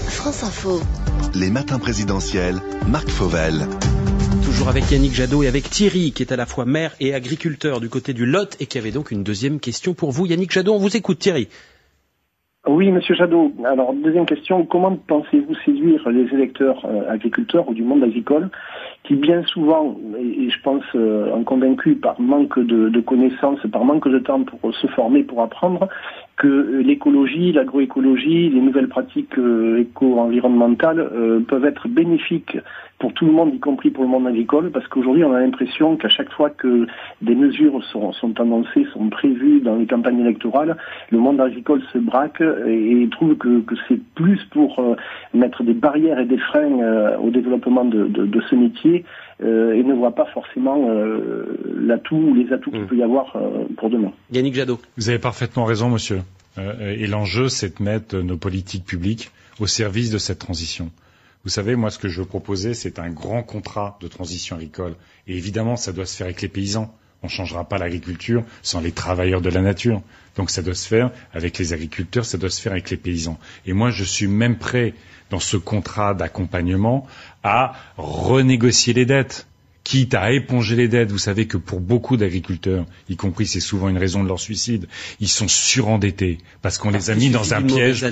[0.08, 0.82] France Info.
[1.36, 3.68] Les matins présidentiels, Marc Fauvel.
[4.44, 7.80] Toujours avec Yannick Jadot et avec Thierry, qui est à la fois maire et agriculteur
[7.80, 10.26] du côté du Lot et qui avait donc une deuxième question pour vous.
[10.26, 11.48] Yannick Jadot, on vous écoute Thierry.
[12.72, 13.52] Oui, Monsieur Jadot.
[13.66, 18.52] Alors, deuxième question, comment pensez-vous séduire les électeurs euh, agriculteurs ou du monde agricole
[19.04, 24.08] qui bien souvent, et, je pense euh, en convaincu par manque de, connaissances, par manque
[24.08, 25.88] de temps pour se former, pour apprendre,
[26.40, 31.08] que l'écologie, l'agroécologie, les nouvelles pratiques euh, éco-environnementales
[31.48, 32.58] peuvent être bénéfiques
[33.00, 35.96] pour tout le monde, y compris pour le monde agricole, parce qu'aujourd'hui, on a l'impression
[35.96, 36.86] qu'à chaque fois que
[37.22, 40.76] des mesures sont, annoncées, sont prévues dans les campagnes électorales,
[41.10, 44.96] le monde agricole se braque et, trouve que, c'est plus pour euh,
[45.34, 49.06] mettre des barrières et des freins euh, au développement de, ce métier
[49.42, 50.88] euh, et ne voit pas forcément
[51.78, 52.88] l'atout ou les atouts qu'il mm.
[52.88, 53.36] peut y avoir
[53.78, 54.12] pour demain.
[54.32, 54.80] Yannick Jadot.
[54.98, 56.22] Vous avez parfaitement raison, monsieur.
[56.58, 60.92] et l'enjeu, c'est de mettre nos politiques publiques au service de cette transition.
[61.46, 64.96] Vous savez, moi, ce que je veux proposer, c'est un grand contrat de transition agricole.
[65.28, 66.94] Et évidemment, ça doit se faire avec les paysans.
[67.24, 70.02] On ne changera pas l'agriculture sans les travailleurs de la nature.
[70.36, 73.40] Donc ça doit se faire avec les agriculteurs, ça doit se faire avec les paysans.
[73.66, 74.94] Et moi, je suis même prêt,
[75.30, 77.06] dans ce contrat d'accompagnement,
[77.44, 79.48] à renégocier les dettes
[79.90, 81.12] quitte à éponger les dettes.
[81.12, 84.88] Vous savez que pour beaucoup d'agriculteurs, y compris c'est souvent une raison de leur suicide,
[85.20, 88.06] ils sont surendettés parce qu'on les a mis dans un piège,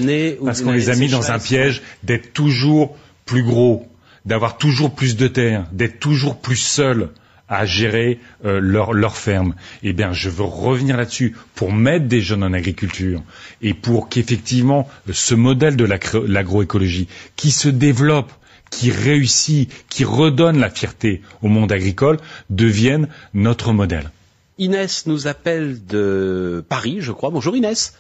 [0.44, 3.88] parce qu'on les a mis dans un piège d'être toujours plus gros,
[4.26, 7.10] d'avoir toujours plus de terre, d'être toujours plus seul
[7.50, 9.56] à gérer euh, leur, leur, ferme.
[9.84, 13.22] Eh bien, je veux revenir là-dessus pour mettre des jeunes en agriculture
[13.62, 18.34] et pour qu'effectivement ce modèle de l'agroécologie qui se développe,
[18.70, 22.18] qui réussit, qui redonne la fierté au monde agricole,
[22.50, 24.12] devienne notre modèle.
[24.58, 27.30] Inès nous appelle de Paris, je crois.
[27.30, 27.98] Bonjour Inès.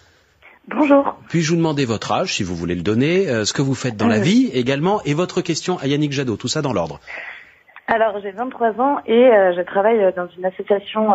[0.68, 1.15] Bonjour.
[1.30, 3.95] Puis-je vous demander votre âge, si vous voulez le donner, euh, ce que vous faites
[3.95, 4.22] dans la euh.
[4.22, 6.99] vie également, et votre question à Yannick Jadot, tout ça dans l'ordre.
[7.88, 11.11] Alors j'ai 23 ans et euh, je travaille dans une association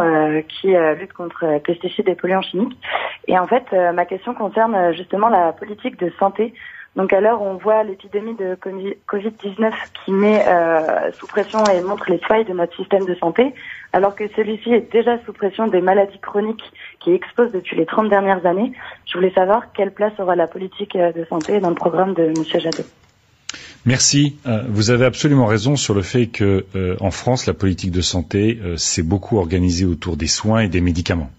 [0.48, 2.78] qui lutte contre les pesticides et polluants chimiques.
[3.28, 6.54] Et en fait, ma question concerne justement la politique de santé.
[6.94, 8.56] Donc à l'heure où on voit l'épidémie de
[9.08, 9.72] Covid-19
[10.04, 10.44] qui met
[11.14, 13.54] sous pression et montre les failles de notre système de santé,
[13.92, 16.64] alors que celui-ci est déjà sous pression des maladies chroniques
[17.00, 18.72] qui explosent depuis les 30 dernières années.
[19.06, 22.22] Je voulais savoir quelle place aura la politique euh, de santé dans le programme de
[22.24, 22.34] M.
[22.60, 22.84] Jadot.
[23.84, 24.38] Merci.
[24.46, 28.00] Euh, vous avez absolument raison sur le fait que euh, en France, la politique de
[28.00, 31.30] santé s'est beaucoup organisée autour des soins et des médicaments.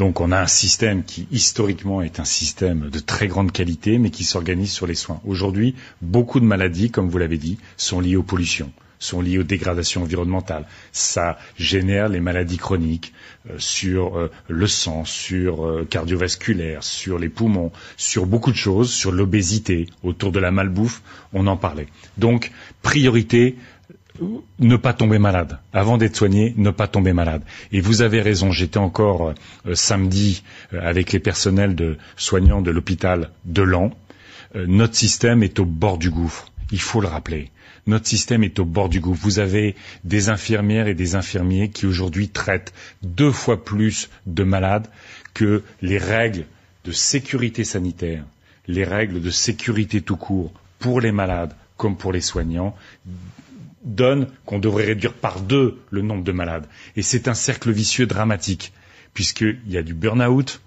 [0.00, 4.08] Donc on a un système qui historiquement est un système de très grande qualité, mais
[4.08, 5.20] qui s'organise sur les soins.
[5.26, 8.72] Aujourd'hui, beaucoup de maladies, comme vous l'avez dit, sont liées aux pollutions
[9.02, 10.66] sont liées aux dégradations environnementales.
[10.92, 13.14] Ça génère les maladies chroniques
[13.48, 18.92] euh, sur euh, le sang, sur euh, cardiovasculaire, sur les poumons, sur beaucoup de choses,
[18.92, 21.00] sur l'obésité, autour de la malbouffe,
[21.32, 21.86] on en parlait.
[22.18, 23.56] Donc, priorité,
[24.58, 25.58] ne pas tomber malade.
[25.72, 27.42] Avant d'être soigné, ne pas tomber malade.
[27.72, 29.32] Et vous avez raison, j'étais encore
[29.74, 30.42] samedi
[30.72, 33.92] avec les personnels de soignants de l'hôpital de Lens.
[34.54, 36.52] notre système est au bord du gouffre.
[36.72, 37.50] Il faut le rappeler
[37.86, 39.22] notre système est au bord du gouffre.
[39.22, 44.86] Vous avez des infirmières et des infirmiers qui aujourd'hui traitent deux fois plus de malades
[45.34, 46.44] que les règles
[46.84, 48.24] de sécurité sanitaire,
[48.66, 52.74] les règles de sécurité tout court pour les malades comme pour les soignants
[53.82, 56.66] donnent qu'on devrait réduire par deux le nombre de malades.
[56.96, 58.72] Et c'est un cercle vicieux dramatique,
[59.14, 60.60] puisqu'il y a du burn-out,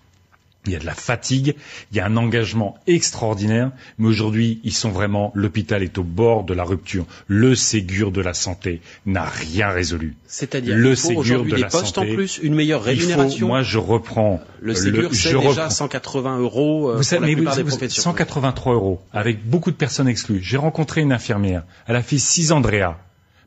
[0.66, 1.56] il y a de la fatigue,
[1.92, 6.44] il y a un engagement extraordinaire, mais aujourd'hui, ils sont vraiment, l'hôpital est au bord
[6.44, 7.06] de la rupture.
[7.28, 10.16] Le Ségur de la santé n'a rien résolu.
[10.26, 13.48] C'est-à-dire le Ségur de des la postes en plus, une meilleure rémunération.
[13.48, 14.42] moi, je reprends.
[14.62, 18.04] Le Ségur, c'est déjà 180 euros euh, vous savez, la plupart des professions.
[18.04, 20.42] 183 euros, avec beaucoup de personnes exclues.
[20.42, 21.64] J'ai rencontré une infirmière.
[21.88, 22.98] Elle a fait 6 Andrea,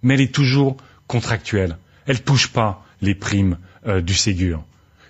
[0.03, 0.77] mais elle est toujours
[1.07, 1.79] contractuelle.
[2.07, 4.65] Elle touche pas les primes euh, du Ségur.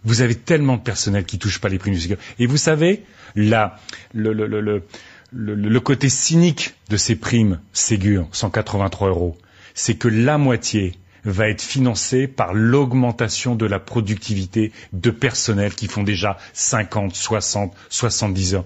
[0.06, 2.16] Vous avez tellement de personnel qui touche pas les primes du Ségur.
[2.38, 3.02] Et vous savez,
[3.34, 3.78] là,
[4.14, 9.36] le, le, le, le, le côté cynique de ces primes Ségur, 183 euros,
[9.74, 15.88] c'est que la moitié va être financée par l'augmentation de la productivité de personnel qui
[15.88, 18.64] font déjà 50, 60, 70 heures.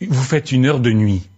[0.00, 1.29] Vous faites une heure de nuit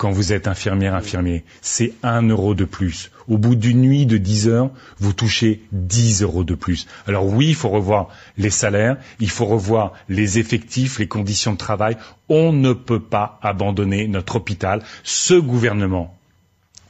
[0.00, 3.10] quand vous êtes infirmière, infirmier, c'est un euro de plus.
[3.28, 6.86] Au bout d'une nuit de 10 heures, vous touchez 10 euros de plus.
[7.06, 8.08] Alors oui, il faut revoir
[8.38, 11.98] les salaires, il faut revoir les effectifs, les conditions de travail.
[12.30, 14.82] On ne peut pas abandonner notre hôpital.
[15.02, 16.16] Ce gouvernement,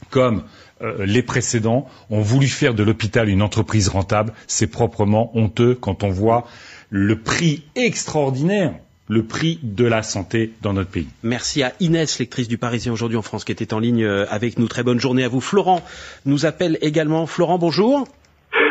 [0.09, 0.43] comme
[0.81, 4.31] euh, les précédents, ont voulu faire de l'hôpital une entreprise rentable.
[4.47, 6.47] C'est proprement honteux quand on voit
[6.89, 8.73] le prix extraordinaire
[9.11, 11.07] le prix de la santé dans notre pays.
[11.21, 14.57] Merci à Inès, lectrice du Parisien aujourd'hui en France, qui était en ligne euh, avec
[14.57, 14.69] nous.
[14.69, 15.41] Très bonne journée à vous.
[15.41, 15.81] Florent
[16.25, 17.25] nous appelle également.
[17.25, 18.05] Florent, bonjour.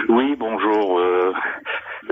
[0.08, 0.98] Oui, bonjour.
[0.98, 1.32] Euh,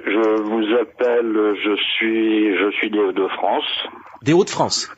[0.04, 3.64] je vous appelle, je suis, je suis des Hauts-de-France.
[4.22, 4.90] Des Hauts-de-France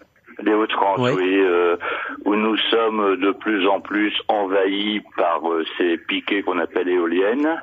[0.43, 1.77] des Hauts-de-France, oui, euh,
[2.24, 7.62] où nous sommes de plus en plus envahis par euh, ces piquets qu'on appelle éoliennes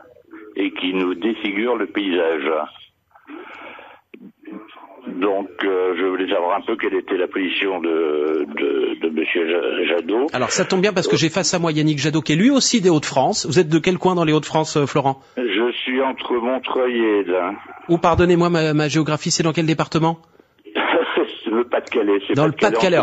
[0.55, 2.47] et qui nous défigurent le paysage.
[5.19, 9.87] Donc, euh, je voulais savoir un peu quelle était la position de, de, de M.
[9.87, 10.27] Jadot.
[10.33, 12.49] Alors, ça tombe bien parce que j'ai face à moi Yannick Jadot, qui est lui
[12.51, 13.45] aussi des Hauts-de-France.
[13.47, 15.21] Vous êtes de quel coin dans les Hauts-de-France, euh, Florent?
[15.37, 17.53] Je suis entre Montreuil et Edin.
[17.89, 20.19] Ou, pardonnez-moi, ma, ma géographie, c'est dans quel département?
[21.51, 22.19] Le Pas-de-Calais.
[22.35, 22.99] Dans le Pas-de-Calais.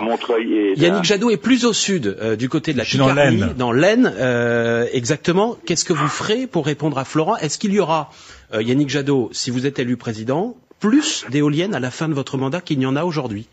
[0.77, 4.13] Yannick Jadot est plus au sud, euh, du côté de la Picardie, dans l'Aisne.
[4.17, 5.57] Euh, exactement.
[5.67, 7.37] Qu'est-ce que vous ferez pour répondre à Florent?
[7.37, 8.11] Est-ce qu'il y aura,
[8.55, 10.57] euh, Yannick Jadot, si vous êtes élu président,
[10.89, 13.49] plus d'éoliennes à la fin de votre mandat qu'il n'y en a aujourd'hui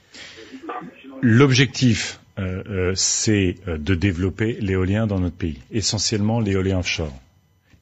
[1.22, 7.14] L'objectif, euh, euh, c'est de développer l'éolien dans notre pays, essentiellement l'éolien offshore.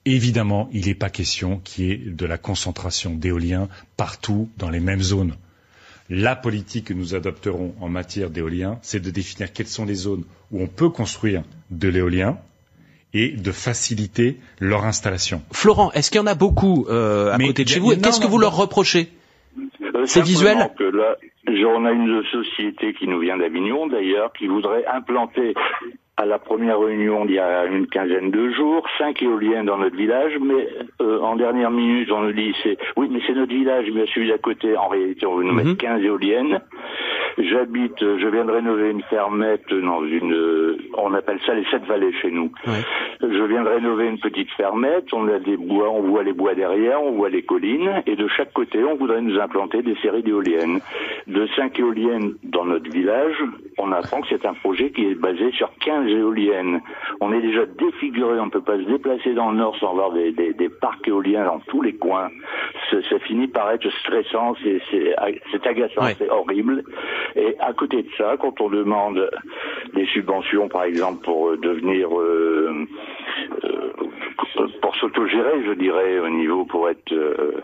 [0.05, 4.79] Évidemment, il n'est pas question qu'il y ait de la concentration d'éoliens partout dans les
[4.81, 5.33] mêmes zones.
[6.11, 10.25] La politique que nous adopterons en matière d'éolien, c'est de définir quelles sont les zones
[10.51, 12.37] où on peut construire de l'éolien,
[13.13, 15.41] et de faciliter leur installation.
[15.51, 18.19] Florent, est-ce qu'il y en a beaucoup euh, à côté de chez vous et qu'est-ce
[18.19, 19.09] que vous leur reprochez?
[19.11, 19.18] euh,
[20.09, 21.15] C'est visuel que là,
[21.47, 25.53] on a une société qui nous vient d'Avignon d'ailleurs, qui voudrait implanter
[26.19, 29.95] à la première réunion il y a une quinzaine de jours, cinq éoliennes dans notre
[29.95, 30.67] village, mais
[31.01, 34.27] euh, en dernière minute on nous dit c'est oui mais c'est notre village, mais celui
[34.27, 36.59] d'à côté en réalité on veut nous mettre 15 éoliennes.
[37.37, 42.11] J'habite, je viens de rénover une fermette dans une, on appelle ça les sept vallées
[42.21, 42.51] chez nous.
[43.21, 46.53] Je viens de rénover une petite fermette, on a des bois, on voit les bois
[46.53, 50.23] derrière, on voit les collines, et de chaque côté on voudrait nous implanter des séries
[50.23, 50.81] d'éoliennes.
[51.27, 53.37] De cinq éoliennes dans notre village,
[53.77, 56.81] on apprend que c'est un projet qui est basé sur 15 éoliennes.
[57.21, 60.11] On est déjà défiguré, on ne peut pas se déplacer dans le nord sans avoir
[60.11, 62.29] des, des, des parcs éoliens dans tous les coins.
[62.91, 66.83] Ça finit par être stressant, c'est agaçant, c'est horrible.
[67.35, 69.29] Et à côté de ça, quand on demande
[69.93, 72.87] des subventions, par exemple, pour devenir euh,
[73.63, 73.91] euh,
[74.81, 77.61] pour s'autogérer, je dirais, au niveau pour être euh,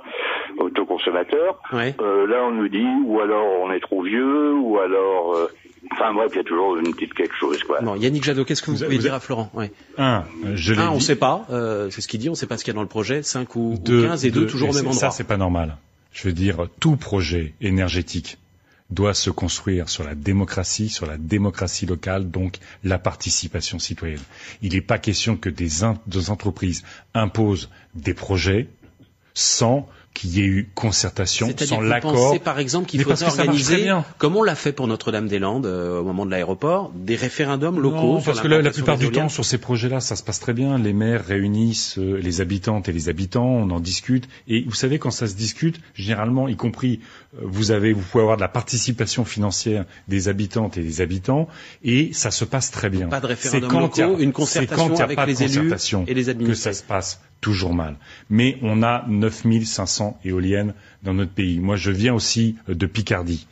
[0.57, 5.47] autoconsommateur, euh, là on nous dit ou alors on est trop vieux, ou alors euh,
[5.91, 7.63] Enfin bref, il y a toujours une petite quelque chose.
[7.63, 7.79] Quoi.
[7.81, 9.71] Bon, Yannick Jadot, qu'est-ce que vous, pouvez dire à Florent ouais.
[9.97, 10.25] Un,
[10.55, 12.47] je l'ai Un, on ne sait pas, euh, c'est ce qu'il dit, on ne sait
[12.47, 14.41] pas ce qu'il y a dans le projet, 5 ou, Deux, ou 15 et 2
[14.41, 14.99] deux, toujours au même endroit.
[14.99, 15.77] Ça, c'est pas normal.
[16.11, 18.37] Je veux dire, tout projet énergétique
[18.89, 24.21] doit se construire sur la démocratie, sur la démocratie locale, donc la participation citoyenne.
[24.61, 26.83] Il n'est pas question que des, in- des entreprises
[27.13, 28.67] imposent des projets
[29.33, 32.41] sans qu'il y ait eu concertation, sans que l'accord.
[32.41, 36.25] par exemple qu'il faudrait que organiser, comme on l'a fait pour Notre-Dame-des-Landes euh, au moment
[36.25, 37.97] de l'aéroport, des référendums locaux.
[37.97, 40.39] Non, sur parce que la, la plupart du temps, sur ces projets-là, ça se passe
[40.39, 40.79] très bien.
[40.79, 44.27] Les maires réunissent euh, les habitantes et les habitants, on en discute.
[44.47, 47.01] Et vous savez, quand ça se discute, généralement, y compris,
[47.35, 51.49] euh, vous avez, vous pouvez avoir de la participation financière des habitantes et des habitants,
[51.83, 53.07] et ça se passe très bien.
[53.09, 55.43] Pas de référendum y a- locaux, une c'est concertation quand il y a avec les
[55.43, 55.73] élus
[56.07, 56.55] et les que administrés.
[56.55, 57.95] ça se passe toujours mal.
[58.29, 60.73] Mais on a 9500 éoliennes
[61.03, 61.59] dans notre pays.
[61.59, 63.45] Moi, je viens aussi euh, de Picardie.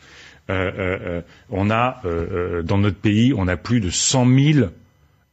[0.49, 2.01] Euh, euh, on a
[2.65, 4.67] dans notre pays, on a plus de 100 000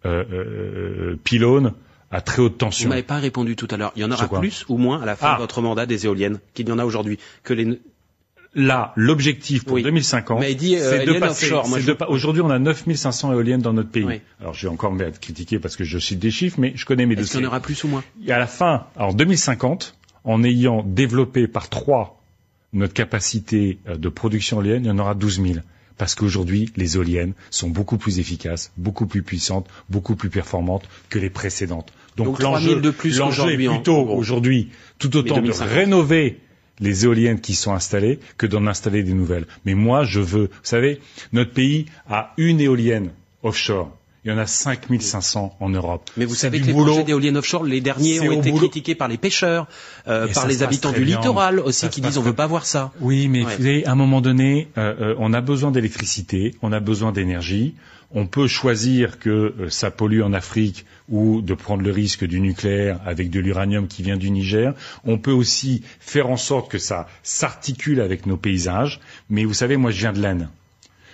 [0.07, 1.73] euh, euh, pylônes
[2.13, 2.89] à très haute Vous tension.
[2.89, 3.93] m'avez pas répondu tout à l'heure.
[3.97, 5.35] Il y en aura plus ou moins à la fin Ah.
[5.35, 7.81] de votre mandat des éoliennes qu'il y en a aujourd'hui que les.
[8.55, 9.83] Là, l'objectif pour Oui.
[9.85, 11.47] 2050, Mais il dit, euh, c'est de passer.
[11.79, 14.05] je- pa- Aujourd'hui, on a 9500 éoliennes dans notre pays.
[14.05, 14.21] Oui.
[14.41, 16.85] Alors, je vais encore me être critiqué parce que je cite des chiffres, mais je
[16.85, 17.35] connais mes Est-ce dossiers.
[17.37, 18.03] qu'il y en aura plus ou moins?
[18.27, 19.95] Et à la fin, en 2050,
[20.25, 22.21] en ayant développé par trois
[22.73, 25.55] notre capacité euh, de production éolienne, il y en aura 12 000.
[25.97, 31.19] Parce qu'aujourd'hui, les éoliennes sont beaucoup plus efficaces, beaucoup plus puissantes, beaucoup plus performantes que
[31.21, 31.93] les précédentes.
[32.17, 35.69] Donc, Donc, 3 000 l'enjeu de plus l'enjeu est plutôt aujourd'hui, tout autant de 2050.
[35.73, 36.41] rénover
[36.81, 39.47] les éoliennes qui sont installées que d'en installer des nouvelles.
[39.65, 41.01] Mais moi, je veux, vous savez,
[41.33, 43.11] notre pays a une éolienne
[43.43, 43.97] offshore.
[44.23, 46.11] Il y en a 5500 en Europe.
[46.19, 46.87] Mais vous savez que les boulot.
[46.93, 48.69] projets d'éoliennes offshore, les derniers ont été boulot.
[48.69, 49.67] critiqués par les pêcheurs,
[50.09, 51.17] euh, par les habitants du bien.
[51.17, 52.93] littoral aussi, Ça qui se disent on passe veut pas voir ça.
[53.01, 53.45] Oui, mais Ouais.
[53.45, 57.13] vous savez, à un moment donné, euh, euh, on a besoin d'électricité, on a besoin
[57.13, 57.75] d'énergie.
[58.13, 62.41] On peut choisir que euh, ça pollue en Afrique ou de prendre le risque du
[62.41, 64.75] nucléaire avec de l'uranium qui vient du Niger.
[65.05, 69.01] On peut aussi faire en sorte que ça s'articule avec nos paysages.
[69.29, 70.49] Mais vous savez, moi, je viens de l'Aisne.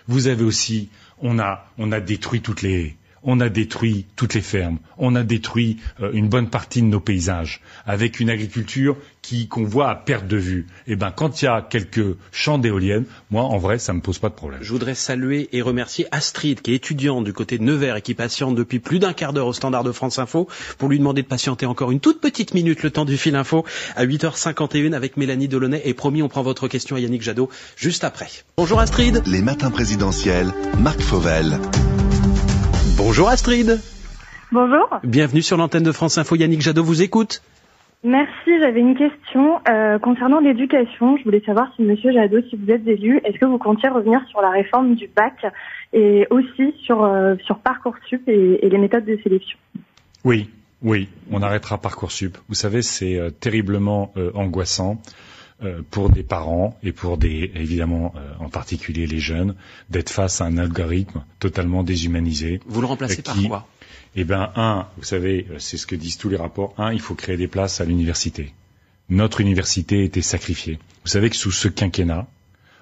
[0.09, 2.97] Vous avez aussi, on a, on a détruit toutes les.
[3.23, 7.01] On a détruit toutes les fermes, on a détruit euh, une bonne partie de nos
[7.01, 10.67] paysages, avec une agriculture qui qu'on voit à perte de vue.
[10.87, 14.19] Et ben, quand il y a quelques champs d'éoliennes, moi, en vrai, ça me pose
[14.19, 14.61] pas de problème.
[14.63, 18.15] Je voudrais saluer et remercier Astrid, qui est étudiante du côté de Nevers et qui
[18.15, 20.49] patiente depuis plus d'un quart d'heure au standard de France Info,
[20.79, 23.65] pour lui demander de patienter encore une toute petite minute le temps du fil info
[23.97, 25.83] à 8h51 avec Mélanie Delaunay.
[25.85, 28.29] Et promis, on prend votre question à Yannick Jadot juste après.
[28.57, 29.23] Bonjour Astrid.
[29.27, 31.59] Les matins présidentiels, Marc Fauvel.
[32.97, 33.79] Bonjour Astrid.
[34.53, 34.89] Bonjour.
[35.05, 36.35] Bienvenue sur l'antenne de France Info.
[36.35, 37.43] Yannick Jadot vous écoute.
[38.05, 38.51] Merci.
[38.61, 41.17] J'avais une question euh, concernant l'éducation.
[41.19, 44.21] Je voulais savoir si Monsieur Jadot, si vous êtes élu, est-ce que vous comptiez revenir
[44.31, 45.45] sur la réforme du bac
[45.93, 49.59] et aussi sur euh, sur parcoursup et, et les méthodes de sélection?
[50.25, 50.49] Oui,
[50.83, 52.37] oui, on arrêtera Parcoursup.
[52.49, 55.26] Vous savez, c'est euh, terriblement euh, angoissant euh,
[55.91, 59.55] pour des parents et pour des, évidemment, euh, en particulier les jeunes,
[59.89, 62.61] d'être face à un algorithme totalement déshumanisé.
[62.67, 63.67] Vous le remplacez euh, par qui- quoi?
[64.17, 66.75] Eh ben, un, vous savez, euh, c'est ce que disent tous les rapports.
[66.79, 68.53] Un, il faut créer des places à l'université.
[69.09, 70.79] Notre université a été sacrifiée.
[71.05, 72.27] Vous savez que sous ce quinquennat,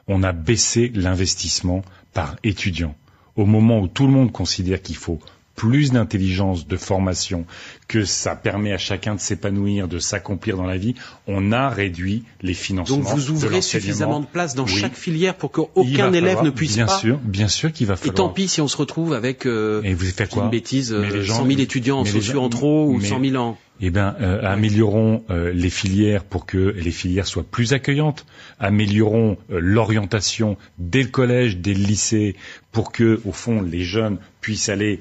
[0.09, 1.83] on a baissé l'investissement
[2.13, 2.95] par étudiant.
[3.37, 5.19] Au moment où tout le monde considère qu'il faut
[5.55, 7.45] plus d'intelligence, de formation,
[7.87, 10.95] que ça permet à chacun de s'épanouir, de s'accomplir dans la vie,
[11.29, 12.97] on a réduit les financements.
[12.97, 14.77] Donc vous ouvrez suffisamment de places dans Oui.
[14.77, 16.99] chaque filière pour qu'aucun élève falloir- ne puisse bien pas.
[16.99, 18.15] sûr, bien sûr qu'il va Et falloir.
[18.17, 21.07] tant pis si on se retrouve avec euh, Et vous faites quoi une bêtise, Mais
[21.09, 23.57] euh, les gens- 100 000 étudiants en sociaux en trop ou mais- 100 000 ans.
[23.81, 28.25] Eh bien, euh, améliorons euh, les filières pour que les filières soient plus accueillantes.
[28.61, 32.37] Améliorons euh, l'orientation dès le collège, dès le lycée,
[32.73, 35.01] pour que, au fond, les jeunes puissent aller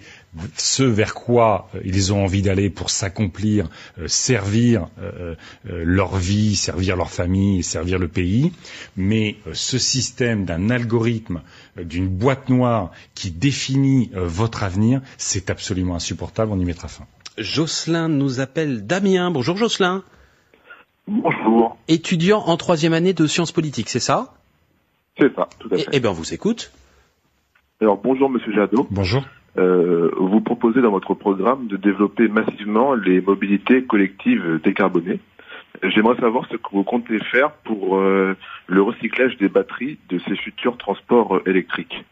[0.58, 3.68] ce vers quoi euh, ils ont envie d'aller pour s'accomplir,
[4.00, 5.36] euh, servir euh,
[5.70, 8.52] euh, leur vie, servir leur famille, servir le pays.
[8.98, 11.42] Mais euh, ce système d'un algorithme,
[11.78, 16.52] euh, d'une boîte noire qui définit euh, votre avenir, c'est absolument insupportable.
[16.52, 17.06] On y mettra fin.
[17.38, 19.32] Jocelyn nous appelle Damien.
[19.32, 20.04] Bonjour Jocelyn.
[21.08, 21.78] Bonjour.
[21.88, 24.34] Étudiant en troisième année de sciences politiques, c'est ça?
[25.20, 25.90] C'est ça, tout à Eh fait.
[25.94, 26.72] eh ben on vous écoute.
[27.82, 28.88] Alors bonjour Monsieur Jadot.
[28.90, 29.24] Bonjour.
[29.58, 35.20] Euh, vous proposez dans votre programme de développer massivement les mobilités collectives décarbonées.
[35.84, 38.36] J'aimerais savoir ce que vous comptez faire pour euh,
[38.68, 42.06] le recyclage des batteries de ces futurs transports électriques.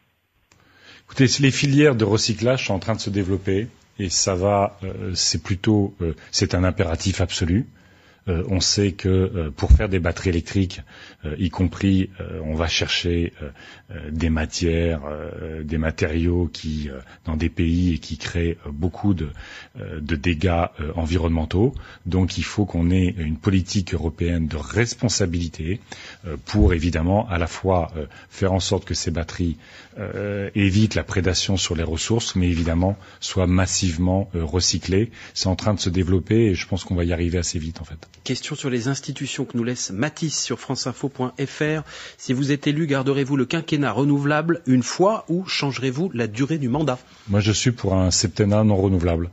[1.06, 3.68] Écoutez, les filières de recyclage sont en train de se développer
[4.00, 5.94] et ça va, euh, c'est plutôt,
[6.32, 7.66] c'est un impératif absolu.
[8.28, 10.82] Euh, on sait que euh, pour faire des batteries électriques,
[11.26, 13.50] euh, y compris, euh, on va chercher euh,
[13.92, 15.02] euh, des matières,
[15.64, 16.90] des matériaux qui,
[17.26, 19.30] dans des pays et qui créent beaucoup de,
[20.00, 20.66] de dégâts
[20.96, 21.74] environnementaux.
[22.06, 25.80] Donc, il faut qu'on ait une politique européenne de responsabilité
[26.46, 27.92] pour évidemment à la fois
[28.30, 29.58] faire en sorte que ces batteries
[30.56, 35.12] évitent la prédation sur les ressources, mais évidemment soient massivement recyclées.
[35.34, 37.82] C'est en train de se développer et je pense qu'on va y arriver assez vite
[37.82, 38.11] en fait.
[38.24, 41.82] Question sur les institutions que nous laisse Matisse sur franceinfo.fr.
[42.18, 46.70] Si vous êtes élu, garderez-vous le quinquennat renouvelable une fois ou changerez-vous la durée du
[46.70, 47.00] mandat?
[47.30, 49.32] Moi, je suis pour un septennat non renouvelable.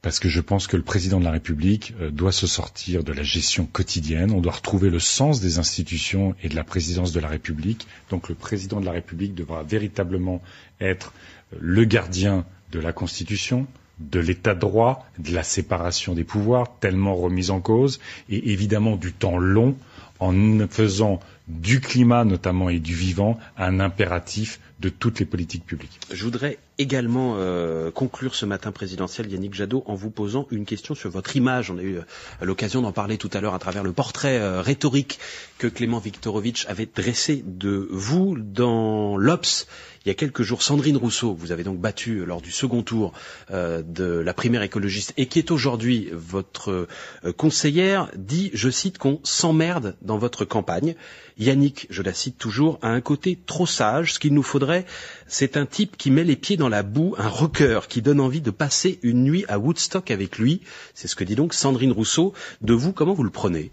[0.00, 3.12] Parce que je pense que le président de la République euh, doit se sortir de
[3.12, 4.32] la gestion quotidienne.
[4.32, 7.86] On doit retrouver le sens des institutions et de la présidence de la République.
[8.10, 10.42] Donc le président de la République devra véritablement
[10.80, 11.12] être
[11.52, 13.66] euh, le gardien de la Constitution,
[14.00, 18.96] de l'état de droit, de la séparation des pouvoirs, tellement remise en cause, et évidemment
[18.96, 19.76] du temps long,
[20.18, 20.32] en
[20.68, 25.98] faisant du climat notamment et du vivant un impératif de toutes les politiques publiques.
[26.10, 30.94] Je voudrais également euh, conclure ce matin présidentiel, Yannick Jadot, en vous posant une question
[30.94, 31.70] sur votre image.
[31.70, 32.02] On a eu euh,
[32.40, 35.18] l'occasion d'en parler tout à l'heure à travers le portrait euh, rhétorique
[35.58, 39.66] que Clément Viktorovitch avait dressé de vous dans l'Obs.
[40.04, 43.12] Il y a quelques jours, Sandrine Rousseau, vous avez donc battu lors du second tour
[43.52, 46.88] euh, de la primaire écologiste et qui est aujourd'hui votre
[47.24, 50.96] euh, conseillère, dit, je cite, qu'on s'emmerde dans votre campagne.
[51.38, 54.14] Yannick, je la cite toujours, a un côté trop sage.
[54.14, 54.86] Ce qu'il nous faudrait,
[55.28, 58.40] c'est un type qui met les pieds dans la boue, un rocker qui donne envie
[58.40, 60.62] de passer une nuit à Woodstock avec lui.
[60.94, 62.32] C'est ce que dit donc Sandrine Rousseau.
[62.60, 63.70] De vous, comment vous le prenez?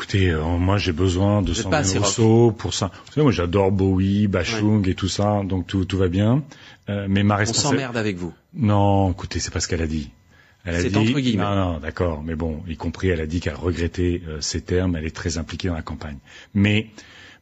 [0.00, 2.90] Écoutez, euh, moi j'ai besoin de Sandrine Rousseau pour ça.
[3.04, 6.42] Vous savez, moi j'adore Bowie, Bachung et tout ça, donc tout, tout va bien.
[6.88, 7.66] Euh, mais ma responsabilité...
[7.66, 8.32] On s'emmerde avec vous.
[8.54, 10.10] Non, écoutez, c'est pas ce qu'elle a dit.
[10.64, 11.42] Elle a dit, entre guillemets.
[11.42, 14.96] Non, non, d'accord, mais bon, y compris, elle a dit qu'elle regrettait euh, ces termes,
[14.96, 16.16] elle est très impliquée dans la campagne.
[16.54, 16.86] Mais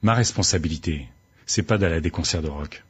[0.03, 1.07] ma responsabilité,
[1.47, 2.83] c'est pas d'aller à des concerts de rock.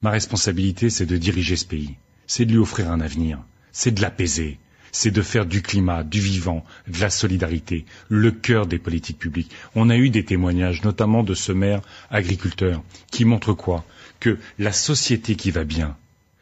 [0.00, 1.94] Ma responsabilité, c'est de diriger ce pays.
[2.26, 3.38] C'est de lui offrir un avenir.
[3.70, 4.58] C'est de l'apaiser
[4.92, 9.50] c'est de faire du climat, du vivant, de la solidarité, le cœur des politiques publiques.
[9.74, 13.84] On a eu des témoignages, notamment de ce maire agriculteur, qui montre quoi?
[14.20, 15.96] Que la société qui va bien,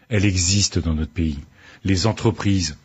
[0.08, 1.38] elle existe dans notre pays.
[1.84, 2.76] Les entreprises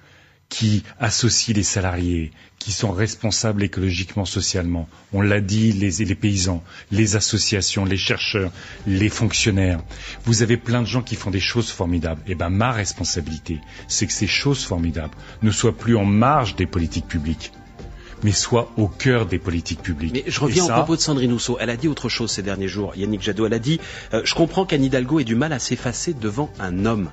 [0.49, 4.87] qui associent les salariés, qui sont responsables écologiquement, socialement.
[5.13, 8.51] On l'a dit, les, les, paysans, les associations, les chercheurs,
[8.87, 9.81] les fonctionnaires.
[10.23, 12.21] Vous avez plein de gens qui font des choses formidables.
[12.27, 16.67] Eh ben, ma responsabilité, c'est que ces choses formidables ne soient plus en marge des
[16.67, 17.51] politiques publiques
[18.23, 20.13] mais soient au cœur des politiques publiques.
[20.13, 21.57] Mais je reviens au propos de Sandrine Rousseau.
[21.59, 22.93] Elle a dit autre chose ces derniers jours.
[22.95, 23.79] Yannick Jadot, elle a dit
[24.13, 27.11] euh, Je comprends qu'Anne Hidalgo ait du mal à s'effacer devant un homme.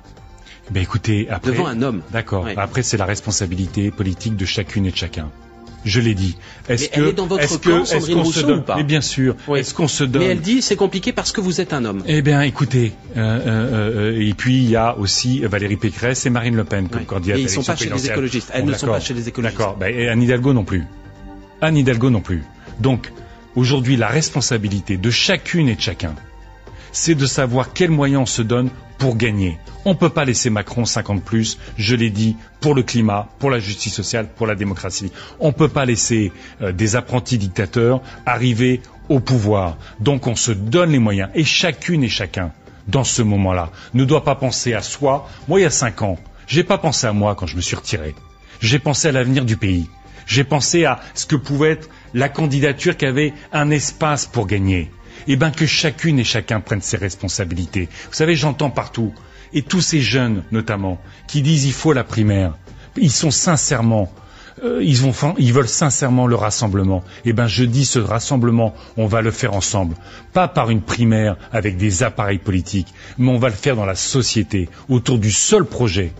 [0.71, 2.01] Ben écoutez, après, devant un homme.
[2.11, 2.47] D'accord.
[2.57, 5.29] Après, c'est la responsabilité politique de chacune et de chacun.
[5.85, 6.37] Je l'ai dit.
[6.69, 9.01] Est-ce que elle est dans votre est camp, Sandrine Rousseau, donne, ou pas Mais bien
[9.01, 9.35] sûr.
[9.53, 12.03] Est-ce qu'on se donne Mais elle dit c'est compliqué parce que vous êtes un homme.
[12.07, 12.93] Eh bien, écoutez.
[13.17, 16.87] Euh, euh, euh, et puis il y a aussi Valérie Pécresse et Marine Le Pen
[16.87, 17.05] comme ouais.
[17.05, 17.37] candidates.
[17.37, 18.51] Et ils ne sont pas chez les écologistes.
[18.53, 19.57] Elles ne sont pas chez les écologistes.
[19.57, 19.77] D'accord.
[19.77, 20.85] Ben, et Anne Hidalgo non plus.
[21.61, 22.43] Anne Hidalgo non plus.
[22.79, 23.11] Donc
[23.55, 26.15] aujourd'hui, la responsabilité de chacune et de chacun,
[26.93, 29.57] c'est de savoir quels moyens on se donne pour gagner.
[29.85, 33.49] On ne peut pas laisser Macron 50 plus, je l'ai dit, pour le climat, pour
[33.49, 35.11] la justice sociale, pour la démocratie.
[35.39, 39.77] On ne peut pas laisser euh, des apprentis dictateurs arriver au pouvoir.
[39.99, 41.29] Donc on se donne les moyens.
[41.35, 42.51] Et chacune et chacun,
[42.87, 45.27] dans ce moment-là, ne doit pas penser à soi.
[45.47, 46.17] Moi, il y a cinq ans,
[46.47, 48.15] j'ai pas pensé à moi quand je me suis retiré.
[48.61, 49.89] J'ai pensé à l'avenir du pays.
[50.25, 54.89] J'ai pensé à ce que pouvait être la candidature qui avait un espace pour gagner
[55.27, 57.89] eh bien que chacune et chacun prenne ses responsabilités.
[58.09, 59.13] Vous savez, j'entends partout,
[59.53, 62.53] et tous ces jeunes notamment, qui disent il faut la primaire,
[62.97, 64.11] ils sont sincèrement
[64.63, 67.03] euh, ils, veulent sincèrement le rassemblement.
[67.25, 69.95] Eh bien, je dis ce rassemblement, on va le faire ensemble.
[70.31, 73.95] Pas par une primaire avec des appareils politiques, mais on va le faire dans la
[73.95, 76.13] société, autour du seul projet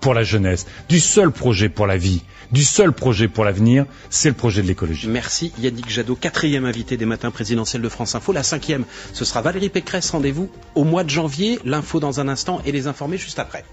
[0.00, 4.28] pour la jeunesse, du seul projet pour la vie, du seul projet pour l'avenir, c'est
[4.28, 5.08] le projet de l'écologie.
[5.08, 8.32] Merci Yannick Jadot, quatrième invité des matins présidentiels de France Info.
[8.32, 10.10] La cinquième, ce sera Valérie Pécresse.
[10.10, 11.58] Rendez-vous au mois de janvier.
[11.64, 13.64] L'info dans un instant et les informer juste après.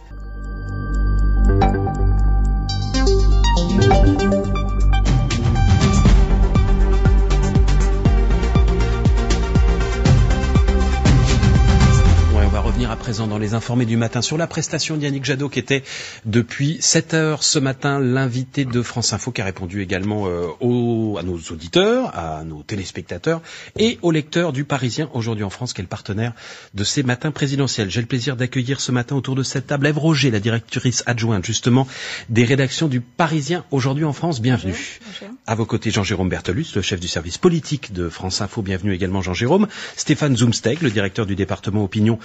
[12.90, 15.84] À présent dans les informés du matin sur la prestation d'Yannick Jadot qui était
[16.26, 21.18] depuis 7 heures ce matin l'invité de France Info qui a répondu également euh, aux,
[21.20, 23.42] à nos auditeurs, à nos téléspectateurs
[23.78, 26.32] et aux lecteurs du Parisien aujourd'hui en France qui est le partenaire
[26.76, 27.90] de ces matins présidentiels.
[27.90, 31.46] J'ai le plaisir d'accueillir ce matin autour de cette table Ève Roger, la directrice adjointe
[31.46, 31.88] justement
[32.30, 34.42] des rédactions du Parisien aujourd'hui en France.
[34.42, 34.74] Bienvenue.
[35.06, 35.36] Bonjour.
[35.46, 38.62] À vos côtés Jean-Jérôme Bertolus, le chef du service politique de France Info.
[38.62, 39.68] Bienvenue également Jean-Jérôme.
[39.98, 42.18] Stéphane Zumsteg, le directeur du département opinion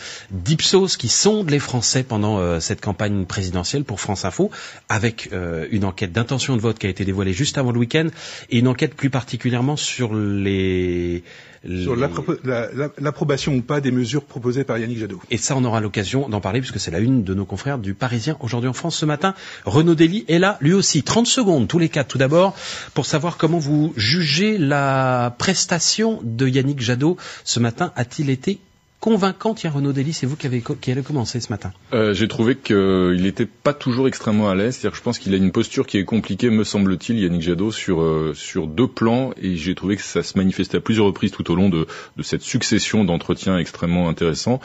[0.53, 4.51] d'Ipsos qui sonde les Français pendant euh, cette campagne présidentielle pour France Info,
[4.91, 8.09] avec euh, une enquête d'intention de vote qui a été dévoilée juste avant le week-end
[8.51, 11.24] et une enquête plus particulièrement sur les
[11.65, 15.20] sur l'approbation ou pas des mesures proposées par Yannick Jadot.
[15.31, 17.95] Et ça, on aura l'occasion d'en parler puisque c'est la une de nos confrères du
[17.95, 19.35] Parisien aujourd'hui en France ce matin.
[19.65, 21.03] Renaud Dely est là, lui aussi.
[21.03, 22.55] 30 secondes, tous les quatre, tout d'abord,
[22.93, 27.93] pour savoir comment vous jugez la prestation de Yannick Jadot ce matin.
[27.97, 28.59] A-t-il été
[29.03, 31.73] convaincant, Tiens, Renaud Dely, c'est vous qui avez, qui avez commencé ce matin.
[31.93, 34.77] Euh, J'ai trouvé qu'il n'était pas toujours extrêmement à l'aise.
[34.77, 37.73] C'est-à-dire que je pense qu'il a une posture qui est compliquée, me semble-t-il, Yannick Jadot,
[37.73, 39.33] sur, euh, sur deux plans.
[39.43, 42.23] Et j'ai trouvé que ça se manifestait à plusieurs reprises tout au long de, de
[42.23, 44.61] cette succession d'entretiens extrêmement intéressants.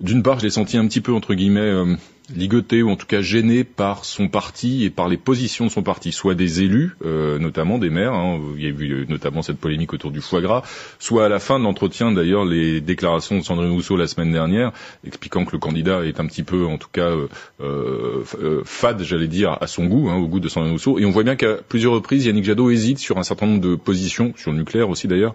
[0.00, 1.96] D'une part, je l'ai senti un petit peu, entre guillemets, euh,
[2.34, 5.82] ligoté ou en tout cas gêné par son parti et par les positions de son
[5.82, 9.42] parti, soit des élus, euh, notamment des maires, hein, il y a eu euh, notamment
[9.42, 10.62] cette polémique autour du foie gras,
[10.98, 14.72] soit à la fin de l'entretien d'ailleurs les déclarations de Sandrine Rousseau la semaine dernière,
[15.06, 17.28] expliquant que le candidat est un petit peu en tout cas euh,
[17.60, 21.10] euh fade, j'allais dire, à son goût, hein, au goût de Sandrine Rousseau, et on
[21.10, 24.50] voit bien qu'à plusieurs reprises Yannick Jadot hésite sur un certain nombre de positions, sur
[24.50, 25.34] le nucléaire aussi d'ailleurs,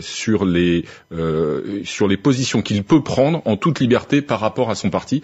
[0.00, 0.84] sur les
[1.84, 5.22] sur les positions qu'il peut prendre en toute liberté par rapport à son parti.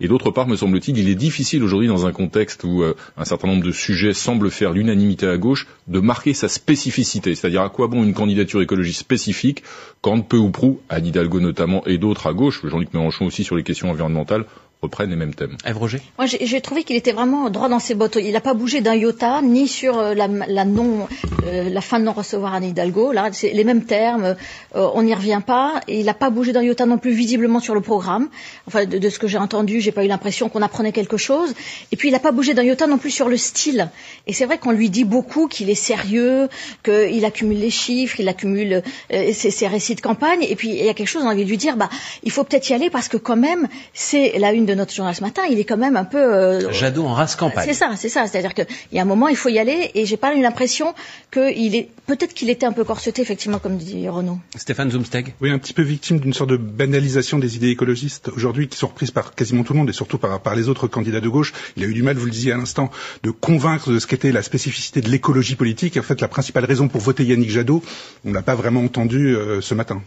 [0.00, 3.24] Et d'autre part, me semble-t-il, il est difficile aujourd'hui, dans un contexte où euh, un
[3.24, 7.34] certain nombre de sujets semblent faire l'unanimité à gauche, de marquer sa spécificité.
[7.34, 9.62] C'est-à-dire à quoi bon une candidature écologique spécifique
[10.00, 13.56] quand peu ou prou, Anne Hidalgo notamment et d'autres à gauche, Jean-Luc Mélenchon aussi sur
[13.56, 14.44] les questions environnementales,
[14.82, 15.56] reprennent les mêmes thèmes.
[15.64, 18.18] Ève Roger Moi, j'ai trouvé qu'il était vraiment droit dans ses bottes.
[18.20, 21.06] Il n'a pas bougé d'un iota, ni sur euh, la, la non,
[21.46, 23.12] euh, la fin de non-recevoir Anne Hidalgo.
[23.12, 24.34] Là, c'est les mêmes termes.
[24.74, 25.80] Euh, on n'y revient pas.
[25.86, 28.28] Et il n'a pas bougé d'un iota non plus visiblement sur le programme.
[28.66, 31.54] Enfin, de, de ce que j'ai entendu, j'ai pas eu l'impression qu'on apprenait quelque chose.
[31.92, 33.88] Et puis, il n'a pas bougé d'un iota non plus sur le style.
[34.26, 36.48] Et c'est vrai qu'on lui dit beaucoup qu'il est sérieux,
[36.82, 38.82] qu'il accumule les chiffres, il accumule
[39.12, 40.42] euh, ses, ses, récits de campagne.
[40.42, 41.88] Et puis, il y a quelque chose, on a envie de lui dire, bah,
[42.24, 45.14] il faut peut-être y aller parce que quand même, c'est la une de notre journal
[45.14, 45.42] ce matin.
[45.50, 46.18] Il est quand même un peu.
[46.18, 47.66] Euh, Jadot en race campagne.
[47.66, 48.26] C'est ça, c'est ça.
[48.26, 49.90] C'est-à-dire qu'il y a un moment, il faut y aller.
[49.94, 50.94] Et j'ai pas eu l'impression
[51.30, 51.88] qu'il est.
[52.06, 54.38] Peut-être qu'il était un peu corseté, effectivement, comme dit Renaud.
[54.56, 55.34] Stéphane Zumsteg.
[55.40, 58.88] Oui, un petit peu victime d'une sorte de banalisation des idées écologistes aujourd'hui, qui sont
[58.88, 61.52] reprises par quasiment tout le monde et surtout par, par les autres candidats de gauche.
[61.76, 62.90] Il a eu du mal, vous le disiez à l'instant,
[63.22, 65.96] de convaincre de ce qu'était la spécificité de l'écologie politique.
[65.96, 67.82] Et en fait, la principale raison pour voter Yannick Jadot,
[68.24, 70.02] on l'a pas vraiment entendu euh, ce matin.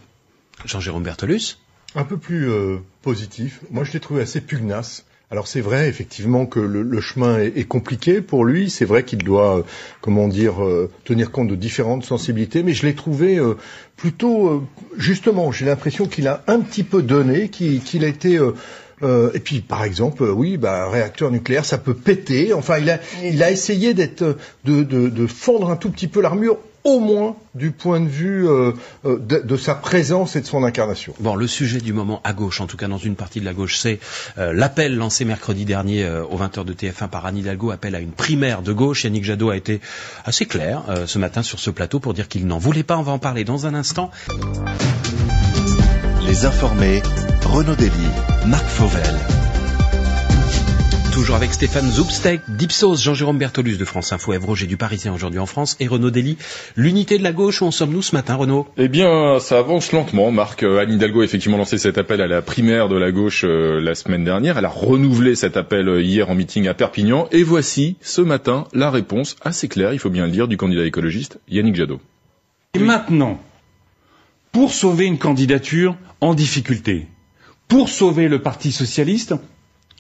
[0.66, 1.58] Jean-Jérôme Bertolus
[1.96, 3.62] Un peu plus euh, positif.
[3.72, 5.06] Moi, je l'ai trouvé assez pugnace.
[5.32, 8.70] Alors c'est vrai effectivement que le, le chemin est, est, compliqué pour lui.
[8.70, 9.64] C'est vrai qu'il doit, euh,
[10.02, 12.62] comment dire, euh, tenir compte de différentes sensibilités.
[12.62, 13.56] Mais je l'ai trouvé euh,
[13.98, 14.68] plutôt,
[14.98, 18.40] justement, j'ai l'impression qu'il a un petit peu donné, qu'il a été
[19.04, 22.54] euh, et puis, par exemple, oui, bah, réacteur nucléaire, ça peut péter.
[22.54, 26.22] Enfin, il a, il a essayé d'être, de, de, de fondre un tout petit peu
[26.22, 28.72] l'armure au moins du point de vue euh,
[29.03, 31.14] de, de, sa présence et de son incarnation.
[31.20, 33.53] Bon, le sujet du moment à gauche, en tout cas dans une partie de la
[33.53, 33.99] gauche, c'est
[34.38, 37.99] euh, l'appel lancé mercredi dernier euh, aux 20h de TF1 par Anne Hidalgo, appel à
[37.99, 39.03] une primaire de gauche.
[39.03, 39.82] Yannick Jadot a été
[40.24, 42.98] assez clair ce matin sur ce plateau pour dire qu'il n'en voulait pas.
[42.98, 44.12] On va en parler dans un instant.
[46.28, 47.02] Les informés,
[47.45, 47.90] Renaud Dely,
[48.45, 49.45] Marc Fauvel.
[51.16, 55.40] Toujours avec Stéphane Zoubstek, Dipsos, Jean-Jérôme Bertolus de France Info, Ève Roger du Parisien aujourd'hui
[55.40, 56.36] en France et Renaud Dely.
[56.76, 58.68] L'unité de la gauche, où en sommes-nous ce matin, Renaud?
[58.76, 60.30] Eh bien, ça avance lentement.
[60.32, 63.46] Marc, euh, Anne Hidalgo a effectivement lancé cet appel à la primaire de la gauche
[63.46, 64.58] euh, la semaine dernière.
[64.58, 67.30] Elle a renouvelé cet appel euh, hier en meeting à Perpignan.
[67.32, 70.84] Et voici, ce matin, la réponse assez claire, il faut bien le dire, du candidat
[70.84, 72.02] écologiste, Yannick Jadot.
[72.74, 73.40] Et maintenant,
[74.52, 77.08] pour sauver une candidature en difficulté,
[77.70, 79.34] pour sauver le Parti socialiste,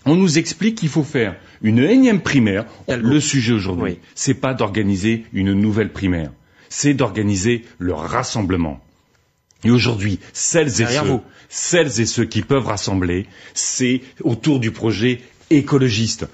[0.05, 2.65] on nous explique qu'il faut faire une énième primaire.
[2.87, 3.99] Le sujet aujourd'hui, oui.
[4.13, 6.31] c'est pas d'organiser une nouvelle primaire,
[6.69, 8.79] c'est d'organiser le rassemblement.
[9.63, 11.21] Et aujourd'hui, celles et ceux, vous.
[11.49, 13.25] celles et ceux qui peuvent rassembler,
[13.55, 16.27] c'est autour du projet écologiste.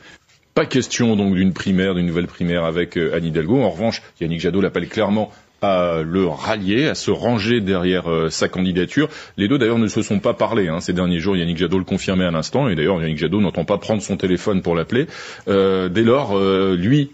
[0.53, 3.61] Pas question donc d'une primaire, d'une nouvelle primaire avec euh, Anne Hidalgo.
[3.61, 5.31] En revanche, Yannick Jadot l'appelle clairement
[5.61, 9.09] à le rallier, à se ranger derrière euh, sa candidature.
[9.37, 11.37] Les deux d'ailleurs ne se sont pas parlé hein, ces derniers jours.
[11.37, 14.61] Yannick Jadot le confirmait à l'instant, et d'ailleurs Yannick Jadot n'entend pas prendre son téléphone
[14.61, 15.07] pour l'appeler.
[15.47, 17.11] Euh, dès lors, euh, lui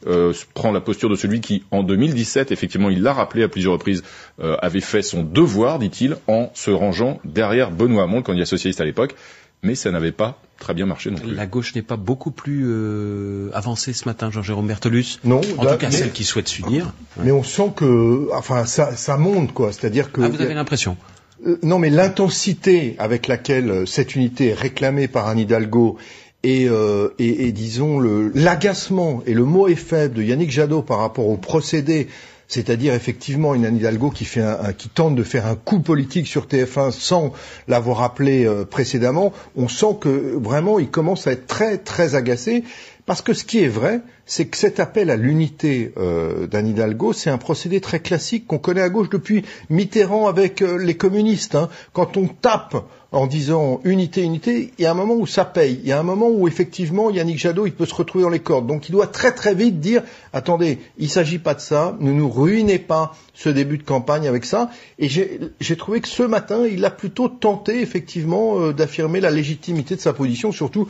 [0.53, 4.03] prend la posture de celui qui, en 2017, effectivement, il l'a rappelé à plusieurs reprises,
[4.39, 8.85] avait fait son devoir, dit-il, en se rangeant derrière Benoît Hamon, le candidat socialiste à
[8.85, 9.15] l'époque.
[9.63, 11.33] Mais ça n'avait pas très bien marché non plus.
[11.33, 15.19] La gauche n'est pas beaucoup plus euh, avancée ce matin, Jean-Jérôme Bertolus.
[15.23, 15.41] Non.
[15.57, 16.93] En là, tout cas, mais, celle qui souhaite s'unir.
[17.23, 19.71] Mais on sent que, enfin, ça, ça monte, quoi.
[19.71, 20.21] C'est-à-dire que.
[20.21, 20.97] Ah, vous avez l'impression.
[21.45, 25.97] Euh, non, mais l'intensité avec laquelle cette unité est réclamée par Anne Hidalgo
[26.43, 30.99] et, euh, et, et disons l'agacement et le mot est faible de Yannick Jadot par
[30.99, 32.07] rapport au procédé
[32.47, 35.79] c'est-à-dire effectivement une Anne Hidalgo qui, fait un, un, qui tente de faire un coup
[35.79, 37.33] politique sur TF1 sans
[37.67, 42.63] l'avoir appelé euh, précédemment, on sent que vraiment il commence à être très très agacé.
[43.07, 47.13] Parce que ce qui est vrai, c'est que cet appel à l'unité euh, d'Anne Hidalgo,
[47.13, 51.55] c'est un procédé très classique qu'on connaît à gauche depuis Mitterrand avec euh, les communistes.
[51.55, 51.69] Hein.
[51.93, 52.75] Quand on tape
[53.11, 55.79] en disant unité, unité, il y a un moment où ça paye.
[55.81, 58.39] Il y a un moment où effectivement Yannick Jadot, il peut se retrouver dans les
[58.39, 58.67] cordes.
[58.67, 60.03] Donc il doit très très vite dire,
[60.33, 64.27] attendez, il ne s'agit pas de ça, ne nous ruinez pas ce début de campagne
[64.27, 64.69] avec ça.
[64.99, 69.95] Et j'ai trouvé que ce matin, il a plutôt tenté effectivement euh, d'affirmer la légitimité
[69.95, 70.87] de sa position, surtout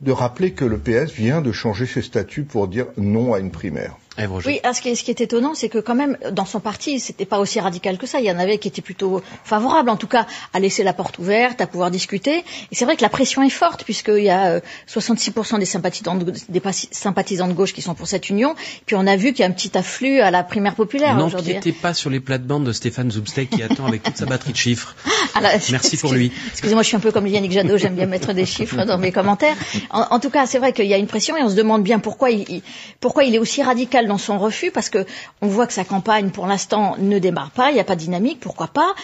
[0.00, 3.50] de rappeler que le PS vient de changer ses statuts pour dire non à une
[3.50, 3.96] primaire.
[4.46, 6.98] Oui, ce qui, est, ce qui est étonnant, c'est que quand même, dans son parti,
[6.98, 8.20] c'était pas aussi radical que ça.
[8.20, 11.18] Il y en avait qui étaient plutôt favorables, en tout cas, à laisser la porte
[11.18, 12.44] ouverte, à pouvoir discuter.
[12.70, 16.32] Et c'est vrai que la pression est forte, puisqu'il y a 66% des sympathisants, de,
[16.48, 18.54] des sympathisants de gauche qui sont pour cette union.
[18.86, 21.54] Puis on a vu qu'il y a un petit afflux à la primaire populaire aujourd'hui.
[21.54, 24.56] N'empiétez pas sur les plates-bandes de Stéphane Zubstek qui attend avec toute sa batterie de
[24.56, 24.96] chiffres.
[25.34, 26.32] Alors, Merci pour lui.
[26.50, 29.12] Excusez-moi, je suis un peu comme Yannick Jadot, j'aime bien mettre des chiffres dans mes
[29.12, 29.56] commentaires.
[29.90, 31.82] En, en tout cas, c'est vrai qu'il y a une pression et on se demande
[31.82, 32.62] bien pourquoi il,
[33.00, 35.06] pourquoi il est aussi radical dans son refus, parce que
[35.42, 38.00] on voit que sa campagne, pour l'instant, ne démarre pas, il n'y a pas de
[38.00, 38.94] dynamique, pourquoi pas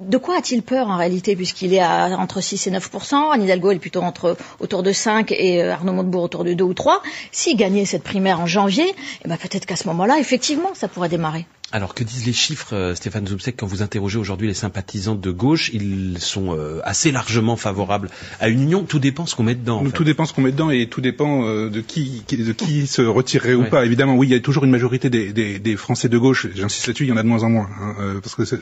[0.00, 3.70] de quoi a-t-il peur en réalité puisqu'il est à entre 6 et 9% Anne Hidalgo
[3.70, 7.02] est plutôt entre autour de 5 et euh, Arnaud Montebourg autour de 2 ou 3.
[7.32, 8.94] S'il gagnait cette primaire en janvier,
[9.24, 11.46] eh ben peut-être qu'à ce moment-là, effectivement, ça pourrait démarrer.
[11.72, 15.30] Alors que disent les chiffres, euh, Stéphane Zoubsek, quand vous interrogez aujourd'hui les sympathisants de
[15.30, 18.10] gauche, ils sont euh, assez largement favorables
[18.40, 18.82] à une union.
[18.82, 19.78] Tout dépend ce qu'on met dedans.
[19.80, 22.52] En Tout dépend ce qu'on met dedans et tout dépend euh, de qui, qui- de
[22.52, 23.86] qui se retirerait ou pas.
[23.86, 26.48] Évidemment, oui, il y a toujours une majorité des, des, des Français de gauche.
[26.56, 28.60] J'insiste là-dessus, il y en a de moins en moins, hein, parce que c'est-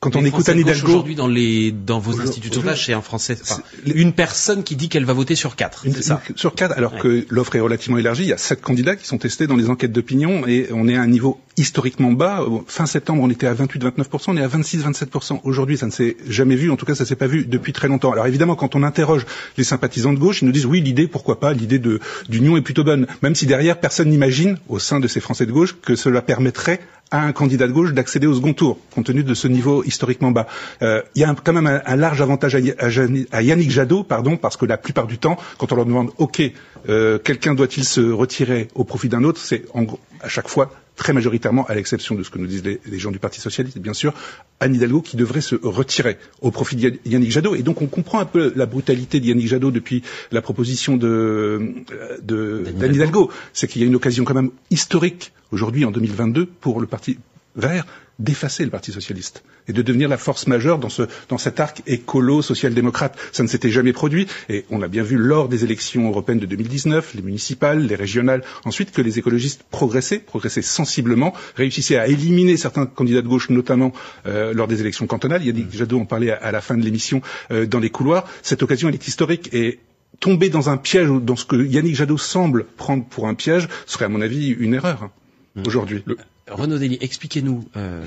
[0.00, 0.86] quand on écoute Anne Hidalgo.
[0.88, 4.74] aujourd'hui dans les dans vos instituts de sondage, c'est un Français, enfin, une personne qui
[4.74, 5.84] dit qu'elle va voter sur quatre.
[5.86, 6.22] Une- C'est ça.
[6.36, 9.18] Sur quatre, alors que l'offre est relativement élargie, il y a sept candidats qui sont
[9.18, 12.42] testés dans les enquêtes d'opinion et on est à un niveau historiquement bas.
[12.66, 15.40] Fin septembre, on était à 28-29%, on est à 26-27%.
[15.44, 17.86] Aujourd'hui, ça ne s'est jamais vu, en tout cas, ça s'est pas vu depuis très
[17.86, 18.12] longtemps.
[18.12, 19.26] Alors évidemment, quand on interroge
[19.58, 21.78] les sympathisants de gauche, ils nous disent oui, l'idée, pourquoi pas, l'idée
[22.28, 25.52] d'union est plutôt bonne, même si derrière, personne n'imagine, au sein de ces Français de
[25.52, 26.80] gauche, que cela permettrait
[27.10, 30.30] à un candidat de gauche d'accéder au second tour, compte tenu de ce niveau historiquement
[30.30, 30.46] bas.
[30.82, 34.64] Euh, il y a quand même un, large avantage à, Yannick Jadot, pardon, parce que
[34.64, 36.40] la plupart du temps, quand on leur demande, OK,
[36.88, 39.64] euh, quelqu'un doit-il se retirer au profit d'un autre, c'est
[40.22, 40.70] à chaque fois
[41.00, 43.78] très majoritairement, à l'exception de ce que nous disent les, les gens du Parti socialiste,
[43.78, 44.12] bien sûr,
[44.60, 47.54] Anne Hidalgo qui devrait se retirer au profit de Ya- Yannick Jadot.
[47.54, 51.72] Et donc on comprend un peu la brutalité de Yannick Jadot depuis la proposition de,
[52.22, 53.30] de d'Anne Hidalgo.
[53.54, 57.16] C'est qu'il y a une occasion quand même historique aujourd'hui en 2022 pour le Parti
[57.56, 57.86] vert
[58.20, 61.82] d'effacer le Parti socialiste et de devenir la force majeure dans, ce, dans cet arc
[61.86, 63.18] écolo social-démocrate.
[63.32, 66.46] Ça ne s'était jamais produit et on l'a bien vu lors des élections européennes de
[66.46, 72.56] 2019, les municipales, les régionales, ensuite que les écologistes progressaient, progressaient sensiblement, réussissaient à éliminer
[72.56, 73.92] certains candidats de gauche, notamment
[74.26, 75.44] euh, lors des élections cantonales.
[75.44, 78.26] Yannick Jadot en parlait à, à la fin de l'émission euh, dans les couloirs.
[78.42, 79.78] Cette occasion, elle est historique et
[80.20, 84.04] tomber dans un piège, dans ce que Yannick Jadot semble prendre pour un piège, serait
[84.04, 85.10] à mon avis une erreur hein,
[85.66, 86.04] aujourd'hui.
[86.50, 88.04] Renaud Dely, expliquez-nous euh,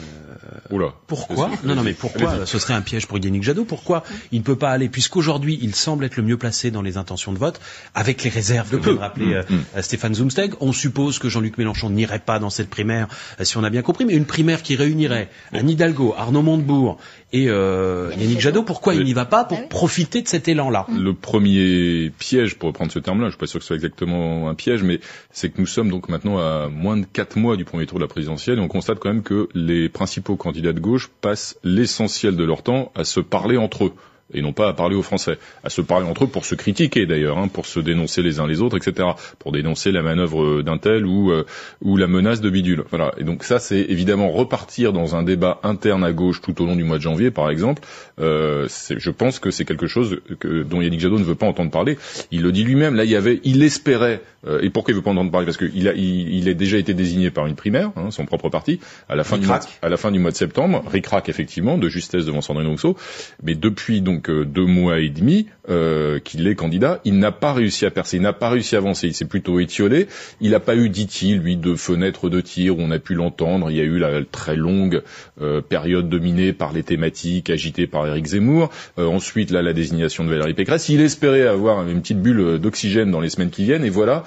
[1.07, 1.49] pourquoi.
[1.63, 3.65] Non, non, mais pourquoi ce serait un piège pour Yannick Jadot?
[3.65, 6.97] Pourquoi il ne peut pas aller Puisqu'aujourd'hui, il semble être le mieux placé dans les
[6.97, 7.59] intentions de vote,
[7.95, 9.43] avec les réserves que de rappeler euh,
[9.75, 10.53] euh, Stéphane Zumsteg.
[10.59, 13.07] On suppose que Jean-Luc Mélenchon n'irait pas dans cette primaire,
[13.39, 16.97] euh, si on a bien compris, mais une primaire qui réunirait Anne Hidalgo, Arnaud Montebourg
[17.33, 18.63] et euh, Yannick Jadot.
[18.63, 20.85] Pourquoi il n'y va pas pour profiter de cet élan-là?
[20.97, 24.47] Le premier piège, pour reprendre ce terme-là, je suis pas sûr que ce soit exactement
[24.49, 24.99] un piège, mais
[25.31, 28.03] c'est que nous sommes donc maintenant à moins de quatre mois du premier tour de
[28.03, 32.35] la présidentielle et on constate quand même que les principaux candidats de gauche passent l'essentiel
[32.35, 33.93] de leur temps à se parler entre eux
[34.33, 37.05] et non pas à parler aux Français, à se parler entre eux pour se critiquer
[37.05, 39.09] d'ailleurs, hein, pour se dénoncer les uns les autres, etc.,
[39.39, 41.45] pour dénoncer la manœuvre d'un tel ou euh,
[41.81, 42.83] ou la menace de bidule.
[42.89, 43.13] Voilà.
[43.17, 46.75] Et donc ça, c'est évidemment repartir dans un débat interne à gauche tout au long
[46.75, 47.81] du mois de janvier, par exemple.
[48.19, 51.71] Euh, je pense que c'est quelque chose que, dont Yannick Jadot ne veut pas entendre
[51.71, 51.97] parler.
[52.31, 52.95] Il le dit lui-même.
[52.95, 54.21] Là, il y avait, il espérait.
[54.45, 55.45] Euh, et pourquoi il veut pas entendre parler?
[55.45, 58.49] Parce qu'il a, il, il a déjà été désigné par une primaire, hein, son propre
[58.49, 58.79] parti,
[59.09, 60.83] à la fin du mois, à la fin du mois de septembre.
[60.87, 62.97] Ric-rac, effectivement, de justesse devant Sandrine Rousseau.
[63.41, 67.53] Mais depuis donc euh, deux mois et demi euh, qu'il est candidat, il n'a pas
[67.53, 69.07] réussi à percer, il n'a pas réussi à avancer.
[69.07, 70.07] Il s'est plutôt étiolé.
[70.41, 73.71] Il n'a pas eu, dit-il, lui, de fenêtre de tir où on a pu l'entendre.
[73.71, 75.01] Il y a eu la très longue
[75.41, 78.69] euh, période dominée par les thématiques agitées par Éric Zemmour.
[78.99, 80.89] Euh, ensuite, là, la désignation de Valérie Pécresse.
[80.89, 83.85] Il espérait avoir une petite bulle d'oxygène dans les semaines qui viennent.
[83.85, 84.23] Et voilà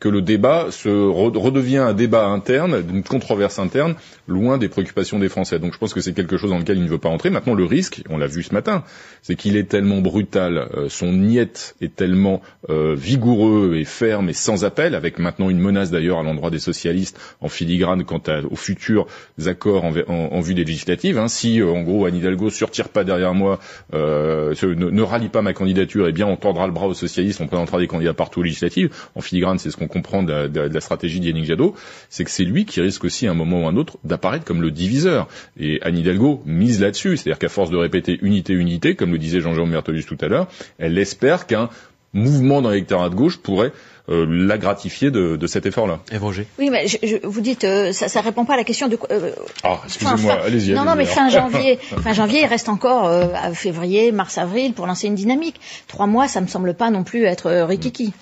[0.00, 3.94] que le débat se re- redevient un débat interne, une controverse interne,
[4.26, 5.58] loin des préoccupations des Français.
[5.58, 7.28] Donc je pense que c'est quelque chose dans lequel il ne veut pas entrer.
[7.30, 8.82] Maintenant, le risque, on l'a vu ce matin,
[9.22, 12.40] c'est qu'il est tellement brutal, euh, son niet est tellement
[12.70, 16.58] euh, vigoureux et ferme et sans appel, avec maintenant une menace d'ailleurs à l'endroit des
[16.58, 19.06] socialistes en filigrane quant à, aux futurs
[19.46, 21.18] accords en, en- en vue des législatives.
[21.18, 21.28] hein.
[21.28, 23.58] Si, euh, en gros, Anne Hidalgo retire pas derrière moi,
[23.92, 27.40] euh, ne, ne rallie pas ma candidature, eh bien on tordra le bras aux socialistes,
[27.42, 28.90] on présentera des candidats partout aux législatives.
[29.14, 31.74] En filigrane, c'est ce qu'on comprend de la, de la- de la stratégie d'Yannick Jadot,
[32.08, 34.62] c'est que c'est lui qui risque aussi à un moment ou un autre d'apparaître comme
[34.62, 35.28] le diviseur.
[35.58, 39.40] Et Anne Hidalgo mise là-dessus, c'est-à-dire qu'à force de répéter unité, unité, comme le disait
[39.40, 40.48] Jean-Jean Bertolus tout à l'heure,
[40.78, 41.68] elle espère qu'un
[42.12, 43.72] mouvement dans l'électorat de gauche pourrait
[44.08, 46.00] euh, la gratifier de, de cet effort-là.
[46.10, 46.44] Et Roger?
[46.58, 48.96] Oui, mais je, je- vous dites, euh, ça, ça répond pas à la question de
[48.96, 49.08] quoi.
[49.12, 49.30] euh,
[49.62, 50.72] Ah, fin- excusez-moi, fin- allez-y.
[50.72, 54.38] Non, non, allez-y, mais fin janvier, fin janvier, il reste encore euh, à février, mars,
[54.38, 55.60] avril pour lancer une dynamique.
[55.86, 58.12] Trois mois, ça me semble pas non plus être euh, rikiki.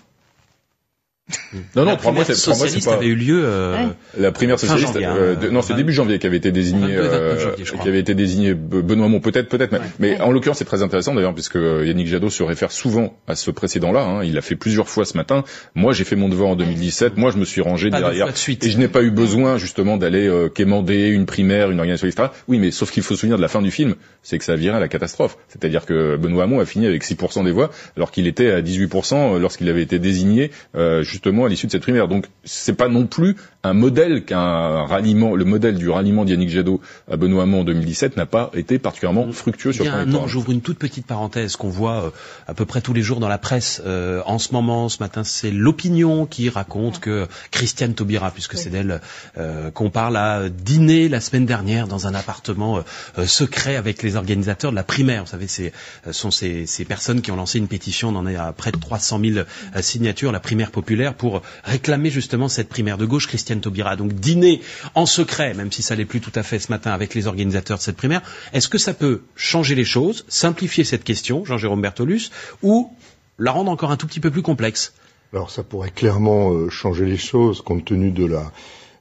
[1.77, 2.95] Non, La non, trois mois, c'est trois mois, c'est socialiste pas.
[2.95, 3.43] avait eu lieu.
[3.45, 3.93] euh, Ouais.
[4.19, 6.53] La primaire socialiste, janvier, hein, euh, de- non, c'est vingt- début janvier qui avait été
[6.53, 9.73] désigné, 22 et 29 euh, janvier, qui avait été désigné Be- Benoît Hamon, peut-être, peut-être,
[9.73, 13.17] mais, mais en l'occurrence c'est très intéressant d'ailleurs puisque euh, Yannick Jadot se réfère souvent
[13.27, 14.01] à ce précédent-là.
[14.05, 14.25] hein.
[14.25, 15.45] il l'a fait plusieurs fois ce matin.
[15.75, 17.17] Moi, j'ai fait mon devoir en 2017.
[17.19, 18.65] Moi, je me suis rangé Pas derrière de suite.
[18.65, 22.29] et je n'ai pas eu besoin justement d'aller euh, quémander une primaire, une organisation, etc.
[22.49, 24.53] Oui, mais sauf qu'il faut se souvenir de la fin du film, c'est que ça
[24.53, 25.37] a viré à la catastrophe.
[25.49, 29.39] C'est-à-dire que Benoît Hamon a fini avec 6% des voix alors qu'il était à 18%
[29.39, 32.07] lorsqu'il avait été désigné euh, juste justement à l'issue de cette primaire.
[32.07, 36.81] Donc c'est pas non plus un modèle qu'un ralliement, le modèle du ralliement d'Yannick Jadot
[37.11, 40.53] à Benoît Hamon en 2017 n'a pas été particulièrement fructueux sur le plan Non, j'ouvre
[40.53, 42.11] une toute petite parenthèse qu'on voit euh,
[42.47, 44.89] à peu près tous les jours dans la presse euh, en ce moment.
[44.89, 49.01] Ce matin, c'est l'opinion qui raconte que Christiane Taubira, puisque c'est d'elle
[49.39, 52.83] euh, qu'on parle, a dîné la semaine dernière dans un appartement
[53.27, 55.25] secret avec les organisateurs de la primaire.
[55.25, 55.71] Vous savez, ce
[56.13, 58.79] sont ces, ces, personnes qui ont lancé une pétition, on en est à près de
[58.79, 59.47] 300 000
[59.81, 63.27] signatures, la primaire populaire, pour réclamer justement cette primaire de gauche.
[63.27, 64.61] Christiane Taubira a donc dîné
[64.95, 67.79] en secret, même si ça l'est plus tout à fait ce matin avec les organisateurs
[67.79, 68.23] de cette primaire.
[68.53, 72.31] Est-ce que ça peut changer les choses, simplifier cette question, Jean-Jérôme Bertolus,
[72.63, 72.93] ou
[73.39, 74.93] la rendre encore un tout petit peu plus complexe?
[75.33, 78.31] Alors ça pourrait clairement euh, changer les choses compte tenu de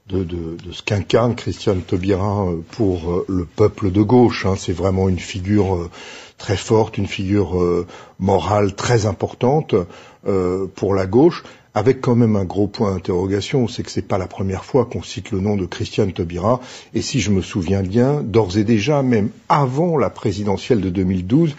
[0.10, 4.46] ce qu'incarne Christiane Taubira euh, pour euh, le peuple de gauche.
[4.46, 4.56] Hein.
[4.58, 5.90] C'est vraiment une figure
[6.38, 7.86] très forte, une figure
[8.20, 9.74] morale très importante
[10.76, 11.44] pour la gauche
[11.78, 15.04] avec quand même un gros point d'interrogation, c'est que c'est pas la première fois qu'on
[15.04, 16.60] cite le nom de Christiane Taubira,
[16.96, 21.56] et si je me souviens bien, d'ores et déjà, même avant la présidentielle de 2012,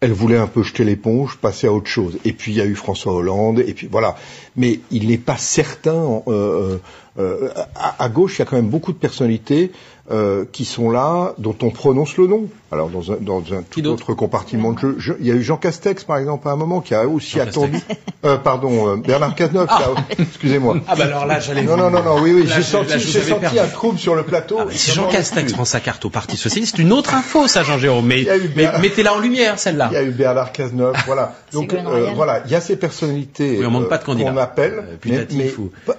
[0.00, 2.18] elle voulait un peu jeter l'éponge, passer à autre chose.
[2.24, 4.14] Et puis il y a eu François Hollande, et puis voilà.
[4.54, 6.22] Mais il n'est pas certain.
[6.28, 6.78] Euh,
[7.18, 9.72] euh, à, à, gauche, il y a quand même beaucoup de personnalités
[10.10, 12.46] euh, qui sont là, dont on prononce le nom.
[12.70, 15.56] Alors dans un, dans un tout autre compartiment de jeu, il y a eu Jean
[15.56, 17.78] Castex par exemple à un moment qui a aussi attendu.
[18.24, 19.68] Euh, pardon, euh, Bernard Cazeneuve.
[19.70, 19.94] Ah.
[20.18, 20.78] Excusez-moi.
[20.88, 21.62] Ah bah alors là j'allais.
[21.62, 24.58] Non non non non oui oui j'ai senti j'ai senti un trouble sur le plateau.
[24.60, 27.62] Ah, si Jean Castex prend sa carte au Parti socialiste, c'est une autre info ça
[27.62, 28.06] Jean-Jérôme.
[28.06, 28.26] Mais,
[28.56, 29.88] mais mettez-la en lumière celle-là.
[29.92, 30.96] Il y a eu Bernard Cazeneuve.
[31.06, 31.36] voilà.
[31.52, 33.60] Donc euh, voilà il y a ces personnalités
[34.04, 34.98] qu'on appelle.
[35.06, 35.54] mais, mais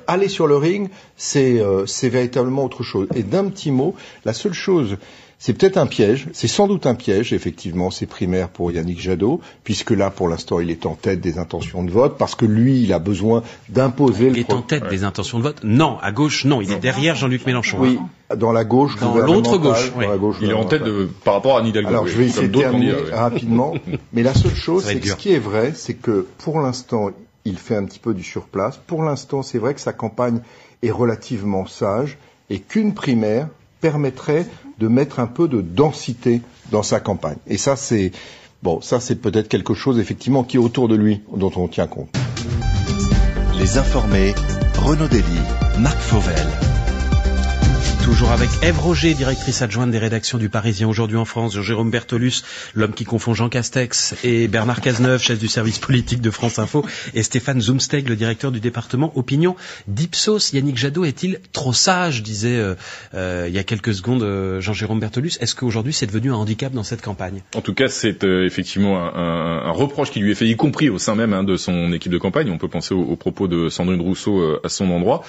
[0.08, 3.08] aller sur le ring c'est c'est véritablement autre chose.
[3.16, 3.96] Et d'un petit mot,
[4.26, 4.98] la seule chose
[5.42, 9.40] c'est peut-être un piège, c'est sans doute un piège, effectivement, ces primaires pour Yannick Jadot,
[9.64, 12.82] puisque là, pour l'instant, il est en tête des intentions de vote, parce que lui,
[12.84, 14.28] il a besoin d'imposer...
[14.28, 17.16] Il est en tête des intentions de vote Non, à gauche, non, il est derrière
[17.16, 17.78] Jean-Luc Mélenchon.
[17.80, 17.98] Oui,
[18.36, 20.06] dans la gauche Dans l'autre gauche, oui.
[20.42, 21.88] il est en tête de, par rapport à Nidalgo.
[21.88, 23.76] Alors, je vais essayer de terminer rapidement,
[24.14, 27.12] mais la seule chose, c'est que ce qui est vrai, c'est que, pour l'instant,
[27.46, 28.78] il fait un petit peu du surplace.
[28.88, 30.42] Pour l'instant, c'est vrai que sa campagne
[30.84, 32.18] est relativement sage,
[32.50, 33.48] et qu'une primaire
[33.82, 34.46] permettrait
[34.80, 36.42] de mettre un peu de densité
[36.72, 37.38] dans sa campagne.
[37.48, 38.12] Et ça, c'est
[38.62, 42.10] peut-être quelque chose effectivement qui est autour de lui dont on tient compte.
[43.58, 44.34] Les informés,
[44.78, 45.24] Renaud Dely,
[45.80, 46.69] Marc Fauvel.
[48.10, 52.42] Toujours avec Ève Roger, directrice adjointe des rédactions du Parisien aujourd'hui en France, Jérôme Bertolus,
[52.74, 56.84] l'homme qui confond Jean Castex, et Bernard Cazeneuve, chef du service politique de France Info,
[57.14, 59.56] et Stéphane Zumsteg, le directeur du département Opinion
[59.88, 60.54] d'Ipsos.
[60.54, 62.74] Yannick Jadot est-il trop sage, disait euh,
[63.14, 65.34] euh, il y a quelques secondes euh, Jean-Jérôme Bertolus.
[65.40, 67.44] Est-ce qu'aujourd'hui c'est devenu un handicap dans cette campagne?
[67.54, 70.98] En tout cas, c'est effectivement un, un, reproche qui lui est fait, y compris au
[70.98, 72.50] sein même hein, de son équipe de campagne.
[72.50, 75.24] On peut penser aux, propos de Sandrine Rousseau à son endroit.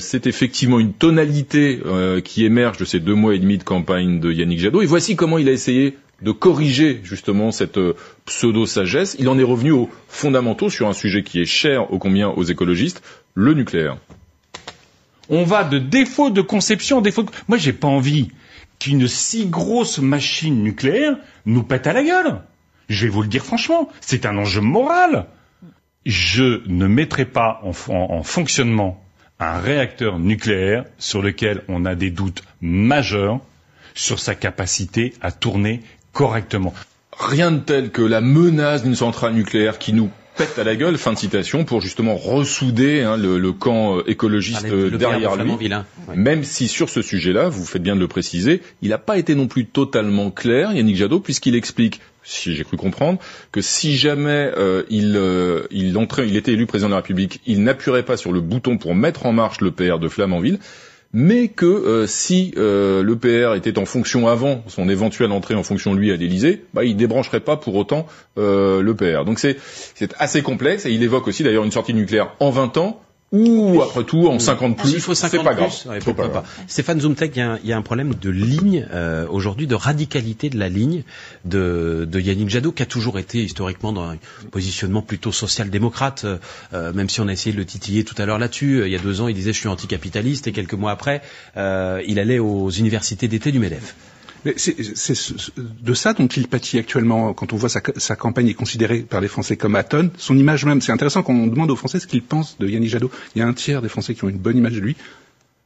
[0.00, 1.80] c'est effectivement une tonalité
[2.24, 4.82] qui émerge de ces deux mois et demi de campagne de Yannick Jadot.
[4.82, 7.94] Et voici comment il a essayé de corriger justement cette euh,
[8.26, 9.16] pseudo-sagesse.
[9.18, 12.42] Il en est revenu aux fondamentaux sur un sujet qui est cher au combien aux
[12.42, 13.02] écologistes,
[13.34, 13.98] le nucléaire.
[15.28, 17.30] On va de défaut de conception défaut de...
[17.48, 18.28] Moi, j'ai pas envie
[18.78, 22.40] qu'une si grosse machine nucléaire nous pète à la gueule.
[22.88, 25.26] Je vais vous le dire franchement, c'est un enjeu moral.
[26.04, 29.03] Je ne mettrai pas en fonctionnement
[29.40, 33.40] un réacteur nucléaire sur lequel on a des doutes majeurs
[33.94, 35.82] sur sa capacité à tourner
[36.12, 36.74] correctement.
[37.18, 40.98] Rien de tel que la menace d'une centrale nucléaire qui nous pète à la gueule,
[40.98, 45.70] fin de citation, pour justement ressouder hein, le, camp euh, écologiste derrière lui.
[46.14, 49.36] Même si sur ce sujet-là, vous faites bien de le préciser, il n'a pas été
[49.36, 53.18] non plus totalement clair, Yannick Jadot, puisqu'il explique si j'ai cru comprendre,
[53.52, 58.02] que si jamais euh, il, euh, il était élu président de la République, il n'appuierait
[58.02, 60.58] pas sur le bouton pour mettre en marche le PR de Flamanville,
[61.12, 65.94] mais que euh, si le PR était en fonction avant son éventuelle entrée en fonction
[65.94, 68.06] lui à l'Élysée, bah, il débrancherait pas pour autant
[68.36, 69.24] le PR.
[69.24, 69.58] Donc c'est
[70.18, 73.03] assez complexe et il évoque aussi d'ailleurs une sortie nucléaire en 20 ans
[73.34, 74.92] ou après tout en 50 plus.
[74.92, 75.86] Il faut 50 pas plus.
[75.86, 76.14] Grave.
[76.32, 76.44] pas.
[76.68, 80.58] Stéphane Zumtek, il, il y, a un problème de ligne euh, aujourd'hui, de radicalité de
[80.58, 81.02] la ligne
[81.44, 84.16] de, de Yannick Jadot, qui a toujours été historiquement dans un
[84.52, 86.26] positionnement plutôt social-démocrate,
[86.72, 88.82] euh, même si on a essayé de le titiller tout à l'heure là-dessus.
[88.84, 91.20] Il y a deux ans, il disait je suis anticapitaliste, et quelques mois après,
[91.56, 93.94] euh, il allait aux universités d'été du MEDEF.
[94.56, 94.76] C'est
[95.82, 99.20] de ça dont il pâtit actuellement quand on voit sa, sa, campagne est considérée par
[99.20, 100.10] les Français comme atone.
[100.18, 102.90] Son image même, c'est intéressant quand on demande aux Français ce qu'ils pensent de Yannick
[102.90, 103.10] Jadot.
[103.34, 104.96] Il y a un tiers des Français qui ont une bonne image de lui,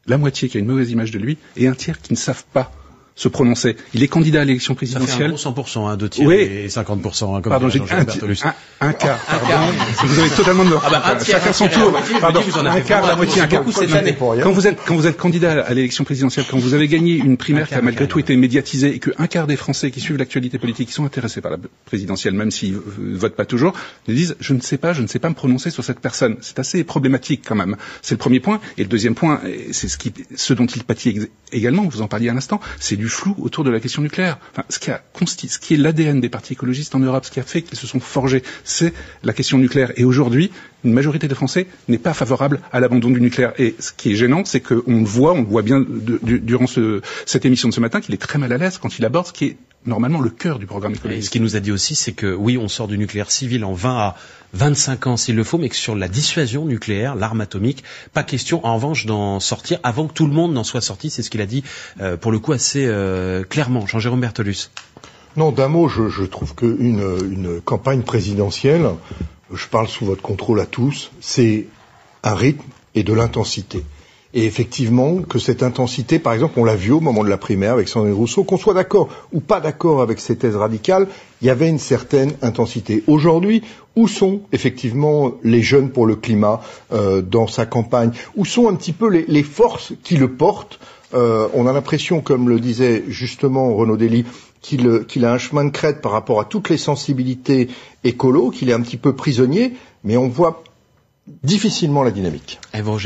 [0.06, 2.44] la moitié qui a une mauvaise image de lui, et un tiers qui ne savent
[2.52, 2.72] pas
[3.18, 3.76] se prononcer.
[3.94, 5.32] Il est candidat à l'élection présidentielle.
[5.36, 6.36] Ça fait un 100%, hein, deux tiers Oui.
[6.36, 7.36] et 50%.
[7.36, 9.48] Hein, comme Pardon, j'ai un, un, un quart, Un pardon.
[9.48, 9.62] quart.
[10.04, 11.92] Vous avez totalement de Ah bah, un tiers, Chacun un son tour.
[12.20, 13.64] Pardon, un quart, la moitié, un quart.
[13.64, 17.36] Quand vous êtes, quand vous êtes candidat à l'élection présidentielle, quand vous avez gagné une
[17.36, 20.58] primaire qui a malgré tout été médiatisée et qu'un quart des Français qui suivent l'actualité
[20.58, 22.82] politique, qui sont intéressés par la présidentielle, même s'ils euh,
[23.14, 23.72] votent pas toujours,
[24.06, 26.36] ils disent, je ne sais pas, je ne sais pas me prononcer sur cette personne.
[26.40, 27.76] C'est assez problématique quand même.
[28.00, 28.60] C'est le premier point.
[28.76, 29.40] Et le deuxième point,
[29.72, 33.07] c'est ce qui, ce dont il pâtit également, vous en parliez à l'instant, c'est du
[33.09, 34.39] flou autour de la question nucléaire.
[34.52, 37.40] Enfin, ce qui a ce qui est l'ADN des partis écologistes en Europe, ce qui
[37.40, 39.93] a fait qu'ils se sont forgés, c'est la question nucléaire.
[39.97, 40.51] Et aujourd'hui,
[40.85, 43.52] une majorité des Français n'est pas favorable à l'abandon du nucléaire.
[43.59, 47.01] Et ce qui est gênant, c'est qu'on le voit, on le voit bien durant ce-
[47.26, 49.32] cette émission de ce matin, qu'il est très mal à l'aise quand il aborde ce
[49.32, 49.56] qui est
[49.86, 51.26] normalement le cœur du programme Et écologiste.
[51.26, 53.72] ce qu'il nous a dit aussi, c'est que oui, on sort du nucléaire civil en
[53.72, 54.16] 20 à
[54.55, 58.64] 25 ans s'il le faut, mais que sur la dissuasion nucléaire, l'arme atomique, pas question
[58.66, 61.10] en revanche d'en sortir avant que tout le monde n'en soit sorti.
[61.10, 61.64] C'est ce qu'il a dit
[62.00, 63.86] euh, pour le coup assez euh, clairement.
[63.86, 64.70] Jean-Jérôme Bertolus.
[65.36, 67.00] Non, d'un mot, je, je trouve qu'une
[67.30, 68.86] une campagne présidentielle,
[69.52, 71.66] je parle sous votre contrôle à tous, c'est
[72.24, 72.64] un rythme
[72.94, 73.84] et de l'intensité.
[74.34, 77.72] Et effectivement, que cette intensité, par exemple, on l'a vu au moment de la primaire
[77.72, 81.06] avec Sandrine Rousseau, qu'on soit d'accord ou pas d'accord avec ces thèses radicales,
[81.40, 83.05] il y avait une certaine intensité.
[83.06, 83.62] Aujourd'hui,
[83.96, 86.60] où sont effectivement les jeunes pour le climat
[86.92, 88.10] euh, dans sa campagne?
[88.36, 90.78] Où sont un petit peu les, forces qui le portent?
[91.14, 94.26] Euh, On a l'impression, comme le disait justement Renaud Dely,
[94.60, 97.68] qu'il qu'il a un chemin de crête par rapport à toutes les sensibilités
[98.05, 99.72] écolo, qu'il est un petit peu prisonnier,
[100.05, 100.62] mais on voit
[101.42, 102.59] difficilement la dynamique.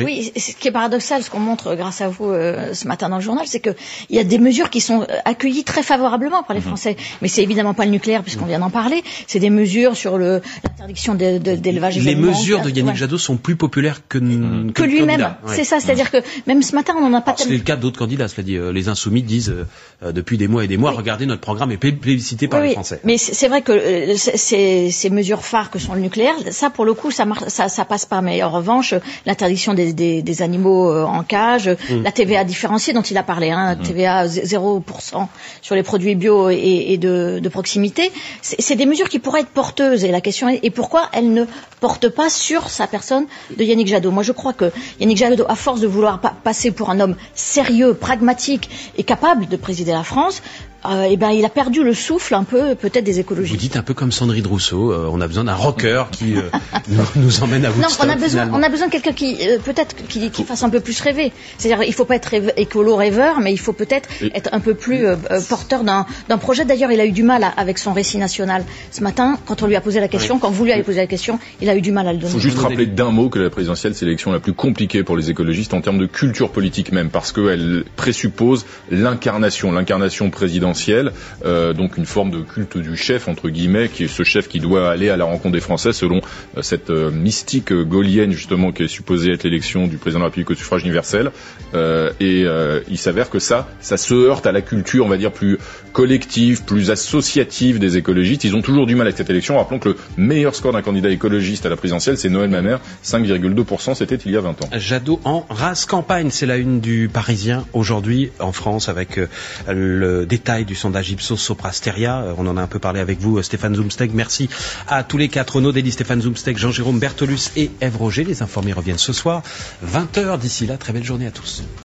[0.05, 3.17] Oui, ce qui est paradoxal, ce qu'on montre grâce à vous euh, ce matin dans
[3.17, 3.71] le journal, c'est que
[4.11, 6.97] il y a des mesures qui sont euh, accueillies très favorablement par les Français.
[7.23, 9.03] Mais c'est évidemment pas le nucléaire puisqu'on vient d'en parler.
[9.27, 11.99] C'est des mesures sur le l'interdiction d'élevage.
[11.99, 12.97] Les mesures de Yannick Ouais.
[12.99, 15.21] Jadot sont plus populaires que, que, que lui-même.
[15.47, 15.55] Ouais.
[15.57, 17.99] C'est ça, c'est-à-dire que même ce matin, on n'en a pas C'est le cas d'autres
[17.99, 18.57] candidats, cela dit.
[18.57, 19.67] Euh, Les insoumis disent euh,
[20.03, 22.65] euh, depuis des mois et des mois, regardez notre programme est plé- plébiscité par Oui,
[22.67, 22.75] les oui.
[22.75, 23.01] Français.
[23.05, 26.85] Mais c'est vrai que euh, ces, ces mesures phares que sont le nucléaire, ça pour
[26.85, 28.21] le coup, ça, ça, ça passe pas.
[28.27, 28.95] Mais en revanche,
[29.27, 32.03] l'interdiction des, des, des animaux euh, en cage, Mm.
[32.09, 33.83] la TVA différenciée dont il a parlé, hein, Mm.
[33.89, 35.29] TVA zé- 0%
[35.67, 38.05] sur les produits bio et, et de, de proximité,
[38.43, 40.05] c'est des mesures qui pourraient être porteuses.
[40.05, 41.45] Et la question est et pourquoi elles ne
[41.81, 43.25] portent pas sur sa personne
[43.59, 44.11] de Yannick Jadot?
[44.11, 44.69] Moi, je crois que
[45.01, 48.69] Yannick Jadot, à force de vouloir pa- passer pour un homme sérieux, pragmatique
[48.99, 50.43] et capable de présider la France,
[50.85, 53.61] euh, eh ben, il a perdu le souffle un peu, peut-être des Vous écologistes.
[53.61, 56.43] dites un peu comme Sandrine Rousseau, euh, on a besoin d'un rocker qui euh,
[56.89, 58.02] nous, nous emmène à Woodstock.
[58.07, 58.59] On a besoin, finalement.
[58.59, 61.33] on a besoin de quelqu'un qui, euh, peut-être, qui, qui fasse un peu plus rêver.
[61.59, 64.75] C'est-à-dire, il faut pas être rêve- écolo rêveur, mais il faut peut-être être un peu
[64.75, 66.07] plus euh, euh, porteur d'un
[66.39, 66.65] projet.
[66.65, 68.65] D'ailleurs, il a eu du mal à- avec son récit national.
[68.91, 70.41] Ce matin, quand on lui a posé la question, Oui.
[70.41, 72.23] quand vous lui avez posé la question, il a eu du mal à le Il
[72.23, 72.33] donner.
[72.33, 75.31] faut juste rappeler d'un mot que la présidentielle, c'est l'élection la plus compliquée pour les
[75.31, 81.13] écologistes en termes de culture politique même, parce qu'elle présuppose l'incarnation, l'incarnation présidentielle,
[81.45, 84.61] euh, donc une forme de culte du chef, entre guillemets, qui est ce chef qui
[84.61, 86.21] doit aller à la rencontre des Français selon
[86.61, 90.55] cette mystique gaulienne, justement, qui est supposée être l'élection du président de la République au
[90.55, 91.31] suffrage universel.
[91.75, 95.17] Euh, et euh, il s'avère que ça, ça se heurte à la culture, on va
[95.17, 95.59] dire, plus
[95.93, 98.45] collective, plus associative des écologistes.
[98.45, 99.59] Ils ont toujours du mal avec cette élection.
[99.59, 103.95] Rappelons que le meilleur score d'un candidat écologiste à la présidentielle, c'est Noël Mamère, 5,2%,
[103.95, 104.69] c'était il y a 20 ans.
[104.73, 109.27] Jadot en race campagne, c'est la une du Parisien aujourd'hui en France avec euh,
[109.69, 112.23] le détail du sondage Ipsos Soprasteria.
[112.23, 114.13] Euh, On en a un peu parlé avec vous, euh, Stéphane Zoumsteg.
[114.15, 114.49] Merci
[114.89, 118.25] à tous les quatre, Renaud Dely, Stéphane Zoumsteg, Jean-Jérôme Bertolus et Ève Roger.
[118.25, 119.43] Les informés reviennent ce soir,
[119.85, 120.39] 20h.
[120.39, 121.63] D'ici là, très belle journée à tous.